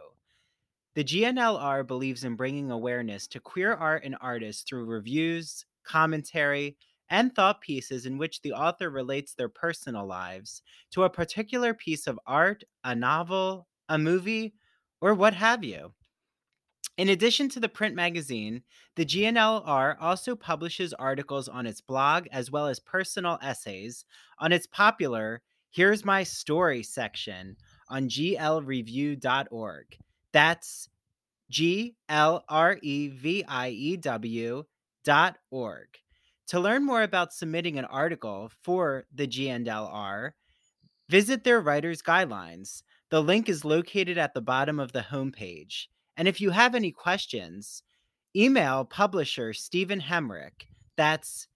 The 0.95 1.05
GNLR 1.05 1.87
believes 1.87 2.25
in 2.25 2.35
bringing 2.35 2.71
awareness 2.71 3.27
to 3.29 3.41
queer 3.41 3.75
art 3.75 4.05
and 4.05 4.17
artists 4.23 4.63
through 4.63 4.87
reviews, 4.87 5.67
commentary, 5.85 6.77
and 7.13 7.35
thought 7.35 7.61
pieces 7.61 8.07
in 8.07 8.17
which 8.17 8.41
the 8.41 8.55
author 8.55 8.89
relates 8.89 9.35
their 9.35 9.51
personal 9.51 10.07
lives 10.07 10.63
to 10.91 11.03
a 11.03 11.11
particular 11.11 11.75
piece 11.75 12.07
of 12.07 12.19
art, 12.27 12.65
a 12.85 12.95
novel, 12.95 13.69
a 13.91 13.99
movie, 13.99 14.55
or 15.03 15.13
what 15.13 15.35
have 15.35 15.63
you. 15.63 15.93
In 16.97 17.11
addition 17.11 17.51
to 17.51 17.61
the 17.61 17.69
print 17.69 17.95
magazine, 17.95 18.63
the 18.97 19.05
GNLR 19.05 19.97
also 20.01 20.35
publishes 20.35 20.95
articles 20.95 21.49
on 21.49 21.67
its 21.67 21.83
blog 21.83 22.29
as 22.33 22.51
well 22.51 22.67
as 22.67 22.81
personal 22.81 23.39
essays 23.43 24.07
on 24.39 24.51
its 24.51 24.67
popular 24.67 25.43
Here's 25.71 26.07
My 26.07 26.23
Story 26.23 26.83
section 26.83 27.57
on 27.91 28.09
glreview.org. 28.09 29.87
That's 30.33 30.89
G 31.51 31.95
L 32.09 32.43
R 32.49 32.79
E 32.81 33.09
V 33.09 33.45
I 33.47 33.69
E 33.69 33.97
W 33.99 34.65
dot 35.05 35.37
org. 35.51 35.89
To 36.49 36.61
learn 36.61 36.85
more 36.85 37.03
about 37.03 37.33
submitting 37.33 37.79
an 37.79 37.85
article 37.87 38.51
for 38.63 39.05
the 39.15 39.27
GNLR, 39.27 40.33
visit 41.09 41.45
their 41.45 41.61
writer's 41.61 42.03
guidelines. 42.03 42.83
The 43.11 43.23
link 43.23 43.49
is 43.49 43.65
located 43.65 44.19
at 44.19 44.35
the 44.35 44.41
bottom 44.41 44.81
of 44.81 44.93
the 44.93 45.01
homepage. 45.01 45.87
And 46.17 46.29
if 46.29 46.41
you 46.41 46.51
have 46.51 46.75
any 46.75 46.93
questions, 46.93 47.83
email 48.37 48.85
publisher 48.85 49.53
Stephen 49.53 50.01
Hemrick. 50.01 50.67
That's 50.97 51.49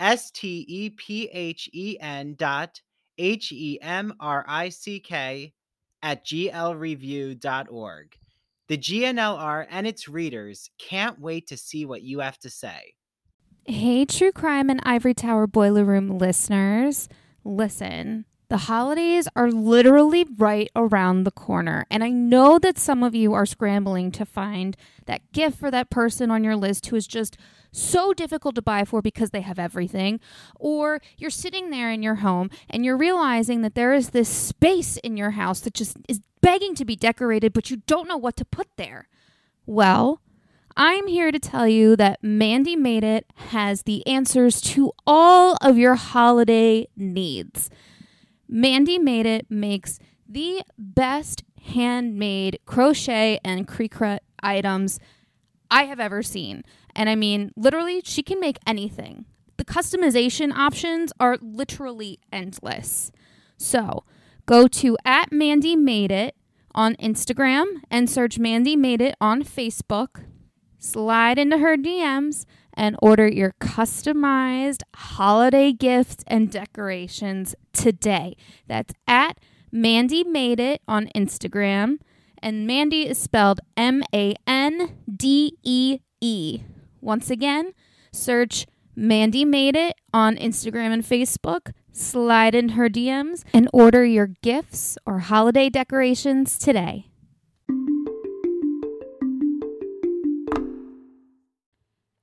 S 0.00 0.30
T 0.30 0.64
E 0.68 0.90
P 0.90 1.28
H 1.32 1.68
E 1.72 1.96
N 2.00 2.34
dot 2.36 2.80
H 3.18 3.52
E 3.52 3.78
M 3.80 4.14
R 4.18 4.44
I 4.48 4.68
C 4.68 4.98
K 4.98 5.52
at 6.02 6.26
glreview.org. 6.26 8.16
The 8.68 8.78
GNLR 8.78 9.66
and 9.70 9.86
its 9.86 10.08
readers 10.08 10.70
can't 10.78 11.20
wait 11.20 11.46
to 11.48 11.56
see 11.56 11.84
what 11.84 12.02
you 12.02 12.20
have 12.20 12.38
to 12.38 12.50
say. 12.50 12.94
Hey, 13.64 14.04
True 14.06 14.32
Crime 14.32 14.68
and 14.70 14.80
Ivory 14.82 15.14
Tower 15.14 15.46
Boiler 15.46 15.84
Room 15.84 16.18
listeners. 16.18 17.08
Listen, 17.44 18.24
the 18.48 18.56
holidays 18.56 19.28
are 19.36 19.52
literally 19.52 20.26
right 20.36 20.68
around 20.74 21.22
the 21.22 21.30
corner. 21.30 21.86
And 21.88 22.02
I 22.02 22.08
know 22.08 22.58
that 22.58 22.76
some 22.76 23.04
of 23.04 23.14
you 23.14 23.32
are 23.34 23.46
scrambling 23.46 24.10
to 24.12 24.26
find 24.26 24.76
that 25.06 25.30
gift 25.30 25.60
for 25.60 25.70
that 25.70 25.90
person 25.90 26.28
on 26.28 26.42
your 26.42 26.56
list 26.56 26.86
who 26.86 26.96
is 26.96 27.06
just 27.06 27.36
so 27.70 28.12
difficult 28.12 28.56
to 28.56 28.62
buy 28.62 28.84
for 28.84 29.00
because 29.00 29.30
they 29.30 29.42
have 29.42 29.60
everything. 29.60 30.18
Or 30.56 31.00
you're 31.16 31.30
sitting 31.30 31.70
there 31.70 31.92
in 31.92 32.02
your 32.02 32.16
home 32.16 32.50
and 32.68 32.84
you're 32.84 32.96
realizing 32.96 33.62
that 33.62 33.76
there 33.76 33.94
is 33.94 34.10
this 34.10 34.28
space 34.28 34.96
in 34.96 35.16
your 35.16 35.30
house 35.30 35.60
that 35.60 35.74
just 35.74 35.98
is 36.08 36.20
begging 36.40 36.74
to 36.74 36.84
be 36.84 36.96
decorated, 36.96 37.52
but 37.52 37.70
you 37.70 37.76
don't 37.86 38.08
know 38.08 38.16
what 38.16 38.36
to 38.38 38.44
put 38.44 38.66
there. 38.76 39.08
Well, 39.66 40.20
I'm 40.76 41.06
here 41.06 41.30
to 41.30 41.38
tell 41.38 41.68
you 41.68 41.96
that 41.96 42.22
Mandee 42.22 42.78
Made 42.78 43.04
It 43.04 43.26
has 43.50 43.82
the 43.82 44.06
answers 44.06 44.60
to 44.62 44.92
all 45.06 45.56
of 45.60 45.76
your 45.76 45.96
holiday 45.96 46.86
needs. 46.96 47.68
Mandee 48.50 49.00
Made 49.00 49.26
It 49.26 49.50
makes 49.50 49.98
the 50.28 50.62
best 50.78 51.44
handmade 51.62 52.58
crochet 52.64 53.38
and 53.44 53.68
Cricut 53.68 54.20
items 54.42 54.98
I 55.70 55.84
have 55.84 56.00
ever 56.00 56.22
seen. 56.22 56.62
And 56.94 57.08
I 57.08 57.16
mean, 57.16 57.52
literally, 57.56 58.02
she 58.04 58.22
can 58.22 58.40
make 58.40 58.58
anything. 58.66 59.26
The 59.58 59.64
customization 59.64 60.52
options 60.52 61.12
are 61.20 61.38
literally 61.40 62.18
endless. 62.32 63.12
So 63.58 64.04
go 64.46 64.66
to 64.68 64.96
at 65.04 65.30
Mandee 65.30 65.76
Made 65.76 66.10
It 66.10 66.34
on 66.74 66.96
Instagram 66.96 67.82
and 67.90 68.08
search 68.08 68.38
Mandee 68.38 68.76
Made 68.76 69.02
It 69.02 69.14
on 69.20 69.42
Facebook. 69.42 70.24
Slide 70.82 71.38
into 71.38 71.58
her 71.58 71.76
DMs 71.76 72.44
and 72.74 72.96
order 73.00 73.28
your 73.28 73.54
customized 73.60 74.82
holiday 74.96 75.72
gifts 75.72 76.24
and 76.26 76.50
decorations 76.50 77.54
today. 77.72 78.34
That's 78.66 78.92
at 79.06 79.38
Mandee 79.72 80.26
Made 80.26 80.58
It 80.58 80.82
on 80.88 81.06
Instagram. 81.14 81.98
And 82.42 82.68
Mandee 82.68 83.06
is 83.06 83.16
spelled 83.16 83.60
M 83.76 84.02
A 84.12 84.34
N 84.44 84.98
D 85.08 85.56
E 85.62 86.00
E. 86.20 86.62
Once 87.00 87.30
again, 87.30 87.74
search 88.10 88.66
Mandee 88.98 89.46
Made 89.46 89.76
It 89.76 89.94
on 90.12 90.36
Instagram 90.36 90.92
and 90.92 91.04
Facebook. 91.04 91.70
Slide 91.92 92.56
in 92.56 92.70
her 92.70 92.88
DMs 92.88 93.44
and 93.54 93.68
order 93.72 94.04
your 94.04 94.30
gifts 94.42 94.98
or 95.06 95.20
holiday 95.20 95.70
decorations 95.70 96.58
today. 96.58 97.11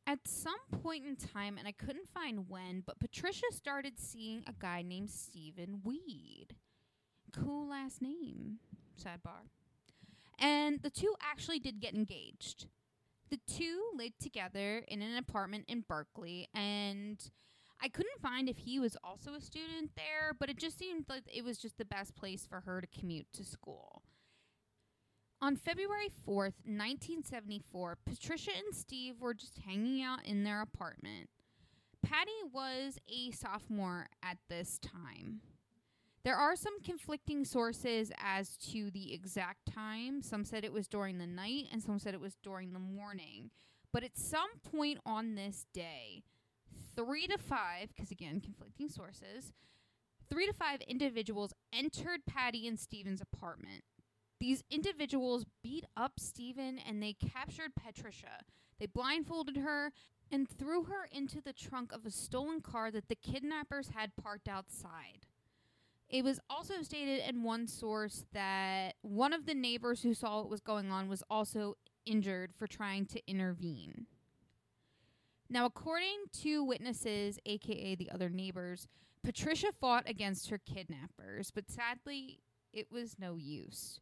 At 0.09 0.27
some 0.27 0.57
point 0.81 1.05
in 1.05 1.15
time, 1.15 1.59
and 1.59 1.67
I 1.67 1.71
couldn't 1.71 2.09
find 2.11 2.49
when, 2.49 2.81
but 2.83 2.97
Patricia 2.97 3.45
started 3.51 3.99
seeing 3.99 4.41
a 4.47 4.53
guy 4.57 4.81
named 4.81 5.11
Steven 5.11 5.81
Weed. 5.83 6.55
Cool 7.31 7.69
last 7.69 8.01
name, 8.01 8.57
sidebar. 8.99 9.45
And 10.39 10.81
the 10.81 10.89
two 10.89 11.13
actually 11.21 11.59
did 11.59 11.79
get 11.79 11.93
engaged. 11.93 12.65
The 13.29 13.37
two 13.45 13.83
lived 13.95 14.19
together 14.19 14.83
in 14.87 15.03
an 15.03 15.15
apartment 15.15 15.65
in 15.67 15.85
Berkeley, 15.87 16.47
and 16.55 17.23
I 17.79 17.87
couldn't 17.87 18.19
find 18.19 18.49
if 18.49 18.57
he 18.57 18.79
was 18.79 18.97
also 19.03 19.35
a 19.35 19.39
student 19.39 19.91
there, 19.95 20.33
but 20.39 20.49
it 20.49 20.57
just 20.57 20.79
seemed 20.79 21.05
like 21.07 21.25
it 21.31 21.45
was 21.45 21.59
just 21.59 21.77
the 21.77 21.85
best 21.85 22.15
place 22.15 22.47
for 22.49 22.61
her 22.61 22.81
to 22.81 22.87
commute 22.87 23.27
to 23.33 23.43
school. 23.43 24.01
On 25.41 25.55
February 25.55 26.09
4th, 26.27 26.59
1974, 26.65 27.97
Patricia 28.05 28.51
and 28.51 28.75
Steve 28.75 29.21
were 29.21 29.33
just 29.33 29.59
hanging 29.65 30.03
out 30.03 30.25
in 30.25 30.43
their 30.43 30.61
apartment. 30.61 31.29
Patty 32.03 32.31
was 32.51 32.97
a 33.07 33.31
sophomore 33.31 34.07
at 34.21 34.37
this 34.49 34.79
time. 34.79 35.39
There 36.25 36.35
are 36.35 36.57
some 36.57 36.81
conflicting 36.81 37.45
sources 37.45 38.11
as 38.21 38.57
to 38.71 38.91
the 38.91 39.13
exact 39.13 39.73
time. 39.73 40.21
Some 40.21 40.43
said 40.43 40.65
it 40.65 40.73
was 40.73 40.89
during 40.89 41.17
the 41.17 41.27
night, 41.27 41.67
and 41.71 41.81
some 41.81 41.99
said 41.99 42.13
it 42.13 42.19
was 42.19 42.35
during 42.43 42.73
the 42.73 42.79
morning. 42.79 43.49
But 43.93 44.03
at 44.03 44.17
some 44.17 44.59
point 44.69 44.99
on 45.05 45.35
this 45.35 45.65
day, 45.73 46.23
three 46.97 47.27
to 47.27 47.37
five, 47.37 47.95
because 47.95 48.11
again, 48.11 48.41
conflicting 48.41 48.89
sources, 48.89 49.53
three 50.29 50.47
to 50.47 50.53
five 50.53 50.81
individuals 50.81 51.53
entered 51.71 52.25
Patty 52.27 52.67
and 52.67 52.77
Steven's 52.77 53.21
apartment. 53.21 53.85
These 54.39 54.63
individuals 54.69 55.45
beat 55.63 55.85
up 55.97 56.13
Stephen 56.17 56.79
and 56.79 57.03
they 57.03 57.13
captured 57.13 57.73
Patricia. 57.75 58.43
They 58.79 58.85
blindfolded 58.85 59.57
her 59.57 59.91
and 60.31 60.47
threw 60.47 60.83
her 60.83 61.07
into 61.11 61.41
the 61.41 61.53
trunk 61.53 61.91
of 61.91 62.05
a 62.05 62.11
stolen 62.11 62.61
car 62.61 62.91
that 62.91 63.09
the 63.09 63.15
kidnappers 63.15 63.89
had 63.89 64.15
parked 64.15 64.47
outside. 64.47 65.25
It 66.07 66.23
was 66.23 66.39
also 66.49 66.81
stated 66.81 67.27
in 67.27 67.43
one 67.43 67.67
source 67.67 68.25
that 68.33 68.95
one 69.01 69.33
of 69.33 69.45
the 69.45 69.53
neighbors 69.53 70.01
who 70.01 70.13
saw 70.13 70.39
what 70.39 70.49
was 70.49 70.61
going 70.61 70.91
on 70.91 71.09
was 71.09 71.23
also 71.29 71.75
injured 72.05 72.53
for 72.57 72.65
trying 72.65 73.05
to 73.07 73.21
intervene. 73.27 74.07
Now, 75.49 75.65
according 75.65 76.25
to 76.41 76.63
witnesses, 76.63 77.39
aka 77.45 77.95
the 77.95 78.09
other 78.11 78.29
neighbors, 78.29 78.87
Patricia 79.23 79.71
fought 79.79 80.07
against 80.07 80.49
her 80.49 80.59
kidnappers, 80.59 81.51
but 81.51 81.69
sadly, 81.69 82.39
it 82.71 82.91
was 82.91 83.17
no 83.19 83.35
use. 83.35 83.99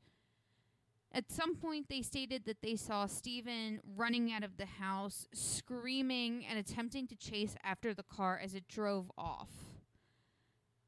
At 1.18 1.32
some 1.32 1.55
point, 1.55 1.88
they 1.89 2.03
stated 2.03 2.45
that 2.45 2.61
they 2.61 2.76
saw 2.76 3.07
Stephen 3.07 3.80
running 3.95 4.32
out 4.32 4.43
of 4.43 4.57
the 4.57 4.68
house, 4.68 5.26
screaming 5.34 6.45
and 6.47 6.59
attempting 6.59 7.07
to 7.07 7.15
chase 7.15 7.55
after 7.63 7.91
the 7.95 8.03
car 8.03 8.39
as 8.41 8.53
it 8.53 8.68
drove 8.68 9.11
off. 9.18 9.49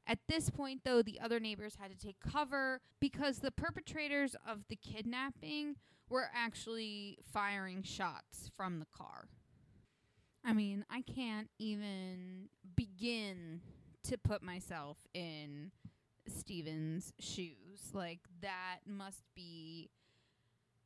At 0.06 0.20
this 0.28 0.48
point, 0.48 0.82
though, 0.84 1.02
the 1.02 1.18
other 1.18 1.40
neighbors 1.40 1.78
had 1.80 1.90
to 1.90 1.98
take 1.98 2.20
cover 2.20 2.80
because 3.00 3.40
the 3.40 3.50
perpetrators 3.50 4.36
of 4.48 4.60
the 4.68 4.76
kidnapping 4.76 5.74
were 6.08 6.30
actually 6.32 7.18
firing 7.32 7.82
shots 7.82 8.52
from 8.56 8.78
the 8.78 8.86
car. 8.96 9.26
I 10.44 10.52
mean, 10.52 10.84
I 10.88 11.02
can't 11.02 11.50
even 11.58 12.50
begin 12.76 13.62
to 14.04 14.16
put 14.16 14.44
myself 14.44 14.98
in 15.12 15.72
Steven's 16.28 17.12
shoes. 17.18 17.90
Like, 17.92 18.20
that 18.42 18.78
must 18.86 19.24
be 19.34 19.90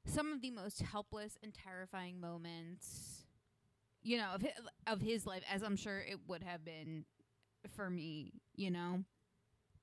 some 0.07 0.33
of 0.33 0.41
the 0.41 0.51
most 0.51 0.83
helpless 0.83 1.39
and 1.43 1.53
terrifying 1.55 2.21
moments, 2.21 3.25
you 4.03 4.19
know, 4.19 4.29
of 4.35 4.43
his, 4.43 4.53
of 4.87 5.01
his 5.01 5.27
life, 5.27 5.43
as 5.53 5.63
I'm 5.63 5.77
sure 5.77 5.99
it 5.99 6.21
would 6.27 6.43
have 6.43 6.65
been 6.65 7.05
for 7.75 7.89
me, 7.89 8.33
you 8.55 8.71
know, 8.71 9.05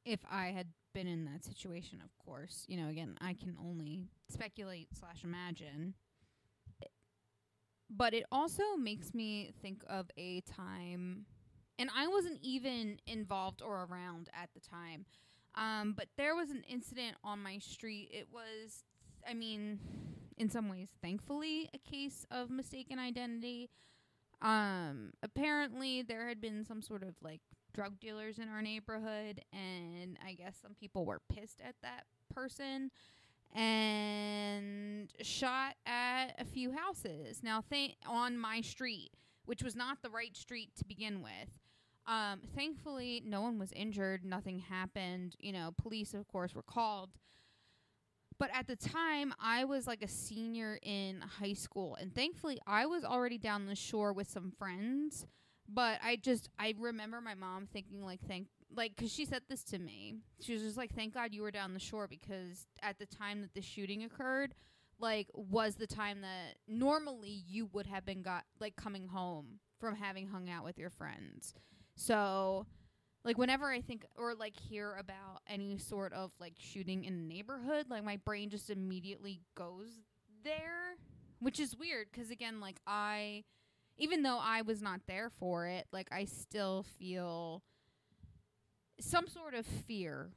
if 0.05 0.19
I 0.30 0.47
had 0.47 0.67
been 0.93 1.07
in 1.07 1.26
that 1.26 1.43
situation, 1.43 2.01
of 2.03 2.11
course. 2.24 2.65
You 2.67 2.78
know, 2.78 2.89
again, 2.89 3.17
I 3.22 3.34
can 3.34 3.55
only 3.59 4.09
speculate 4.30 4.89
slash 4.97 5.24
imagine. 5.24 5.95
But 7.89 8.13
it 8.13 8.24
also 8.32 8.63
makes 8.78 9.13
me 9.13 9.51
think 9.61 9.84
of 9.89 10.09
a 10.17 10.41
time, 10.41 11.26
and 11.78 11.89
I 11.95 12.07
wasn't 12.07 12.39
even 12.41 12.99
involved 13.05 13.61
or 13.61 13.86
around 13.89 14.30
at 14.34 14.49
the 14.53 14.61
time. 14.61 15.05
Um, 15.55 15.93
but 15.97 16.07
there 16.15 16.34
was 16.34 16.51
an 16.51 16.63
incident 16.69 17.17
on 17.22 17.43
my 17.43 17.57
street. 17.57 18.09
It 18.13 18.30
was, 18.32 18.86
I 19.30 19.34
mean, 19.34 19.80
in 20.38 20.49
some 20.49 20.69
ways, 20.69 20.89
thankfully, 21.01 21.69
a 21.74 21.78
case 21.78 22.26
of 22.32 22.49
mistaken 22.49 22.99
identity. 22.99 23.69
Um, 24.41 25.11
apparently, 25.22 26.01
there 26.01 26.28
had 26.28 26.41
been 26.41 26.65
some 26.65 26.82
sort 26.82 27.03
of 27.03 27.15
like 27.22 27.41
drug 27.74 27.99
dealers 27.99 28.39
in 28.39 28.49
our 28.49 28.61
neighborhood, 28.61 29.41
and 29.53 30.17
I 30.26 30.34
guess 30.34 30.57
some 30.61 30.74
people 30.74 31.05
were 31.05 31.22
pissed 31.30 31.61
at 31.61 31.76
that 31.84 32.05
person 32.34 32.91
and 33.53 35.11
shot 35.22 35.76
at 35.86 36.30
a 36.39 36.45
few 36.45 36.72
houses. 36.72 37.41
Now, 37.43 37.63
th- 37.69 37.95
on 38.07 38.38
my 38.38 38.61
street, 38.61 39.11
which 39.45 39.63
was 39.63 39.76
not 39.76 40.01
the 40.01 40.09
right 40.09 40.36
street 40.36 40.69
to 40.78 40.86
begin 40.86 41.22
with. 41.22 41.59
Um, 42.07 42.41
thankfully, 42.55 43.22
no 43.26 43.41
one 43.41 43.59
was 43.59 43.72
injured. 43.74 44.26
Nothing 44.26 44.59
happened. 44.59 45.36
You 45.39 45.51
know, 45.51 45.74
police, 45.78 46.13
of 46.13 46.28
course, 46.28 46.55
were 46.55 46.63
called. 46.63 47.11
But 48.42 48.50
at 48.56 48.66
the 48.66 48.76
time, 48.76 49.36
I 49.39 49.66
was 49.66 49.86
like 49.86 50.02
a 50.02 50.08
senior 50.08 50.80
in 50.82 51.22
high 51.22 51.54
school, 51.54 51.96
and 52.02 52.12
thankfully, 52.12 52.60
I 52.66 52.88
was 52.88 53.04
already 53.04 53.38
down 53.38 53.68
the 53.68 53.76
shore 53.76 54.14
with 54.14 54.28
some 54.28 54.52
friends. 54.58 55.28
But 55.70 56.00
I 56.04 56.16
just, 56.16 56.50
I 56.58 56.74
remember 56.80 57.22
my 57.22 57.36
mom 57.36 57.68
thinking, 57.72 58.04
like, 58.04 58.20
thank, 58.28 58.48
like, 58.76 58.96
because 58.96 59.14
she 59.14 59.26
said 59.26 59.44
this 59.48 59.64
to 59.66 59.78
me. 59.78 60.16
She 60.42 60.54
was 60.54 60.64
just 60.64 60.76
like, 60.76 60.92
thank 60.96 61.14
God 61.14 61.36
you 61.36 61.44
were 61.44 61.52
down 61.52 61.76
the 61.76 61.80
shore 61.80 62.08
because 62.08 62.66
at 62.82 62.98
the 62.98 63.06
time 63.06 63.42
that 63.42 63.54
the 63.54 63.62
shooting 63.62 64.04
occurred, 64.04 64.56
like, 64.98 65.28
was 65.36 65.76
the 65.76 65.86
time 65.86 66.22
that 66.22 66.56
normally 66.68 67.44
you 67.48 67.70
would 67.74 67.86
have 67.86 68.08
been 68.08 68.24
got, 68.24 68.46
like, 68.60 68.76
coming 68.76 69.06
home 69.06 69.60
from 69.80 69.96
having 69.96 70.28
hung 70.28 70.50
out 70.50 70.66
with 70.66 70.80
your 70.80 70.89
friends. 70.89 71.54
So, 71.96 72.66
like 73.24 73.38
whenever 73.38 73.69
I 73.69 73.82
think 73.82 74.05
or 74.17 74.34
like 74.34 74.57
hear 74.57 74.95
about 74.99 75.41
any 75.47 75.78
sort 75.78 76.13
of 76.13 76.32
like 76.39 76.53
shooting 76.57 77.05
in 77.05 77.13
a 77.13 77.17
neighborhood, 77.17 77.86
like 77.89 78.03
my 78.03 78.17
brain 78.17 78.49
just 78.49 78.69
immediately 78.69 79.41
goes 79.55 79.99
there, 80.43 80.95
which 81.39 81.59
is 81.59 81.76
weird 81.76 82.07
because 82.11 82.32
again, 82.32 82.59
like 82.59 82.78
I, 82.88 83.43
even 83.97 84.24
though 84.24 84.39
I 84.41 84.63
was 84.63 84.82
not 84.82 85.01
there 85.07 85.30
for 85.30 85.67
it, 85.67 85.88
like 85.91 86.07
I 86.11 86.26
still 86.26 86.84
feel 86.97 87.63
some 88.99 89.28
sort 89.28 89.53
of 89.53 89.65
fear. 89.65 90.32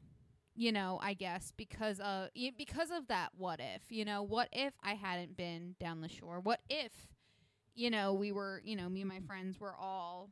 You 0.57 0.71
know, 0.71 1.01
I 1.03 1.15
guess 1.15 1.53
because 1.57 1.99
of 1.99 2.29
because 2.57 2.93
of 2.93 3.09
that. 3.09 3.31
What 3.37 3.59
if 3.59 3.91
you 3.91 4.05
know? 4.05 4.23
What 4.23 4.49
if 4.53 4.73
I 4.85 4.95
hadn't 4.95 5.37
been 5.37 5.75
down 5.81 6.01
the 6.01 6.09
shore? 6.09 6.39
What 6.39 6.61
if 6.71 6.93
you 7.75 7.91
know 7.91 8.15
we 8.15 8.31
were 8.31 8.63
you 8.65 8.77
know 8.77 8.89
me 8.89 9.01
and 9.01 9.09
my 9.09 9.19
friends 9.19 9.59
were 9.59 9.75
all 9.75 10.31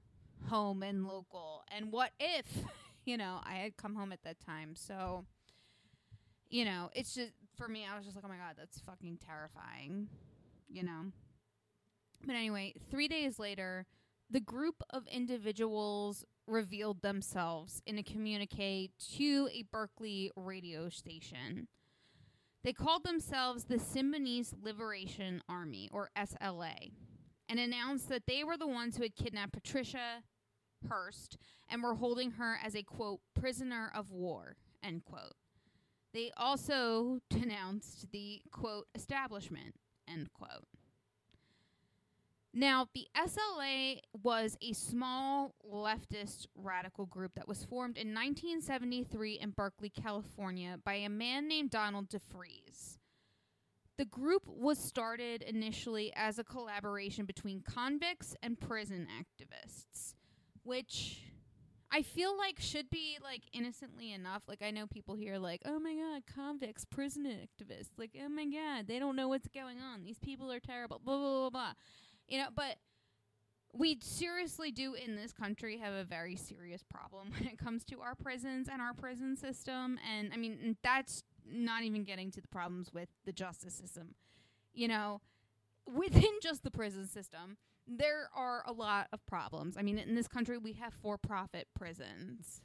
home 0.49 0.82
and 0.82 1.07
local. 1.07 1.62
And 1.74 1.93
what 1.93 2.11
if, 2.18 2.47
you 3.05 3.16
know, 3.16 3.40
I 3.45 3.55
had 3.55 3.76
come 3.76 3.95
home 3.95 4.12
at 4.12 4.22
that 4.24 4.40
time. 4.40 4.74
So, 4.76 5.24
you 6.49 6.64
know, 6.64 6.90
it's 6.95 7.14
just 7.14 7.32
for 7.57 7.68
me, 7.68 7.86
I 7.90 7.97
was 7.97 8.05
just 8.05 8.16
like, 8.16 8.24
oh 8.24 8.28
my 8.28 8.36
God, 8.36 8.55
that's 8.57 8.78
fucking 8.80 9.18
terrifying, 9.26 10.09
you 10.68 10.82
know? 10.82 11.12
But 12.24 12.36
anyway, 12.36 12.74
three 12.90 13.09
days 13.09 13.38
later, 13.38 13.86
the 14.30 14.40
group 14.40 14.82
of 14.90 15.07
individuals 15.09 16.24
revealed 16.47 17.03
themselves 17.03 17.82
in 17.86 17.99
a 17.99 18.03
communique 18.03 18.90
to 19.16 19.49
a 19.53 19.64
Berkeley 19.70 20.30
radio 20.36 20.88
station. 20.88 21.68
They 22.64 22.72
called 22.72 23.05
themselves 23.05 23.64
the 23.64 23.76
Symbionese 23.76 24.55
Liberation 24.62 25.43
Army, 25.49 25.88
or 25.93 26.11
SLA, 26.16 26.93
and 27.49 27.59
announced 27.59 28.09
that 28.09 28.22
they 28.26 28.45
were 28.45 28.57
the 28.57 28.68
ones 28.68 28.97
who 28.97 29.03
had 29.03 29.16
kidnapped 29.16 29.53
Patricia 29.53 30.22
Hearst 30.89 31.37
and 31.68 31.83
were 31.83 31.95
holding 31.95 32.33
her 32.33 32.59
as 32.62 32.74
a 32.74 32.83
quote 32.83 33.20
prisoner 33.35 33.91
of 33.95 34.11
war 34.11 34.57
end 34.83 35.05
quote. 35.05 35.35
They 36.12 36.30
also 36.37 37.20
denounced 37.30 38.11
the 38.12 38.43
quote 38.51 38.87
establishment 38.95 39.76
end 40.09 40.33
quote. 40.33 40.66
Now, 42.55 42.89
the 42.93 43.07
SLA 43.16 44.01
was 44.22 44.59
a 44.61 44.74
small 44.74 45.55
leftist 45.66 46.47
radical 46.55 47.07
group 47.07 47.33
that 47.37 47.49
was 47.49 47.64
formed 47.64 47.97
in 47.97 48.09
1973 48.09 49.39
in 49.41 49.51
Berkeley, 49.51 49.89
California 49.89 50.78
by 50.85 50.95
a 50.95 51.09
man 51.09 51.49
named 51.49 51.70
Donald 51.70 52.11
DeFreeze. 52.11 52.99
The 53.97 54.05
group 54.05 54.43
was 54.47 54.78
started 54.78 55.41
initially 55.41 56.12
as 56.14 56.39
a 56.39 56.45
collaboration 56.45 57.24
between 57.24 57.62
convicts 57.62 58.37
and 58.43 58.61
prison 58.61 59.07
activists 59.18 60.14
which 60.64 61.20
I 61.90 62.02
feel 62.02 62.36
like 62.36 62.58
should 62.58 62.88
be 62.88 63.18
like 63.22 63.42
innocently 63.52 64.12
enough. 64.12 64.42
Like 64.48 64.62
I 64.62 64.70
know 64.70 64.86
people 64.86 65.14
here 65.14 65.38
like, 65.38 65.62
"Oh 65.64 65.78
my 65.78 65.94
god, 65.94 66.22
convicts, 66.32 66.84
prison 66.84 67.26
activists." 67.26 67.90
Like, 67.98 68.16
"Oh 68.18 68.28
my 68.28 68.46
god, 68.46 68.86
they 68.86 68.98
don't 68.98 69.16
know 69.16 69.28
what's 69.28 69.48
going 69.48 69.78
on. 69.80 70.02
These 70.02 70.18
people 70.18 70.50
are 70.50 70.60
terrible." 70.60 71.00
Blah 71.04 71.18
blah 71.18 71.40
blah 71.40 71.50
blah. 71.50 71.72
You 72.28 72.38
know, 72.38 72.48
but 72.54 72.76
we 73.74 73.98
seriously 74.02 74.70
do 74.70 74.94
in 74.94 75.16
this 75.16 75.32
country 75.32 75.78
have 75.78 75.92
a 75.92 76.04
very 76.04 76.36
serious 76.36 76.82
problem 76.82 77.30
when 77.38 77.46
it 77.48 77.58
comes 77.58 77.84
to 77.84 78.00
our 78.00 78.14
prisons 78.14 78.68
and 78.70 78.80
our 78.80 78.94
prison 78.94 79.36
system 79.36 79.98
and 80.10 80.32
I 80.32 80.36
mean, 80.36 80.76
that's 80.82 81.24
not 81.46 81.82
even 81.82 82.04
getting 82.04 82.30
to 82.32 82.40
the 82.40 82.48
problems 82.48 82.92
with 82.92 83.08
the 83.24 83.32
justice 83.32 83.74
system. 83.74 84.14
You 84.72 84.88
know, 84.88 85.20
within 85.86 86.30
just 86.42 86.62
the 86.62 86.70
prison 86.70 87.06
system, 87.06 87.58
there 87.87 88.28
are 88.35 88.62
a 88.66 88.72
lot 88.72 89.09
of 89.12 89.24
problems. 89.26 89.76
I 89.76 89.83
mean, 89.83 89.99
in 89.99 90.14
this 90.14 90.28
country, 90.28 90.59
we 90.59 90.72
have 90.74 90.95
for 90.95 91.18
profit 91.18 91.68
prisons. 91.74 92.62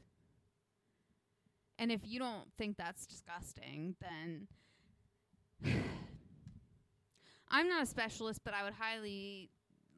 And 1.80 1.92
if 1.92 2.02
you 2.04 2.20
don't 2.20 2.52
think 2.58 2.78
that's 2.78 3.06
disgusting, 3.06 3.96
then 4.02 4.48
I'm 7.50 7.68
not 7.68 7.84
a 7.84 7.86
specialist, 7.86 8.42
but 8.44 8.54
I 8.54 8.64
would 8.64 8.74
highly 8.74 9.50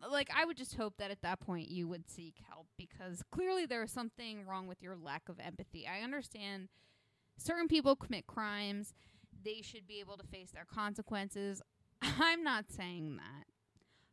like 0.09 0.30
I 0.34 0.45
would 0.45 0.57
just 0.57 0.76
hope 0.76 0.95
that 0.97 1.11
at 1.11 1.22
that 1.24 1.39
point 1.41 1.70
you 1.70 1.88
would 1.88 2.09
seek 2.09 2.36
help 2.49 2.67
because 2.78 3.22
clearly 3.32 3.65
there 3.65 3.84
is 3.84 3.91
something 3.91 4.45
wrong 4.45 4.67
with 4.67 4.82
your 4.82 4.95
lack 4.95 5.28
of 5.28 5.39
empathy. 5.39 5.88
I 5.88 6.01
understand 6.01 6.70
certain 7.38 7.67
people 7.67 7.95
commit 7.95 8.28
crimes, 8.28 8.93
they 9.43 9.61
should 9.61 9.88
be 9.88 9.99
able 9.99 10.17
to 10.17 10.28
face 10.28 10.51
their 10.51 10.65
consequences. 10.65 11.61
I'm 12.01 12.43
not 12.43 12.65
saying 12.70 13.17
that. 13.17 13.48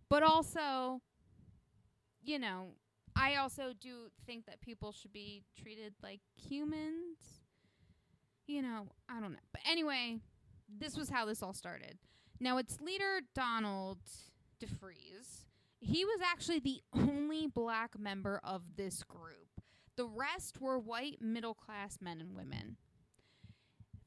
But 0.09 0.23
also, 0.23 1.01
you 2.23 2.39
know, 2.39 2.69
I 3.17 3.37
also 3.37 3.73
do 3.81 4.11
think 4.27 4.47
that 4.47 4.61
people 4.61 4.93
should 4.93 5.13
be 5.13 5.43
treated 5.61 5.95
like 6.03 6.21
humans. 6.37 7.19
You 8.47 8.63
know, 8.63 8.89
I 9.09 9.21
don't 9.21 9.33
know. 9.33 9.39
But 9.53 9.63
anyway, 9.69 10.19
this 10.69 10.97
was 10.97 11.09
how 11.11 11.25
this 11.25 11.43
all 11.43 11.55
started. 11.55 11.99
Now, 12.39 12.59
its 12.59 12.81
leader, 12.81 13.21
Donald 13.35 13.99
DeFreeze, 14.61 15.47
he 15.81 16.05
was 16.05 16.21
actually 16.25 16.61
the 16.61 16.81
only 16.95 17.47
black 17.47 17.99
member 17.99 18.41
of 18.45 18.63
this 18.77 19.03
group. 19.03 19.61
The 19.97 20.07
rest 20.07 20.61
were 20.61 20.79
white 20.79 21.21
middle 21.23 21.55
class 21.55 21.99
men 22.01 22.21
and 22.21 22.37
women. 22.37 22.77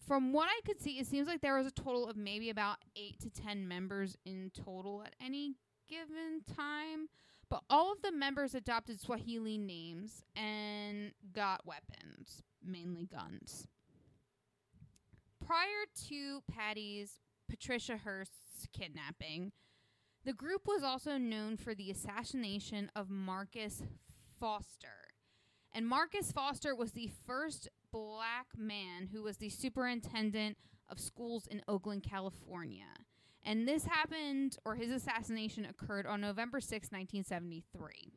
from 0.08 0.34
what 0.34 0.47
I 0.50 0.60
could 0.66 0.80
see, 0.82 1.00
it 1.00 1.06
seems 1.08 1.28
like 1.28 1.41
there 1.41 1.58
was 1.58 1.68
a 1.68 1.72
total 1.72 2.08
of 2.08 2.18
maybe 2.18 2.50
about 2.50 2.78
eight 2.95 3.20
to 3.22 3.30
ten 3.30 3.68
members 3.68 4.18
in 4.26 4.52
total 4.56 5.04
at 5.06 5.16
any 5.24 5.56
given 5.90 6.42
time. 6.56 7.08
But 7.50 7.64
all 7.70 7.92
of 7.92 8.02
the 8.04 8.12
members 8.12 8.54
adopted 8.54 9.02
Swahili 9.02 9.58
names 9.58 10.24
and 10.36 11.12
got 11.34 11.66
weapons, 11.66 12.44
mainly 12.64 13.06
guns. 13.06 13.68
Prior 15.44 15.86
to 16.10 16.42
Patty's 16.52 17.20
Patricia 17.50 17.98
Hearst's 17.98 18.68
kidnapping, 18.72 19.52
the 20.26 20.34
group 20.34 20.68
was 20.68 20.84
also 20.84 21.18
known 21.18 21.58
for 21.58 21.74
the 21.74 21.90
assassination 21.90 22.92
of 22.96 23.10
Marcus 23.10 23.82
Foster. 24.40 25.10
And 25.74 25.88
Marcus 25.88 26.32
Foster 26.32 26.76
was 26.76 26.92
the 26.92 27.10
first 27.26 27.68
black 27.92 28.48
man 28.56 29.08
who 29.12 29.24
was 29.24 29.38
the 29.38 29.50
superintendent 29.50 30.58
of 30.88 31.00
schools 31.00 31.48
in 31.48 31.64
Oakland, 31.68 32.04
California. 32.04 32.86
And 33.44 33.68
this 33.68 33.86
happened, 33.86 34.58
or 34.66 34.76
his 34.76 34.92
assassination 34.92 35.66
occurred 35.66 36.06
on 36.06 36.22
November 36.22 36.60
6, 36.60 36.72
1973. 36.92 38.12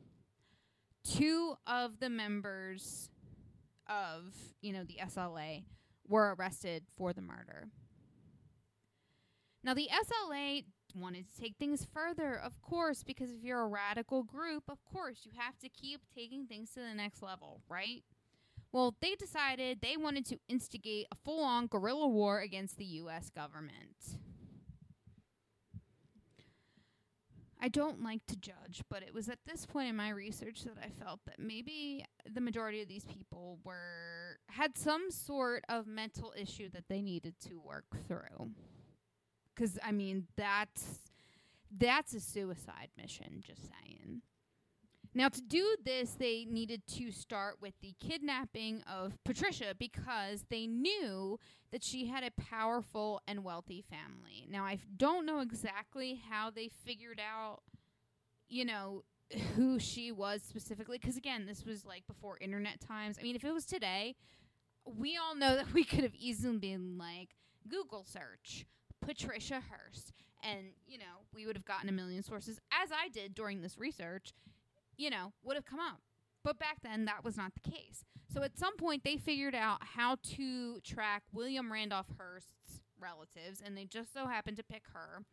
Two 1.03 1.55
of 1.65 1.99
the 1.99 2.09
members 2.09 3.09
of, 3.87 4.35
you 4.61 4.73
know, 4.73 4.83
the 4.83 4.99
SLA 5.03 5.63
were 6.07 6.35
arrested 6.37 6.83
for 6.97 7.13
the 7.13 7.21
murder. 7.21 7.69
Now, 9.63 9.73
the 9.73 9.89
SLA 9.91 10.65
wanted 10.93 11.25
to 11.31 11.41
take 11.41 11.55
things 11.57 11.87
further, 11.93 12.35
of 12.35 12.61
course, 12.61 13.03
because 13.03 13.31
if 13.31 13.43
you're 13.43 13.61
a 13.61 13.67
radical 13.67 14.23
group, 14.23 14.63
of 14.67 14.83
course, 14.83 15.21
you 15.23 15.31
have 15.37 15.57
to 15.59 15.69
keep 15.69 16.01
taking 16.13 16.45
things 16.45 16.71
to 16.71 16.81
the 16.81 16.93
next 16.93 17.21
level, 17.21 17.61
right? 17.69 18.03
Well, 18.73 18.95
they 19.01 19.15
decided 19.15 19.79
they 19.81 19.97
wanted 19.97 20.25
to 20.27 20.39
instigate 20.49 21.07
a 21.11 21.15
full 21.23 21.43
on 21.43 21.67
guerrilla 21.67 22.07
war 22.07 22.41
against 22.41 22.77
the 22.77 22.85
U.S. 22.85 23.29
government. 23.29 24.17
I 27.63 27.69
don't 27.69 28.03
like 28.03 28.25
to 28.27 28.35
judge, 28.35 28.83
but 28.89 29.03
it 29.03 29.13
was 29.13 29.29
at 29.29 29.39
this 29.47 29.65
point 29.65 29.87
in 29.87 29.95
my 29.95 30.09
research 30.09 30.63
that 30.65 30.75
I 30.83 30.89
felt 31.01 31.21
that 31.25 31.39
maybe 31.39 32.03
the 32.29 32.41
majority 32.41 32.81
of 32.81 32.89
these 32.89 33.05
people 33.05 33.57
were 33.63 34.37
had 34.49 34.77
some 34.77 35.09
sort 35.09 35.63
of 35.69 35.87
mental 35.87 36.33
issue 36.37 36.67
that 36.73 36.89
they 36.89 37.01
needed 37.01 37.35
to 37.47 37.61
work 37.65 37.85
through. 38.05 38.51
Cuz 39.55 39.79
I 39.81 39.93
mean, 39.93 40.27
that's 40.35 41.09
that's 41.71 42.13
a 42.13 42.19
suicide 42.19 42.89
mission, 42.97 43.41
just 43.41 43.61
saying. 43.61 44.23
Now, 45.15 45.29
to 45.29 45.41
do 45.41 45.75
this, 45.83 46.11
they 46.11 46.45
needed 46.49 46.87
to 46.95 47.11
start 47.11 47.57
with 47.61 47.73
the 47.81 47.93
kidnapping 47.99 48.83
of 48.91 49.13
Patricia 49.23 49.75
because 49.77 50.45
they 50.49 50.65
knew 50.65 51.39
that 51.71 51.83
she 51.83 52.07
had 52.07 52.23
a 52.23 52.31
powerful 52.31 53.21
and 53.27 53.43
wealthy 53.43 53.83
family. 53.87 54.47
Now, 54.49 54.63
I 54.65 54.79
don't 54.97 55.25
know 55.25 55.39
exactly 55.39 56.21
how 56.29 56.49
they 56.49 56.69
figured 56.83 57.19
out, 57.19 57.59
you 58.49 58.65
know, 58.65 59.03
who 59.55 59.79
she 59.79 60.11
was 60.11 60.41
specifically 60.41 60.97
because, 60.97 61.17
again, 61.17 61.45
this 61.45 61.65
was 61.65 61.85
like 61.85 62.07
before 62.07 62.37
internet 62.39 62.81
times. 62.81 63.17
I 63.19 63.23
mean, 63.23 63.35
if 63.35 63.43
it 63.43 63.53
was 63.53 63.65
today, 63.65 64.15
we 64.85 65.17
all 65.17 65.35
know 65.35 65.55
that 65.57 65.73
we 65.73 65.83
could 65.83 66.03
have 66.03 66.15
easily 66.15 66.57
been 66.57 66.97
like, 66.97 67.29
Google 67.67 68.03
search 68.03 68.65
Patricia 69.01 69.61
Hearst. 69.69 70.11
And, 70.43 70.73
you 70.85 70.97
know, 70.97 71.23
we 71.33 71.45
would 71.45 71.55
have 71.55 71.65
gotten 71.65 71.87
a 71.87 71.93
million 71.93 72.21
sources, 72.21 72.59
as 72.83 72.89
I 72.91 73.07
did 73.09 73.33
during 73.33 73.61
this 73.61 73.77
research 73.77 74.33
you 74.97 75.09
know, 75.09 75.33
would 75.43 75.55
have 75.55 75.65
come 75.65 75.79
up. 75.79 76.01
But 76.43 76.59
back 76.59 76.77
then, 76.83 77.05
that 77.05 77.23
was 77.23 77.37
not 77.37 77.53
the 77.53 77.71
case. 77.71 78.03
So 78.33 78.43
at 78.43 78.57
some 78.57 78.75
point, 78.75 79.03
they 79.03 79.17
figured 79.17 79.55
out 79.55 79.79
how 79.81 80.17
to 80.35 80.79
track 80.81 81.23
William 81.31 81.71
Randolph 81.71 82.07
Hearst's 82.17 82.81
relatives, 82.99 83.61
and 83.63 83.77
they 83.77 83.85
just 83.85 84.13
so 84.13 84.27
happened 84.27 84.57
to 84.57 84.63
pick 84.63 84.83
her. 84.93 85.23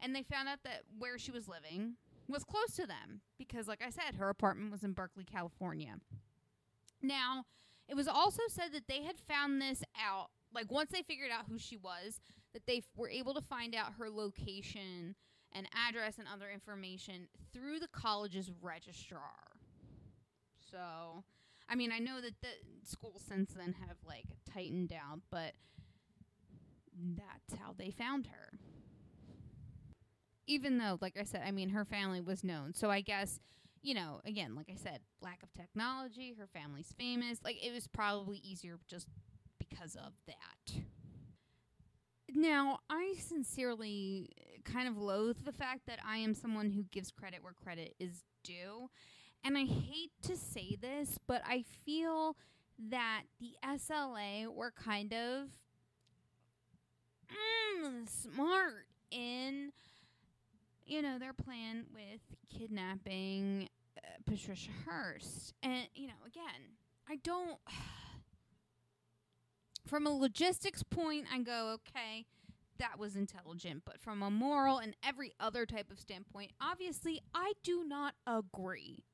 And 0.00 0.14
they 0.14 0.22
found 0.22 0.48
out 0.48 0.58
that 0.64 0.82
where 0.98 1.18
she 1.18 1.30
was 1.30 1.48
living 1.48 1.94
was 2.28 2.44
close 2.44 2.74
to 2.76 2.86
them 2.86 3.22
because, 3.38 3.66
like 3.66 3.82
I 3.84 3.90
said, 3.90 4.16
her 4.16 4.28
apartment 4.28 4.70
was 4.70 4.84
in 4.84 4.92
Berkeley, 4.92 5.24
California. 5.24 5.94
Now, 7.02 7.44
it 7.88 7.94
was 7.94 8.08
also 8.08 8.42
said 8.48 8.72
that 8.72 8.88
they 8.88 9.02
had 9.02 9.18
found 9.18 9.60
this 9.60 9.82
out, 10.00 10.28
like 10.52 10.70
once 10.70 10.90
they 10.90 11.02
figured 11.02 11.30
out 11.30 11.46
who 11.48 11.58
she 11.58 11.76
was, 11.76 12.20
that 12.52 12.66
they 12.66 12.78
f- 12.78 12.84
were 12.96 13.08
able 13.08 13.34
to 13.34 13.40
find 13.40 13.74
out 13.74 13.94
her 13.98 14.10
location 14.10 15.14
and 15.56 15.66
address 15.88 16.18
and 16.18 16.28
other 16.32 16.50
information 16.52 17.28
through 17.52 17.78
the 17.80 17.88
college's 17.88 18.50
registrar. 18.60 19.20
So, 20.70 21.24
I 21.68 21.74
mean, 21.74 21.90
I 21.92 21.98
know 21.98 22.20
that 22.20 22.40
the 22.42 22.48
schools 22.82 23.22
since 23.26 23.54
then 23.54 23.74
have 23.86 23.96
like 24.06 24.26
tightened 24.52 24.88
down, 24.88 25.22
but 25.30 25.52
that's 27.16 27.60
how 27.60 27.74
they 27.76 27.90
found 27.90 28.26
her. 28.26 28.58
Even 30.46 30.78
though, 30.78 30.98
like 31.00 31.16
I 31.18 31.24
said, 31.24 31.42
I 31.46 31.50
mean, 31.50 31.70
her 31.70 31.84
family 31.84 32.20
was 32.20 32.44
known. 32.44 32.74
So 32.74 32.90
I 32.90 33.00
guess, 33.00 33.40
you 33.82 33.94
know, 33.94 34.20
again, 34.24 34.54
like 34.54 34.68
I 34.70 34.76
said, 34.76 35.00
lack 35.20 35.42
of 35.42 35.52
technology, 35.52 36.34
her 36.38 36.46
family's 36.46 36.94
famous. 36.98 37.40
Like, 37.42 37.64
it 37.64 37.72
was 37.72 37.88
probably 37.88 38.38
easier 38.38 38.78
just 38.86 39.08
because 39.58 39.96
of 39.96 40.12
that. 40.26 40.85
Now, 42.34 42.80
I 42.90 43.14
sincerely 43.18 44.30
kind 44.64 44.88
of 44.88 44.98
loathe 44.98 45.44
the 45.44 45.52
fact 45.52 45.86
that 45.86 46.00
I 46.06 46.18
am 46.18 46.34
someone 46.34 46.70
who 46.70 46.82
gives 46.84 47.10
credit 47.10 47.42
where 47.42 47.52
credit 47.52 47.94
is 47.98 48.24
due. 48.42 48.90
And 49.44 49.56
I 49.56 49.64
hate 49.64 50.10
to 50.22 50.36
say 50.36 50.76
this, 50.80 51.18
but 51.26 51.42
I 51.46 51.64
feel 51.84 52.36
that 52.90 53.22
the 53.38 53.52
SLA 53.64 54.52
were 54.52 54.72
kind 54.72 55.12
of 55.12 55.48
mm, 57.30 58.08
smart 58.08 58.88
in, 59.10 59.72
you 60.84 61.00
know, 61.00 61.18
their 61.18 61.32
plan 61.32 61.86
with 61.94 62.20
kidnapping 62.50 63.68
uh, 63.98 64.00
Patricia 64.26 64.70
Hearst. 64.84 65.54
And, 65.62 65.88
you 65.94 66.08
know, 66.08 66.14
again, 66.26 66.74
I 67.08 67.16
don't. 67.16 67.58
From 69.86 70.06
a 70.06 70.10
logistics 70.10 70.82
point, 70.82 71.26
I 71.32 71.38
go, 71.40 71.76
okay, 71.76 72.26
that 72.78 72.98
was 72.98 73.16
intelligent. 73.16 73.82
But 73.84 74.00
from 74.00 74.22
a 74.22 74.30
moral 74.30 74.78
and 74.78 74.96
every 75.04 75.32
other 75.38 75.64
type 75.64 75.90
of 75.90 75.98
standpoint, 75.98 76.52
obviously, 76.60 77.20
I 77.34 77.52
do 77.62 77.84
not 77.84 78.14
agree. 78.26 79.04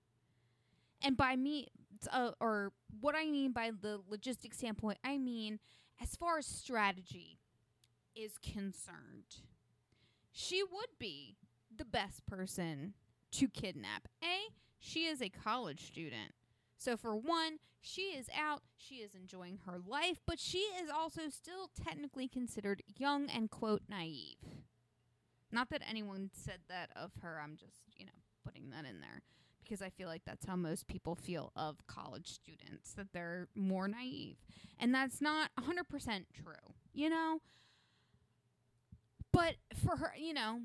And 1.02 1.16
by 1.16 1.36
me, 1.36 1.68
uh, 2.10 2.30
or 2.40 2.72
what 3.00 3.14
I 3.14 3.26
mean 3.26 3.52
by 3.52 3.70
the 3.78 4.00
logistics 4.08 4.58
standpoint, 4.58 4.98
I 5.04 5.18
mean 5.18 5.58
as 6.00 6.16
far 6.16 6.38
as 6.38 6.46
strategy 6.46 7.38
is 8.14 8.38
concerned, 8.38 9.36
she 10.32 10.62
would 10.62 10.98
be 10.98 11.36
the 11.74 11.84
best 11.84 12.26
person 12.26 12.94
to 13.32 13.48
kidnap. 13.48 14.08
A, 14.22 14.52
she 14.78 15.06
is 15.06 15.22
a 15.22 15.28
college 15.28 15.86
student. 15.86 16.32
So, 16.82 16.96
for 16.96 17.14
one, 17.14 17.58
she 17.80 18.16
is 18.18 18.26
out, 18.36 18.62
she 18.76 18.96
is 18.96 19.14
enjoying 19.14 19.60
her 19.66 19.78
life, 19.86 20.18
but 20.26 20.40
she 20.40 20.58
is 20.58 20.90
also 20.92 21.28
still 21.30 21.70
technically 21.80 22.26
considered 22.26 22.82
young 22.98 23.30
and, 23.30 23.48
quote, 23.48 23.82
naive. 23.88 24.38
Not 25.52 25.70
that 25.70 25.82
anyone 25.88 26.30
said 26.32 26.58
that 26.68 26.90
of 26.96 27.12
her, 27.22 27.40
I'm 27.40 27.56
just, 27.56 27.84
you 27.96 28.04
know, 28.04 28.10
putting 28.44 28.70
that 28.70 28.84
in 28.84 29.00
there 29.00 29.22
because 29.62 29.80
I 29.80 29.90
feel 29.90 30.08
like 30.08 30.22
that's 30.26 30.44
how 30.44 30.56
most 30.56 30.88
people 30.88 31.14
feel 31.14 31.52
of 31.54 31.86
college 31.86 32.26
students, 32.26 32.94
that 32.94 33.12
they're 33.12 33.46
more 33.54 33.86
naive. 33.86 34.38
And 34.80 34.92
that's 34.92 35.20
not 35.20 35.50
100% 35.60 36.24
true, 36.34 36.74
you 36.92 37.08
know? 37.08 37.38
But 39.32 39.54
for 39.86 39.98
her, 39.98 40.14
you 40.18 40.34
know, 40.34 40.62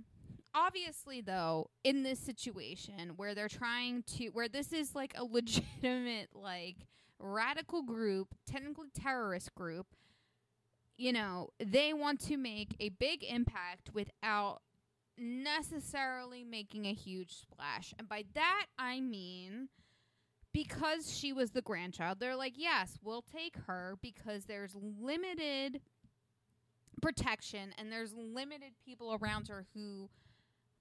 obviously 0.58 1.22
though 1.22 1.70
in 1.84 2.01
this 2.01 2.20
situation 2.20 3.12
where 3.16 3.36
they're 3.36 3.47
trying 3.47 4.01
to 4.03 4.30
where 4.30 4.47
this 4.47 4.74
is 4.74 4.95
like 4.95 5.14
a 5.16 5.24
legitimate 5.32 6.30
like 6.34 6.88
radical 7.20 7.84
group 7.84 8.34
technically 8.45 8.89
terrorist 8.93 9.53
group 9.53 9.88
you 10.97 11.14
know 11.14 11.49
they 11.64 11.93
want 11.93 12.20
to 12.20 12.38
make 12.38 12.76
a 12.80 12.89
big 12.89 13.24
impact 13.24 13.91
without 13.93 14.62
necessarily 15.20 16.43
making 16.43 16.86
a 16.86 16.93
huge 16.93 17.34
splash. 17.34 17.93
And 17.97 18.08
by 18.08 18.26
that 18.34 18.66
i 18.80 18.99
mean 18.99 19.70
because 20.53 21.16
she 21.16 21.34
was 21.34 21.51
the 21.51 21.62
grandchild 21.62 22.20
they're 22.20 22.36
like 22.36 22.53
yes 22.55 22.97
we'll 23.03 23.24
take 23.24 23.55
her 23.68 23.95
because 24.01 24.45
there's 24.45 24.76
limited 24.76 25.82
protection 27.01 27.74
and 27.78 27.91
there's 27.91 28.14
limited 28.14 28.72
people 28.84 29.18
around 29.22 29.47
her 29.49 29.66
who 29.76 30.10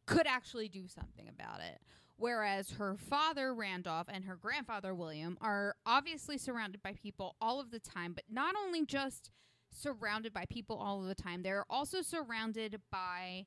could 0.07 0.27
actually 0.27 0.69
do 0.69 0.87
something 0.89 1.29
about 1.29 1.61
it. 1.61 1.81
Whereas 2.17 2.71
her 2.73 2.97
father, 2.97 3.53
Randolph, 3.55 4.07
and 4.11 4.25
her 4.25 4.37
grandfather, 4.37 4.95
William, 4.95 5.37
are 5.41 5.75
obviously 5.85 6.39
surrounded 6.39 6.83
by 6.83 6.95
people 6.95 7.37
all 7.41 7.61
of 7.61 7.71
the 7.71 7.79
time, 7.81 8.15
but 8.15 8.25
not 8.31 8.55
only 8.57 8.87
just 8.87 9.31
surrounded 9.71 10.33
by 10.33 10.47
people 10.47 10.77
all 10.79 11.03
of 11.03 11.09
the 11.09 11.15
time, 11.15 11.43
they're 11.43 11.67
also 11.69 12.01
surrounded 12.01 12.81
by 12.91 13.45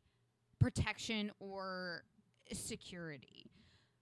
protection 0.60 1.32
or 1.40 2.04
security. 2.54 3.50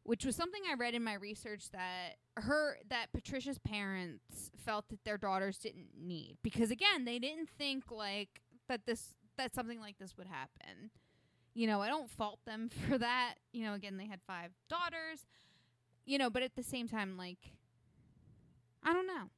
which 0.04 0.24
was 0.26 0.36
something 0.38 0.62
I 0.70 0.76
read 0.76 0.96
in 0.96 1.04
my 1.04 1.16
research 1.16 1.70
that 1.72 2.16
her 2.38 2.78
that 2.90 3.12
Patricia's 3.14 3.58
parents 3.60 4.50
felt 4.66 4.88
that 4.90 5.04
their 5.04 5.18
daughters 5.18 5.58
didn't 5.58 5.90
need 6.00 6.38
because 6.44 6.72
again, 6.72 7.04
they 7.06 7.20
didn't 7.20 7.50
think 7.58 7.92
like 7.92 8.42
that 8.70 8.86
this 8.86 9.16
that 9.38 9.54
something 9.54 9.80
like 9.82 9.98
this 10.00 10.18
would 10.18 10.28
happen. 10.28 10.92
You 11.58 11.66
know, 11.66 11.82
I 11.82 11.88
don't 11.88 12.08
fault 12.08 12.38
them 12.46 12.70
for 12.88 13.00
that. 13.00 13.34
You 13.52 13.66
know, 13.66 13.74
again, 13.74 13.98
they 13.98 14.06
had 14.06 14.20
five 14.28 14.52
daughters. 14.70 15.26
You 16.06 16.20
know, 16.20 16.30
but 16.30 16.44
at 16.44 16.56
the 16.56 16.64
same 16.64 16.88
time 16.88 17.18
like 17.18 17.40
I 18.84 18.94
don't 18.94 19.08
know. 19.08 19.32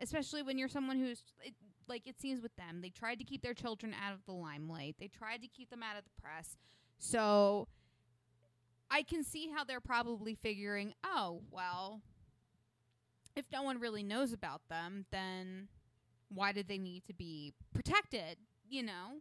Especially 0.00 0.42
when 0.42 0.58
you're 0.58 0.68
someone 0.68 0.98
who's 0.98 1.22
it, 1.44 1.54
like 1.88 2.08
it 2.08 2.20
seems 2.20 2.42
with 2.42 2.54
them, 2.56 2.80
they 2.82 2.88
tried 2.88 3.20
to 3.20 3.24
keep 3.24 3.42
their 3.42 3.54
children 3.54 3.94
out 4.04 4.12
of 4.12 4.24
the 4.26 4.32
limelight. 4.32 4.96
They 4.98 5.06
tried 5.06 5.42
to 5.42 5.48
keep 5.48 5.70
them 5.70 5.82
out 5.82 5.96
of 5.96 6.02
the 6.02 6.20
press. 6.20 6.56
So 6.98 7.68
I 8.90 9.02
can 9.04 9.22
see 9.22 9.48
how 9.54 9.62
they're 9.62 9.80
probably 9.80 10.34
figuring, 10.34 10.94
oh, 11.04 11.42
well, 11.52 12.00
if 13.36 13.44
no 13.52 13.62
one 13.62 13.78
really 13.78 14.02
knows 14.02 14.32
about 14.32 14.62
them, 14.68 15.06
then 15.12 15.68
why 16.28 16.50
did 16.50 16.66
they 16.66 16.78
need 16.78 17.04
to 17.04 17.14
be 17.14 17.54
protected? 17.72 18.38
You 18.68 18.82
know? 18.82 19.20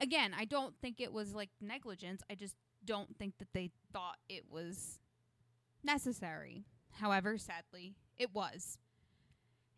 Again, 0.00 0.34
I 0.36 0.44
don't 0.44 0.74
think 0.80 1.00
it 1.00 1.12
was 1.12 1.34
like 1.34 1.50
negligence. 1.60 2.22
I 2.30 2.34
just 2.34 2.54
don't 2.84 3.16
think 3.16 3.38
that 3.38 3.52
they 3.52 3.70
thought 3.92 4.16
it 4.28 4.44
was 4.50 5.00
necessary. 5.82 6.64
However, 7.00 7.38
sadly, 7.38 7.94
it 8.16 8.34
was. 8.34 8.78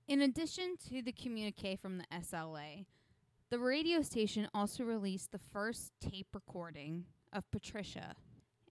In 0.07 0.23
addition 0.23 0.77
to 0.89 1.03
the 1.03 1.13
communique 1.13 1.77
from 1.77 1.99
the 1.99 2.05
SLA, 2.13 2.87
the 3.51 3.59
radio 3.59 4.03
station 4.03 4.49
also 4.55 4.85
released 4.85 5.33
the 5.33 5.41
first 5.53 5.93
tape 6.01 6.29
recording 6.35 7.05
of 7.33 7.51
Patricia 7.51 8.15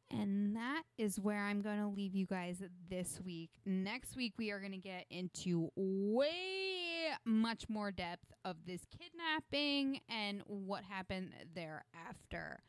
and 0.10 0.56
that 0.56 0.84
is 0.98 1.20
where 1.20 1.44
I'm 1.44 1.62
going 1.62 1.80
to 1.80 1.88
leave 1.88 2.16
you 2.16 2.26
guys 2.26 2.62
this 2.90 3.20
week. 3.26 3.50
Next 3.66 4.16
week, 4.16 4.34
we 4.38 4.52
are 4.52 4.60
going 4.60 4.72
to 4.72 4.78
get 4.78 5.06
into 5.10 5.70
way 5.76 6.77
much 7.26 7.70
more 7.70 7.92
depth 7.92 8.32
of 8.46 8.66
this 8.66 8.86
kidnapping 8.98 10.02
and 10.10 10.42
what 10.46 10.84
happened 10.84 11.34
thereafter. 11.54 12.62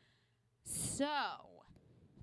So, 0.63 1.07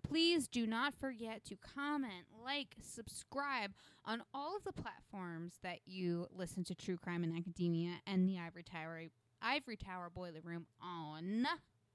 please 0.02 0.46
do 0.46 0.66
not 0.66 0.94
forget 0.94 1.44
to 1.46 1.56
comment, 1.56 2.26
like, 2.44 2.76
subscribe 2.80 3.72
on 4.04 4.22
all 4.32 4.56
of 4.56 4.64
the 4.64 4.72
platforms 4.72 5.54
that 5.62 5.80
you 5.84 6.28
listen 6.30 6.62
to 6.64 6.74
True 6.74 6.96
Crime 6.96 7.24
in 7.24 7.36
Academia 7.36 8.00
and 8.06 8.28
the 8.28 8.38
Ivory 8.38 8.62
Tower, 8.62 9.02
Ivory 9.42 9.76
Tower 9.76 10.10
Boiler 10.14 10.40
Room 10.42 10.66
on. 10.80 11.46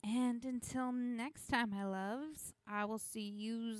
And 0.04 0.44
until 0.44 0.92
next 0.92 1.48
time, 1.48 1.70
my 1.70 1.86
loves, 1.86 2.54
I 2.68 2.86
will 2.86 2.98
see 2.98 3.22
you 3.22 3.76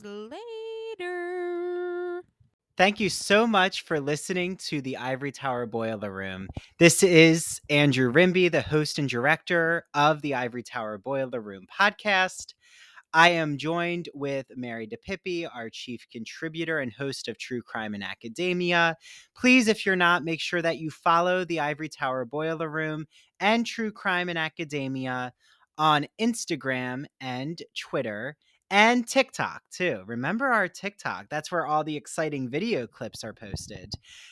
later. 1.00 2.22
Thank 2.78 3.02
you 3.02 3.10
so 3.10 3.46
much 3.46 3.84
for 3.84 4.00
listening 4.00 4.56
to 4.68 4.82
the 4.82 4.96
Ivory 4.96 5.34
Tower 5.34 5.66
Boiler 5.66 6.12
Room. 6.12 6.48
This 6.80 7.04
is 7.04 7.60
Andrew 7.70 8.12
Rimby, 8.12 8.50
the 8.50 8.62
host 8.62 8.98
and 8.98 9.10
director 9.10 9.86
of 9.94 10.22
the 10.22 10.36
Ivory 10.36 10.64
Tower 10.64 10.98
Boiler 10.98 11.42
Room 11.42 11.66
podcast. 11.80 12.54
I 13.14 13.32
am 13.32 13.58
joined 13.58 14.08
with 14.14 14.46
Mary 14.56 14.88
DiPipi, 14.88 15.50
our 15.54 15.70
chief 15.70 16.08
contributor 16.14 16.80
and 16.80 16.94
host 16.94 17.28
of 17.28 17.38
True 17.38 17.62
Crime 17.62 17.94
in 17.94 18.02
Academia. 18.02 18.96
Please, 19.36 19.68
if 19.68 19.86
you're 19.86 19.98
not, 19.98 20.24
make 20.24 20.40
sure 20.40 20.62
that 20.62 20.78
you 20.78 20.90
follow 20.90 21.44
the 21.44 21.60
Ivory 21.60 21.90
Tower 21.90 22.24
Boiler 22.24 22.70
Room 22.70 23.06
and 23.42 23.66
True 23.66 23.92
Crime 23.92 24.30
in 24.30 24.38
Academia 24.38 25.34
on 25.78 26.08
Instagram 26.22 27.04
and 27.20 27.62
Twitter 27.78 28.38
and 28.72 29.06
TikTok 29.06 29.64
too. 29.70 30.02
Remember 30.08 30.48
our 30.48 30.70
TikTok? 30.70 31.28
That's 31.30 31.52
where 31.52 31.66
all 31.68 31.84
the 31.84 31.98
exciting 31.98 32.50
video 32.50 32.88
clips 32.88 33.22
are 33.22 33.34
posted. 33.34 33.92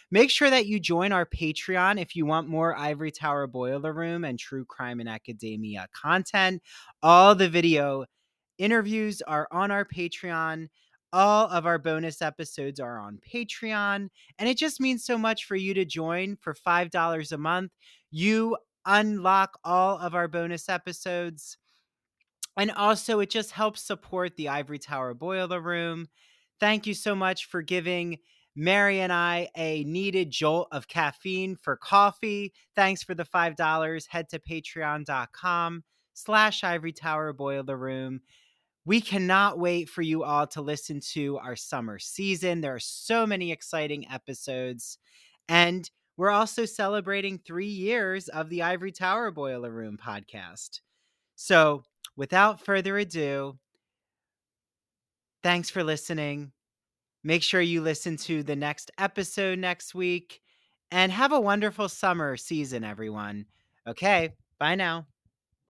Make 0.09 0.31
sure 0.31 0.49
that 0.49 0.65
you 0.65 0.79
join 0.79 1.11
our 1.11 1.25
Patreon 1.25 2.01
if 2.01 2.15
you 2.15 2.25
want 2.25 2.47
more 2.47 2.75
Ivory 2.75 3.11
Tower 3.11 3.47
Boiler 3.47 3.93
Room 3.93 4.23
and 4.23 4.39
True 4.39 4.63
Crime 4.63 5.01
in 5.01 5.09
Academia 5.09 5.87
content. 5.93 6.63
All 7.03 7.35
the 7.35 7.49
video 7.49 8.05
interviews 8.57 9.21
are 9.21 9.49
on 9.51 9.71
our 9.71 9.83
Patreon. 9.83 10.69
All 11.11 11.47
of 11.47 11.65
our 11.65 11.77
bonus 11.77 12.21
episodes 12.21 12.79
are 12.79 12.97
on 12.97 13.19
Patreon, 13.33 14.07
and 14.37 14.49
it 14.49 14.57
just 14.57 14.79
means 14.79 15.03
so 15.03 15.17
much 15.17 15.45
for 15.45 15.57
you 15.57 15.73
to 15.73 15.83
join 15.83 16.37
for 16.39 16.53
$5 16.53 17.31
a 17.31 17.37
month. 17.37 17.71
You 18.09 18.55
unlock 18.85 19.59
all 19.65 19.97
of 19.97 20.15
our 20.15 20.29
bonus 20.29 20.69
episodes. 20.69 21.57
And 22.59 22.71
also, 22.71 23.21
it 23.21 23.29
just 23.29 23.51
helps 23.51 23.81
support 23.81 24.35
the 24.35 24.49
Ivory 24.49 24.79
Tower 24.79 25.13
Boiler 25.13 25.61
Room. 25.61 26.09
Thank 26.59 26.85
you 26.85 26.93
so 26.93 27.15
much 27.15 27.45
for 27.45 27.61
giving 27.61 28.17
Mary 28.53 28.99
and 28.99 29.13
I 29.13 29.47
a 29.55 29.85
needed 29.85 30.29
jolt 30.29 30.67
of 30.73 30.89
caffeine 30.89 31.55
for 31.55 31.77
coffee. 31.77 32.51
Thanks 32.75 33.01
for 33.01 33.15
the 33.15 33.23
$5. 33.23 34.07
Head 34.09 34.27
to 34.29 34.39
patreon.com 34.39 35.83
slash 36.13 36.63
Ivory 36.65 36.91
Tower 36.91 37.31
Boiler 37.31 37.77
Room. 37.77 38.19
We 38.83 38.99
cannot 38.99 39.57
wait 39.57 39.87
for 39.87 40.01
you 40.01 40.25
all 40.25 40.45
to 40.47 40.61
listen 40.61 40.99
to 41.13 41.37
our 41.37 41.55
summer 41.55 41.97
season. 41.97 42.59
There 42.59 42.75
are 42.75 42.79
so 42.79 43.25
many 43.25 43.53
exciting 43.53 44.05
episodes. 44.11 44.97
And 45.47 45.89
we're 46.17 46.29
also 46.29 46.65
celebrating 46.65 47.37
three 47.37 47.67
years 47.67 48.27
of 48.27 48.49
the 48.49 48.63
Ivory 48.63 48.91
Tower 48.91 49.31
Boiler 49.31 49.71
Room 49.71 49.97
podcast. 49.97 50.81
So, 51.37 51.83
without 52.19 52.59
further 52.59 52.97
ado, 52.99 53.57
thanks 55.43 55.69
for 55.69 55.83
listening. 55.83 56.51
Make 57.23 57.43
sure 57.43 57.61
you 57.61 57.81
listen 57.81 58.17
to 58.17 58.43
the 58.43 58.55
next 58.55 58.91
episode 58.97 59.59
next 59.59 59.95
week 59.95 60.41
and 60.91 61.11
have 61.11 61.31
a 61.31 61.39
wonderful 61.39 61.89
summer 61.89 62.37
season, 62.37 62.83
everyone. 62.83 63.45
Okay, 63.87 64.31
bye 64.59 64.75
now. 64.75 65.07